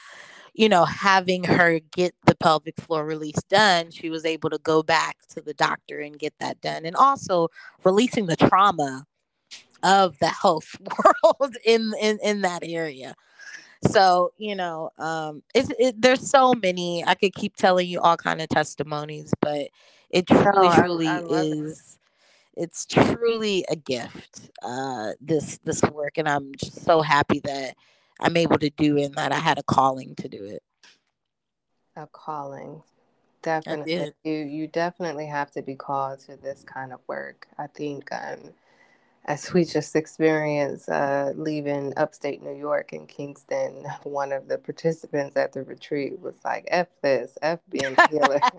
you 0.55 0.68
know, 0.68 0.84
having 0.84 1.44
her 1.44 1.80
get 1.94 2.14
the 2.26 2.34
pelvic 2.34 2.76
floor 2.80 3.05
release 3.05 3.42
done, 3.48 3.90
she 3.90 4.11
was 4.11 4.24
able 4.24 4.50
to 4.50 4.59
go 4.59 4.82
back 4.82 5.16
to 5.28 5.40
the 5.40 5.55
doctor 5.55 6.00
and 6.00 6.18
get 6.18 6.34
that 6.40 6.61
done. 6.61 6.84
And 6.84 6.96
also 6.96 7.48
releasing 7.84 8.26
the 8.26 8.36
trauma 8.36 9.07
of 9.82 10.18
the 10.18 10.28
health 10.28 10.76
world 11.40 11.57
in 11.64 11.92
in, 12.00 12.18
in 12.22 12.40
that 12.42 12.62
area. 12.64 13.14
So, 13.90 14.32
you 14.38 14.55
know, 14.55 14.90
um 14.98 15.42
it's 15.55 15.70
it, 15.78 16.00
there's 16.00 16.28
so 16.28 16.55
many. 16.55 17.05
I 17.07 17.14
could 17.14 17.34
keep 17.34 17.57
telling 17.57 17.88
you 17.88 18.00
all 18.00 18.16
kind 18.16 18.40
of 18.42 18.48
testimonies, 18.48 19.32
but 19.40 19.68
it 20.11 20.26
truly, 20.26 20.68
oh, 20.68 20.74
truly 20.74 21.07
I, 21.09 21.18
I 21.18 21.20
is 21.20 21.80
it 21.80 21.98
it's 22.57 22.84
truly 22.86 23.64
a 23.70 23.76
gift 23.76 24.50
uh 24.62 25.12
this 25.20 25.59
this 25.64 25.82
work 25.84 26.18
and 26.18 26.28
i'm 26.28 26.53
just 26.57 26.84
so 26.84 27.00
happy 27.00 27.40
that 27.44 27.74
I'm 28.23 28.37
able 28.37 28.59
to 28.59 28.70
do 28.70 28.97
and 28.99 29.14
that 29.14 29.33
I 29.33 29.39
had 29.39 29.59
a 29.59 29.62
calling 29.62 30.14
to 30.16 30.29
do 30.29 30.45
it. 30.45 30.62
A 31.97 32.07
calling. 32.07 32.83
Definitely. 33.43 34.12
You 34.25 34.33
you 34.33 34.66
definitely 34.68 35.27
have 35.27 35.51
to 35.53 35.62
be 35.62 35.75
called 35.75 36.20
to 36.20 36.37
this 36.37 36.64
kind 36.64 36.93
of 36.93 37.01
work. 37.09 37.49
I 37.59 37.66
think 37.66 38.11
um 38.12 38.55
as 39.25 39.53
we 39.53 39.64
just 39.64 39.95
experienced 39.95 40.89
uh, 40.89 41.33
leaving 41.37 41.93
upstate 41.97 42.43
New 42.43 42.57
York 42.57 42.93
in 42.93 43.07
Kingston, 43.07 43.85
one 44.03 44.33
of 44.33 44.49
the 44.49 44.59
participants 44.59 45.37
at 45.37 45.53
the 45.53 45.62
retreat 45.62 46.18
was 46.20 46.37
like, 46.45 46.64
"F 46.68 46.89
this, 47.03 47.37
F 47.43 47.61
being 47.68 47.97
healer." 48.11 48.41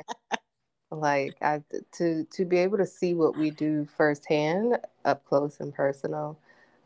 like 0.92 1.36
I, 1.42 1.62
to 1.94 2.26
to 2.26 2.46
be 2.46 2.58
able 2.58 2.78
to 2.78 2.86
see 2.86 3.14
what 3.14 3.38
we 3.38 3.52
do 3.52 3.86
firsthand, 3.98 4.78
up 5.06 5.26
close 5.26 5.60
and 5.60 5.74
personal. 5.74 6.38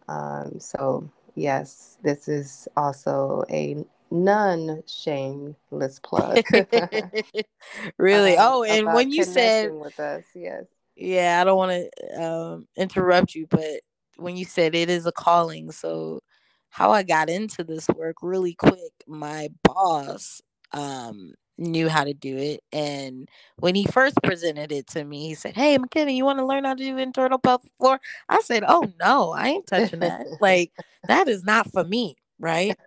Um, 0.07 0.59
so 0.59 1.09
yes, 1.37 1.97
this 2.03 2.27
is 2.27 2.67
also 2.75 3.43
a 3.49 3.85
non 4.11 4.83
shameless 4.87 5.99
plug. 5.99 6.43
really? 7.97 8.35
Um, 8.35 8.39
oh, 8.39 8.63
and 8.63 8.93
when 8.93 9.11
you 9.11 9.23
said 9.23 9.71
with 9.71 9.99
us, 9.99 10.23
yes. 10.33 10.65
Yeah, 10.95 11.39
I 11.39 11.43
don't 11.43 11.57
want 11.57 11.71
to 11.71 12.23
um, 12.23 12.67
interrupt 12.75 13.35
you, 13.35 13.45
but 13.49 13.81
when 14.17 14.35
you 14.35 14.45
said 14.45 14.73
it 14.73 14.89
is 14.89 15.05
a 15.05 15.11
calling, 15.11 15.71
so 15.71 16.21
how 16.69 16.91
I 16.91 17.03
got 17.03 17.29
into 17.29 17.63
this 17.63 17.87
work 17.89 18.17
really 18.23 18.55
quick, 18.55 18.91
my 19.05 19.49
boss 19.63 20.41
um, 20.71 21.33
knew 21.57 21.89
how 21.89 22.03
to 22.03 22.13
do 22.13 22.37
it. 22.37 22.63
And 22.71 23.29
when 23.57 23.75
he 23.75 23.85
first 23.85 24.17
presented 24.23 24.71
it 24.71 24.87
to 24.87 25.03
me, 25.03 25.27
he 25.27 25.33
said, 25.33 25.55
Hey, 25.55 25.77
McKinney, 25.77 26.15
you 26.15 26.25
want 26.25 26.39
to 26.39 26.45
learn 26.45 26.65
how 26.65 26.73
to 26.73 26.83
do 26.83 26.97
internal 26.97 27.39
pelvic 27.39 27.71
floor? 27.77 27.99
I 28.29 28.41
said, 28.41 28.63
Oh, 28.67 28.91
no, 28.99 29.31
I 29.31 29.47
ain't 29.49 29.67
touching 29.67 29.99
that. 29.99 30.25
like, 30.41 30.71
that 31.07 31.27
is 31.27 31.43
not 31.43 31.71
for 31.71 31.83
me. 31.83 32.15
Right. 32.39 32.77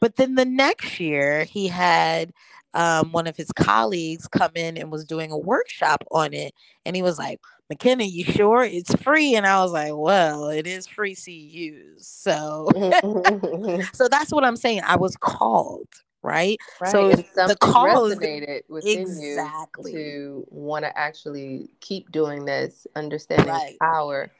but 0.00 0.16
then 0.16 0.36
the 0.36 0.44
next 0.44 1.00
year, 1.00 1.44
he 1.44 1.66
had 1.66 2.32
um, 2.76 3.10
one 3.10 3.26
of 3.26 3.36
his 3.36 3.50
colleagues 3.52 4.28
come 4.28 4.52
in 4.54 4.76
and 4.76 4.92
was 4.92 5.04
doing 5.04 5.32
a 5.32 5.38
workshop 5.38 6.04
on 6.10 6.34
it. 6.34 6.54
And 6.84 6.94
he 6.94 7.02
was 7.02 7.18
like, 7.18 7.40
McKenna, 7.68 8.04
you 8.04 8.24
sure 8.24 8.62
it's 8.62 8.94
free? 8.96 9.34
And 9.34 9.46
I 9.46 9.60
was 9.62 9.72
like, 9.72 9.92
well, 9.94 10.48
it 10.50 10.66
is 10.66 10.86
free 10.86 11.14
CEUs. 11.14 12.04
So, 12.04 12.68
so 13.92 14.08
that's 14.08 14.30
what 14.30 14.44
I'm 14.44 14.56
saying. 14.56 14.82
I 14.84 14.96
was 14.96 15.16
called, 15.16 15.88
right? 16.22 16.58
right. 16.80 16.90
So 16.90 17.10
the 17.10 17.56
call 17.60 17.86
resonated 17.86 18.62
within 18.68 19.00
exactly. 19.00 19.92
you 19.92 19.98
to 19.98 20.46
want 20.50 20.84
to 20.84 20.98
actually 20.98 21.70
keep 21.80 22.10
doing 22.12 22.44
this, 22.44 22.86
understanding 22.96 23.48
right. 23.48 23.72
the 23.72 23.78
power 23.78 24.30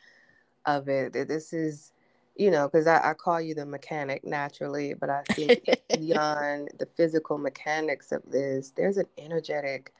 of 0.64 0.88
it. 0.88 1.12
This 1.12 1.52
is, 1.52 1.92
you 2.36 2.50
know, 2.50 2.68
because 2.68 2.86
I, 2.86 3.10
I, 3.10 3.14
call 3.14 3.40
you 3.40 3.54
the 3.54 3.64
mechanic 3.64 4.24
naturally, 4.24 4.94
but 4.94 5.10
I 5.10 5.22
think 5.32 5.64
beyond 5.98 6.70
the 6.78 6.86
physical 6.96 7.38
mechanics 7.38 8.12
of 8.12 8.22
this, 8.26 8.72
there's 8.76 8.96
an 8.96 9.06
energetic 9.16 9.92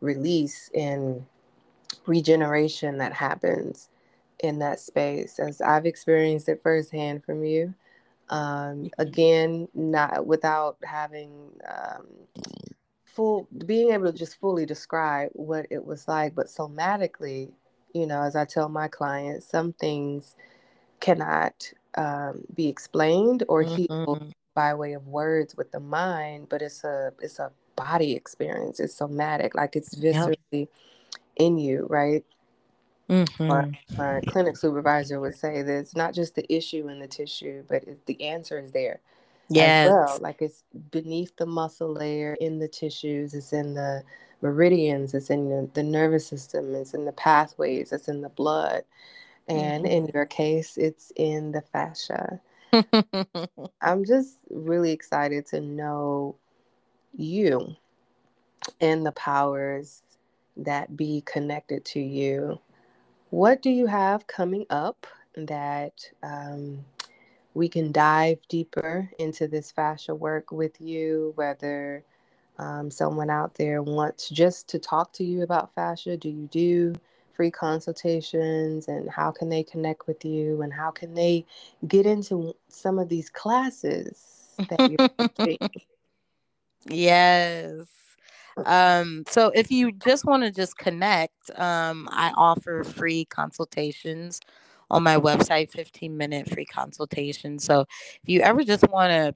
release 0.00 0.70
and 0.74 1.26
regeneration 2.06 2.98
that 2.98 3.12
happens 3.12 3.88
in 4.42 4.58
that 4.58 4.80
space 4.80 5.38
as 5.38 5.60
I've 5.60 5.86
experienced 5.86 6.48
it 6.48 6.62
firsthand 6.62 7.24
from 7.24 7.44
you. 7.44 7.74
Um, 8.30 8.90
again, 8.98 9.68
not 9.74 10.24
without 10.24 10.78
having 10.84 11.50
um, 11.68 12.06
full 13.04 13.48
being 13.66 13.90
able 13.90 14.10
to 14.10 14.16
just 14.16 14.38
fully 14.38 14.64
describe 14.64 15.30
what 15.34 15.66
it 15.70 15.84
was 15.84 16.06
like, 16.06 16.34
but 16.34 16.46
somatically, 16.46 17.50
you 17.92 18.06
know, 18.06 18.22
as 18.22 18.36
I 18.36 18.44
tell 18.44 18.68
my 18.68 18.88
clients, 18.88 19.46
some 19.46 19.72
things 19.72 20.36
cannot 21.00 21.72
um, 21.96 22.44
be 22.54 22.68
explained 22.68 23.42
or 23.48 23.64
mm-hmm. 23.64 23.76
healed 23.76 24.32
by 24.54 24.74
way 24.74 24.92
of 24.92 25.06
words 25.06 25.56
with 25.56 25.72
the 25.72 25.80
mind, 25.80 26.48
but 26.48 26.62
it's 26.62 26.84
a 26.84 27.12
it's 27.20 27.38
a 27.38 27.50
body 27.76 28.12
experience. 28.12 28.78
It's 28.78 28.94
somatic, 28.94 29.54
like 29.54 29.74
it's 29.76 29.94
viscerally 29.94 30.36
yep. 30.50 30.68
in 31.36 31.58
you, 31.58 31.86
right? 31.88 32.24
Mm-hmm. 33.10 33.46
My, 33.46 33.78
my, 33.98 34.20
clinic 34.28 34.56
supervisor 34.56 35.18
would 35.18 35.34
say 35.34 35.62
that 35.62 35.78
it's 35.78 35.96
not 35.96 36.14
just 36.14 36.36
the 36.36 36.52
issue 36.52 36.88
in 36.88 37.00
the 37.00 37.08
tissue, 37.08 37.64
but 37.68 37.82
it, 37.82 38.06
the 38.06 38.22
answer 38.22 38.60
is 38.60 38.70
there. 38.70 39.00
Yeah. 39.48 39.88
Well. 39.88 40.18
Like 40.20 40.40
it's 40.40 40.62
beneath 40.92 41.36
the 41.36 41.46
muscle 41.46 41.92
layer, 41.92 42.34
in 42.34 42.60
the 42.60 42.68
tissues, 42.68 43.34
it's 43.34 43.52
in 43.52 43.74
the 43.74 44.04
meridians, 44.42 45.12
it's 45.12 45.28
in 45.28 45.48
the, 45.48 45.68
the 45.74 45.82
nervous 45.82 46.24
system, 46.24 46.72
it's 46.76 46.94
in 46.94 47.04
the 47.04 47.12
pathways, 47.12 47.92
it's 47.92 48.06
in 48.06 48.20
the 48.20 48.28
blood. 48.28 48.84
And 49.48 49.84
mm-hmm. 49.84 49.92
in 49.92 50.10
your 50.14 50.26
case, 50.26 50.78
it's 50.78 51.12
in 51.16 51.50
the 51.50 51.62
fascia. 51.62 52.40
I'm 53.82 54.04
just 54.04 54.36
really 54.50 54.92
excited 54.92 55.46
to 55.46 55.60
know 55.60 56.36
you 57.16 57.74
and 58.80 59.04
the 59.04 59.12
powers 59.12 60.02
that 60.56 60.96
be 60.96 61.24
connected 61.26 61.84
to 61.86 62.00
you 62.00 62.60
what 63.30 63.62
do 63.62 63.70
you 63.70 63.86
have 63.86 64.26
coming 64.26 64.66
up 64.70 65.06
that 65.36 65.94
um, 66.22 66.84
we 67.54 67.68
can 67.68 67.92
dive 67.92 68.38
deeper 68.48 69.10
into 69.18 69.48
this 69.48 69.70
fascia 69.70 70.14
work 70.14 70.52
with 70.52 70.80
you? 70.80 71.32
Whether 71.36 72.04
um, 72.58 72.90
someone 72.90 73.30
out 73.30 73.54
there 73.54 73.82
wants 73.82 74.28
just 74.28 74.68
to 74.68 74.78
talk 74.78 75.12
to 75.14 75.24
you 75.24 75.42
about 75.42 75.74
fascia, 75.74 76.16
do 76.16 76.28
you 76.28 76.48
do 76.50 76.94
free 77.32 77.50
consultations 77.50 78.88
and 78.88 79.08
how 79.08 79.30
can 79.30 79.48
they 79.48 79.62
connect 79.62 80.06
with 80.06 80.24
you 80.24 80.60
and 80.60 80.72
how 80.72 80.90
can 80.90 81.14
they 81.14 81.46
get 81.88 82.04
into 82.04 82.54
some 82.68 82.98
of 82.98 83.08
these 83.08 83.30
classes 83.30 84.54
that 84.68 84.90
you're 84.90 85.08
teaching? 85.46 85.82
Yes. 86.86 87.86
Um, 88.66 89.24
so 89.28 89.50
if 89.54 89.70
you 89.70 89.92
just 89.92 90.24
want 90.24 90.42
to 90.42 90.50
just 90.50 90.76
connect, 90.76 91.50
um, 91.58 92.08
I 92.10 92.32
offer 92.36 92.84
free 92.84 93.24
consultations 93.26 94.40
on 94.90 95.02
my 95.02 95.16
website, 95.16 95.70
15 95.70 96.16
minute 96.16 96.50
free 96.50 96.64
consultation. 96.64 97.58
So 97.58 97.80
if 97.80 98.28
you 98.28 98.40
ever 98.40 98.64
just 98.64 98.88
want 98.88 99.10
to 99.10 99.34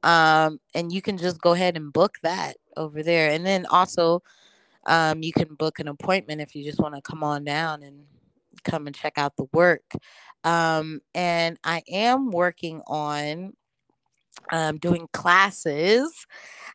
um, 0.02 0.58
and 0.74 0.92
you 0.92 1.00
can 1.00 1.16
just 1.16 1.40
go 1.40 1.52
ahead 1.52 1.76
and 1.76 1.92
book 1.92 2.16
that 2.22 2.56
over 2.76 3.02
there 3.02 3.30
and 3.30 3.46
then 3.46 3.64
also 3.66 4.22
um, 4.86 5.22
you 5.22 5.32
can 5.32 5.54
book 5.54 5.78
an 5.78 5.88
appointment 5.88 6.40
if 6.40 6.54
you 6.54 6.64
just 6.64 6.80
want 6.80 6.94
to 6.94 7.02
come 7.02 7.22
on 7.22 7.44
down 7.44 7.82
and 7.82 8.04
come 8.64 8.86
and 8.86 8.96
check 8.96 9.14
out 9.16 9.36
the 9.36 9.46
work. 9.52 9.92
Um, 10.44 11.00
and 11.14 11.58
I 11.64 11.82
am 11.88 12.30
working 12.30 12.82
on 12.86 13.54
um, 14.50 14.78
doing 14.78 15.08
classes. 15.12 16.26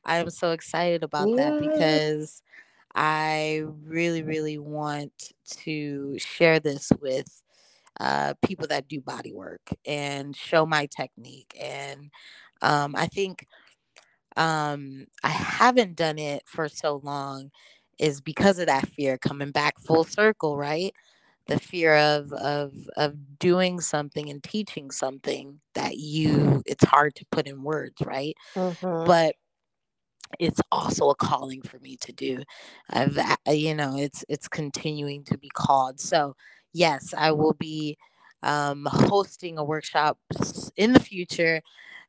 I'm 0.06 0.30
so 0.30 0.52
excited 0.52 1.04
about 1.04 1.30
yeah. 1.30 1.36
that 1.36 1.62
because 1.62 2.42
I 2.94 3.64
really, 3.86 4.22
really 4.22 4.58
want 4.58 5.34
to 5.64 6.18
share 6.20 6.60
this 6.60 6.92
with 7.02 7.42
uh, 8.00 8.34
people 8.46 8.68
that 8.68 8.88
do 8.88 9.02
body 9.02 9.34
work 9.34 9.62
and 9.86 10.36
show 10.36 10.66
my 10.66 10.88
technique. 10.88 11.56
And 11.60 12.12
um, 12.62 12.96
I 12.96 13.08
think 13.08 13.48
um, 14.36 15.06
I 15.24 15.30
haven't 15.30 15.96
done 15.96 16.18
it 16.18 16.44
for 16.46 16.68
so 16.68 17.02
long 17.04 17.52
is 18.00 18.22
because 18.22 18.60
of 18.60 18.68
that 18.68 18.88
fear 18.90 19.18
coming 19.18 19.52
back 19.52 19.80
full 19.80 20.04
circle, 20.04 20.58
right? 20.58 20.94
The 21.48 21.60
fear 21.60 21.96
of 21.96 22.32
of 22.34 22.74
of 22.96 23.40
doing 23.40 23.82
something 23.82 24.30
and 24.30 24.44
teaching 24.44 24.92
something 24.92 25.60
that 25.76 25.98
you 25.98 26.64
it's 26.66 26.86
hard 26.86 27.16
to 27.16 27.26
put 27.32 27.48
in 27.48 27.64
words, 27.64 28.02
right? 28.06 28.36
Mm-hmm. 28.56 29.06
But 29.06 29.36
it's 30.40 30.62
also 30.72 31.10
a 31.10 31.16
calling 31.16 31.62
for 31.62 31.80
me 31.80 31.98
to 31.98 32.12
do. 32.12 32.44
I've 32.90 33.20
you 33.48 33.76
know, 33.76 33.98
it's 33.98 34.24
it's 34.30 34.48
continuing 34.48 35.24
to 35.26 35.38
be 35.38 35.50
called. 35.50 36.00
So 36.00 36.36
yes, 36.74 37.14
I 37.16 37.32
will 37.32 37.54
be 37.54 37.98
um, 38.42 38.88
hosting 38.90 39.58
a 39.58 39.64
workshop 39.64 40.18
in 40.76 40.94
the 40.94 41.00
future 41.00 41.62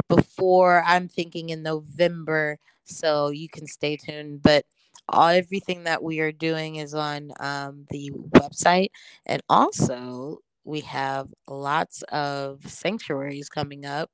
before 0.08 0.82
I'm 0.86 1.08
thinking 1.08 1.50
in 1.50 1.62
November. 1.62 2.58
So 2.84 3.30
you 3.30 3.48
can 3.48 3.66
stay 3.66 3.96
tuned. 3.96 4.42
But 4.42 4.64
all 5.08 5.28
everything 5.28 5.84
that 5.84 6.02
we 6.02 6.20
are 6.20 6.32
doing 6.32 6.76
is 6.76 6.94
on 6.94 7.30
um, 7.40 7.86
the 7.90 8.10
website 8.30 8.88
and 9.26 9.42
also 9.48 10.38
we 10.64 10.80
have 10.80 11.28
lots 11.46 12.02
of 12.10 12.60
sanctuaries 12.66 13.48
coming 13.48 13.84
up 13.84 14.10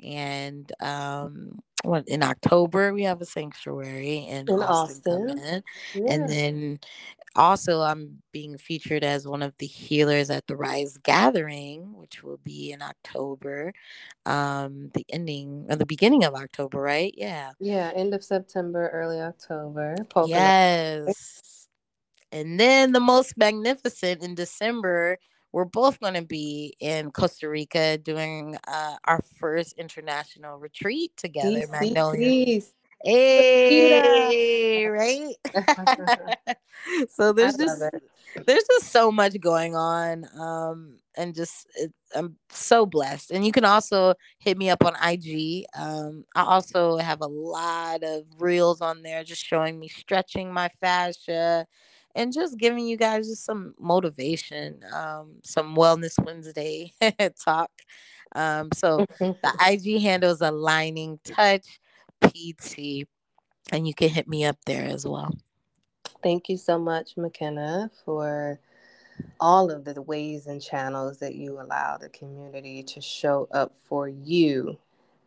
and 0.00 0.72
um 0.80 1.60
what 1.84 2.06
in 2.08 2.22
october 2.22 2.92
we 2.92 3.04
have 3.04 3.20
a 3.20 3.26
sanctuary 3.26 4.26
in, 4.28 4.48
in 4.48 4.62
austin, 4.62 5.30
austin. 5.30 5.62
Yeah. 5.94 6.12
and 6.12 6.28
then 6.28 6.80
also 7.36 7.80
i'm 7.80 8.22
being 8.32 8.56
featured 8.58 9.04
as 9.04 9.26
one 9.26 9.42
of 9.42 9.54
the 9.58 9.66
healers 9.66 10.30
at 10.30 10.46
the 10.46 10.56
rise 10.56 10.96
gathering 10.98 11.92
which 11.94 12.22
will 12.22 12.38
be 12.44 12.72
in 12.72 12.82
october. 12.82 13.72
Um 14.26 14.90
the 14.94 15.04
ending 15.08 15.66
or 15.68 15.76
the 15.76 15.86
beginning 15.86 16.24
of 16.24 16.34
october 16.34 16.80
right? 16.80 17.14
Yeah. 17.16 17.52
Yeah 17.58 17.90
end 17.94 18.14
of 18.14 18.22
september 18.22 18.88
early 18.92 19.20
october. 19.20 19.96
Yes. 20.26 21.68
And 22.30 22.58
then 22.58 22.92
the 22.92 23.00
most 23.00 23.36
magnificent 23.36 24.22
in 24.22 24.34
december 24.34 25.18
we're 25.52 25.66
both 25.66 26.00
going 26.00 26.14
to 26.14 26.22
be 26.22 26.74
in 26.80 27.10
Costa 27.10 27.48
Rica 27.48 27.98
doing 27.98 28.56
uh, 28.66 28.96
our 29.04 29.20
first 29.38 29.74
international 29.74 30.58
retreat 30.58 31.12
together, 31.16 31.66
Magnolia. 31.70 32.62
Hey, 33.04 34.86
right? 34.86 35.34
so 37.10 37.32
there's 37.32 37.56
just 37.56 37.90
there's 38.46 38.64
just 38.64 38.90
so 38.92 39.10
much 39.12 39.38
going 39.40 39.76
on, 39.76 40.26
um, 40.38 40.98
and 41.16 41.34
just 41.34 41.66
it, 41.76 41.92
I'm 42.14 42.36
so 42.50 42.86
blessed. 42.86 43.30
And 43.30 43.44
you 43.44 43.52
can 43.52 43.64
also 43.64 44.14
hit 44.38 44.56
me 44.58 44.70
up 44.70 44.84
on 44.84 44.94
IG. 45.02 45.64
Um, 45.76 46.24
I 46.34 46.42
also 46.44 46.96
have 46.98 47.20
a 47.20 47.26
lot 47.26 48.02
of 48.04 48.24
reels 48.38 48.80
on 48.80 49.02
there, 49.02 49.24
just 49.24 49.44
showing 49.44 49.78
me 49.78 49.88
stretching 49.88 50.52
my 50.52 50.68
fascia 50.80 51.66
and 52.14 52.32
just 52.32 52.58
giving 52.58 52.86
you 52.86 52.96
guys 52.96 53.28
just 53.28 53.44
some 53.44 53.74
motivation, 53.78 54.80
um, 54.94 55.36
some 55.44 55.74
Wellness 55.76 56.14
Wednesday 56.24 56.92
talk. 57.44 57.70
Um, 58.34 58.70
so 58.74 59.06
the 59.42 59.52
IG 59.66 60.00
handle 60.02 60.30
is 60.30 60.40
Aligning 60.40 61.18
Touch 61.24 61.80
PT, 62.22 63.06
and 63.72 63.86
you 63.86 63.94
can 63.94 64.08
hit 64.08 64.28
me 64.28 64.44
up 64.44 64.56
there 64.66 64.84
as 64.84 65.06
well. 65.06 65.34
Thank 66.22 66.48
you 66.48 66.56
so 66.56 66.78
much, 66.78 67.16
McKenna, 67.16 67.90
for 68.04 68.60
all 69.40 69.70
of 69.70 69.84
the 69.84 70.00
ways 70.02 70.46
and 70.46 70.62
channels 70.62 71.18
that 71.18 71.34
you 71.34 71.60
allow 71.60 71.96
the 71.96 72.08
community 72.10 72.82
to 72.84 73.00
show 73.00 73.48
up 73.52 73.72
for 73.84 74.08
you 74.08 74.78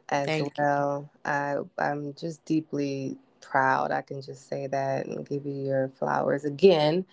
as 0.09 0.27
Thank 0.27 0.57
well. 0.57 1.09
You. 1.25 1.31
I 1.31 1.57
I'm 1.77 2.13
just 2.13 2.43
deeply 2.45 3.17
proud. 3.49 3.91
I 3.91 4.01
can 4.01 4.21
just 4.21 4.49
say 4.49 4.67
that 4.67 5.05
and 5.05 5.27
give 5.27 5.45
you 5.45 5.53
your 5.53 5.89
flowers 5.89 6.45
again. 6.45 7.05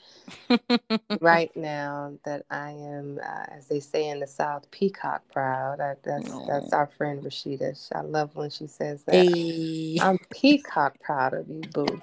right 1.21 1.51
now, 1.57 2.15
that 2.25 2.45
I 2.51 2.71
am, 2.71 3.21
uh, 3.23 3.45
as 3.51 3.67
they 3.69 3.81
say 3.81 4.09
in 4.09 4.21
the 4.21 4.27
South, 4.27 4.71
peacock 4.71 5.23
proud. 5.33 5.81
I, 5.81 5.95
that's 6.03 6.31
Aww. 6.31 6.47
that's 6.49 6.73
our 6.73 6.87
friend 6.87 7.23
Rashida. 7.23 7.77
I 7.95 8.01
love 8.01 8.35
when 8.35 8.51
she 8.51 8.67
says 8.67 9.05
that. 9.05 9.15
Hey. 9.15 9.99
I'm 10.01 10.19
peacock 10.31 11.01
proud 11.01 11.35
of 11.35 11.49
you, 11.49 11.63
boo. 11.73 12.01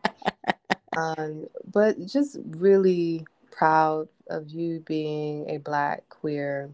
um, 0.95 1.47
but 1.71 2.05
just 2.05 2.37
really 2.51 3.25
proud 3.51 4.07
of 4.29 4.49
you 4.49 4.79
being 4.81 5.49
a 5.49 5.57
Black 5.57 6.07
queer 6.09 6.69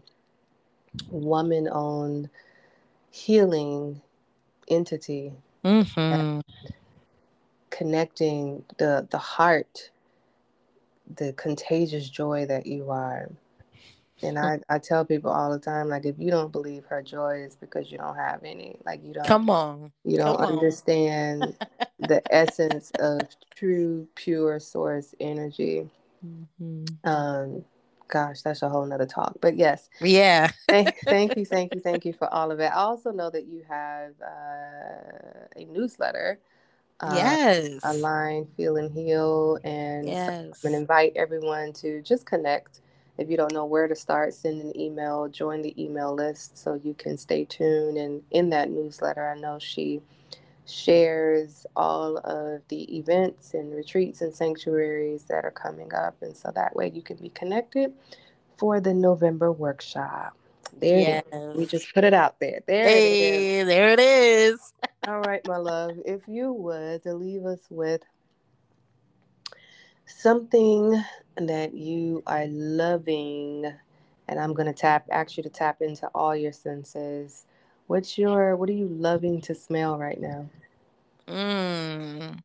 woman-owned 1.10 2.28
healing 3.10 4.00
entity. 4.68 5.32
Mm-hmm 5.64 6.40
connecting 7.76 8.64
the 8.78 9.06
the 9.10 9.18
heart 9.18 9.90
the 11.16 11.32
contagious 11.34 12.08
joy 12.10 12.46
that 12.46 12.66
you 12.66 12.90
are 12.90 13.28
And 14.22 14.38
I, 14.38 14.60
I 14.68 14.78
tell 14.78 15.04
people 15.04 15.30
all 15.30 15.52
the 15.52 15.58
time, 15.60 15.88
like, 15.88 16.06
if 16.06 16.16
you 16.18 16.30
don't 16.30 16.52
believe 16.52 16.86
her 16.86 17.02
joy 17.02 17.42
is 17.46 17.56
because 17.56 17.92
you 17.92 17.98
don't 17.98 18.16
have 18.16 18.42
any. 18.44 18.78
Like, 18.84 19.04
you 19.04 19.12
don't. 19.14 19.26
Come 19.26 19.50
on. 19.50 19.92
You 20.04 20.18
don't 20.18 20.38
Come 20.38 20.48
understand 20.48 21.56
the 22.00 22.22
essence 22.34 22.92
of 22.98 23.28
true, 23.54 24.08
pure 24.16 24.58
source 24.60 25.14
energy. 25.20 25.90
Mhm. 26.26 26.96
Um, 27.04 27.64
gosh, 28.08 28.42
that's 28.42 28.62
a 28.62 28.68
whole 28.68 28.86
nother 28.86 29.06
talk. 29.06 29.36
But 29.40 29.56
yes, 29.56 29.90
Yeah. 30.00 30.50
thank, 30.68 30.96
thank 31.08 31.36
you, 31.36 31.44
thank 31.44 31.74
you, 31.74 31.80
thank 31.80 32.04
you 32.06 32.12
for 32.18 32.32
all 32.32 32.50
of 32.50 32.60
it. 32.60 32.72
I 32.72 32.76
also 32.76 33.12
know 33.12 33.30
that 33.30 33.46
you 33.46 33.64
have 33.68 34.12
uh, 34.22 35.46
a 35.56 35.64
newsletter. 35.66 36.40
Uh, 37.00 37.14
yes. 37.16 37.80
Align, 37.84 38.46
Feel, 38.56 38.76
and 38.76 38.92
Heal. 38.92 39.58
And 39.64 40.08
Yes. 40.08 40.64
I'm 40.64 40.74
invite 40.74 41.12
everyone 41.16 41.72
to 41.74 42.02
just 42.02 42.26
connect. 42.26 42.80
If 43.18 43.30
you 43.30 43.36
don't 43.36 43.52
know 43.52 43.64
where 43.64 43.88
to 43.88 43.94
start, 43.94 44.34
send 44.34 44.60
an 44.62 44.78
email, 44.78 45.28
join 45.28 45.62
the 45.62 45.74
email 45.82 46.14
list 46.14 46.58
so 46.58 46.74
you 46.74 46.94
can 46.94 47.16
stay 47.18 47.44
tuned. 47.44 47.96
And 47.96 48.22
in 48.30 48.50
that 48.50 48.70
newsletter, 48.70 49.28
I 49.28 49.38
know 49.38 49.58
she 49.58 50.02
shares 50.66 51.66
all 51.76 52.18
of 52.18 52.62
the 52.68 52.96
events 52.96 53.54
and 53.54 53.74
retreats 53.74 54.20
and 54.20 54.34
sanctuaries 54.34 55.24
that 55.24 55.44
are 55.44 55.50
coming 55.52 55.94
up. 55.94 56.16
And 56.22 56.36
so 56.36 56.52
that 56.54 56.76
way 56.76 56.90
you 56.94 57.02
can 57.02 57.16
be 57.16 57.30
connected 57.30 57.92
for 58.58 58.80
the 58.80 58.94
November 58.94 59.52
workshop. 59.52 60.36
There 60.78 60.98
it 61.18 61.26
is. 61.32 61.56
We 61.56 61.66
just 61.66 61.92
put 61.94 62.04
it 62.04 62.14
out 62.14 62.38
there. 62.40 62.60
There 62.66 62.86
it 62.86 63.04
is. 63.04 63.66
There 63.66 63.88
it 63.90 64.00
is. 64.00 64.72
All 65.06 65.20
right, 65.20 65.46
my 65.46 65.56
love. 65.58 65.96
If 66.04 66.22
you 66.28 66.52
would 66.52 67.02
to 67.04 67.14
leave 67.14 67.46
us 67.46 67.60
with 67.70 68.02
something 70.06 71.02
that 71.36 71.74
you 71.74 72.22
are 72.26 72.46
loving, 72.46 73.72
and 74.28 74.40
I'm 74.40 74.54
gonna 74.54 74.72
tap 74.72 75.06
ask 75.10 75.36
you 75.36 75.42
to 75.42 75.48
tap 75.48 75.80
into 75.80 76.08
all 76.14 76.36
your 76.36 76.52
senses. 76.52 77.46
What's 77.86 78.18
your 78.18 78.56
what 78.56 78.68
are 78.68 78.72
you 78.74 78.88
loving 78.88 79.40
to 79.42 79.54
smell 79.54 79.98
right 79.98 80.20
now? 80.20 80.48
Mm. 81.28 82.38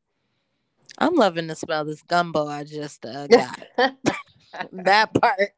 I'm 0.98 1.16
loving 1.16 1.48
to 1.48 1.56
smell 1.56 1.86
this 1.86 2.02
gumbo 2.04 2.48
I 2.48 2.64
just 2.64 3.06
uh, 3.06 3.28
got. 3.28 3.60
that 4.72 5.14
part. 5.14 5.52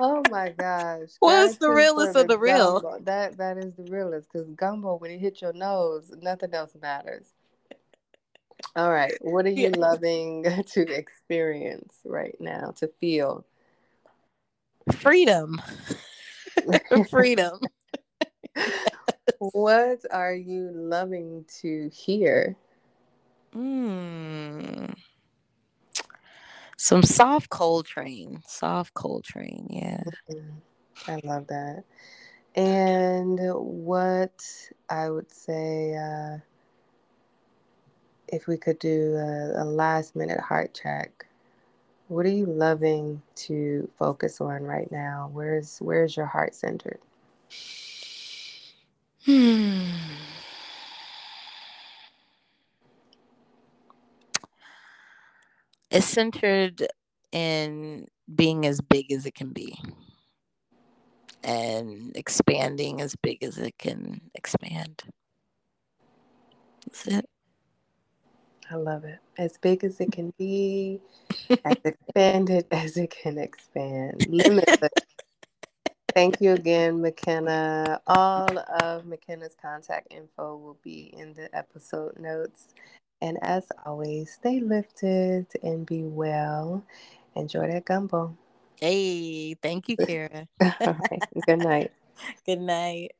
Oh 0.00 0.22
my 0.30 0.50
gosh. 0.50 1.10
What's 1.20 1.56
the 1.56 1.70
realest 1.70 2.16
of 2.16 2.28
the 2.28 2.38
real? 2.38 2.80
gumbo. 2.80 2.98
That 3.04 3.36
that 3.38 3.58
is 3.58 3.74
the 3.74 3.84
realest 3.84 4.30
because 4.32 4.48
gumbo 4.50 4.96
when 4.96 5.10
it 5.10 5.18
hits 5.18 5.42
your 5.42 5.52
nose, 5.52 6.12
nothing 6.20 6.54
else 6.54 6.74
matters. 6.80 7.26
All 8.76 8.90
right. 8.90 9.14
What 9.20 9.46
are 9.46 9.50
you 9.50 9.70
Yes. 9.70 9.76
loving 9.76 10.44
to 10.72 10.80
experience 10.92 11.94
right 12.04 12.36
now, 12.40 12.72
to 12.78 12.88
feel? 13.00 13.44
Freedom. 14.92 15.60
Freedom. 17.10 17.60
What 19.38 20.00
are 20.10 20.34
you 20.34 20.70
loving 20.72 21.44
to 21.60 21.90
hear? 21.92 22.56
Mm. 23.54 24.94
Some 26.76 27.02
soft 27.02 27.50
Coltrane. 27.50 28.42
Soft 28.46 28.94
Coltrane, 28.94 29.66
yeah. 29.70 30.02
Mm, 30.30 30.54
I 31.08 31.20
love 31.24 31.46
that. 31.48 31.84
And 32.56 33.38
what 33.54 34.44
I 34.88 35.10
would 35.10 35.30
say, 35.30 35.96
uh, 35.96 36.38
if 38.28 38.46
we 38.46 38.56
could 38.56 38.78
do 38.78 39.16
a, 39.16 39.62
a 39.62 39.64
last 39.64 40.14
minute 40.16 40.40
heart 40.40 40.78
check, 40.80 41.26
what 42.08 42.26
are 42.26 42.30
you 42.30 42.46
loving 42.46 43.22
to 43.34 43.88
focus 43.98 44.40
on 44.40 44.62
right 44.62 44.90
now? 44.92 45.30
Where's 45.32 45.78
where's 45.78 46.16
your 46.16 46.26
heart 46.26 46.54
centered? 46.54 47.00
Hmm. 49.24 49.86
It's 55.94 56.06
centered 56.06 56.88
in 57.30 58.08
being 58.34 58.66
as 58.66 58.80
big 58.80 59.12
as 59.12 59.26
it 59.26 59.36
can 59.36 59.50
be 59.50 59.78
and 61.44 62.10
expanding 62.16 63.00
as 63.00 63.14
big 63.14 63.44
as 63.44 63.58
it 63.58 63.78
can 63.78 64.20
expand. 64.34 65.04
That's 66.84 67.06
it. 67.06 67.28
I 68.68 68.74
love 68.74 69.04
it. 69.04 69.20
As 69.38 69.56
big 69.58 69.84
as 69.84 70.00
it 70.00 70.10
can 70.10 70.32
be, 70.36 71.00
as 71.64 71.76
expanded 71.84 72.66
as 72.72 72.96
it 72.96 73.10
can 73.10 73.38
expand. 73.38 74.26
Limitless. 74.28 74.90
Thank 76.12 76.40
you 76.40 76.54
again, 76.54 77.00
McKenna. 77.00 78.00
All 78.08 78.58
of 78.82 79.06
McKenna's 79.06 79.54
contact 79.62 80.08
info 80.10 80.56
will 80.56 80.78
be 80.82 81.14
in 81.16 81.34
the 81.34 81.54
episode 81.56 82.18
notes. 82.18 82.66
And 83.20 83.38
as 83.42 83.66
always, 83.86 84.32
stay 84.32 84.60
lifted 84.60 85.46
and 85.62 85.86
be 85.86 86.02
well. 86.04 86.84
Enjoy 87.34 87.66
that 87.68 87.84
gumbo. 87.86 88.36
Hey, 88.80 89.54
thank 89.54 89.88
you, 89.88 89.96
Kara. 89.98 90.48
All 90.60 90.96
right. 91.10 91.24
Good 91.46 91.60
night. 91.60 91.92
Good 92.46 92.60
night. 92.60 93.12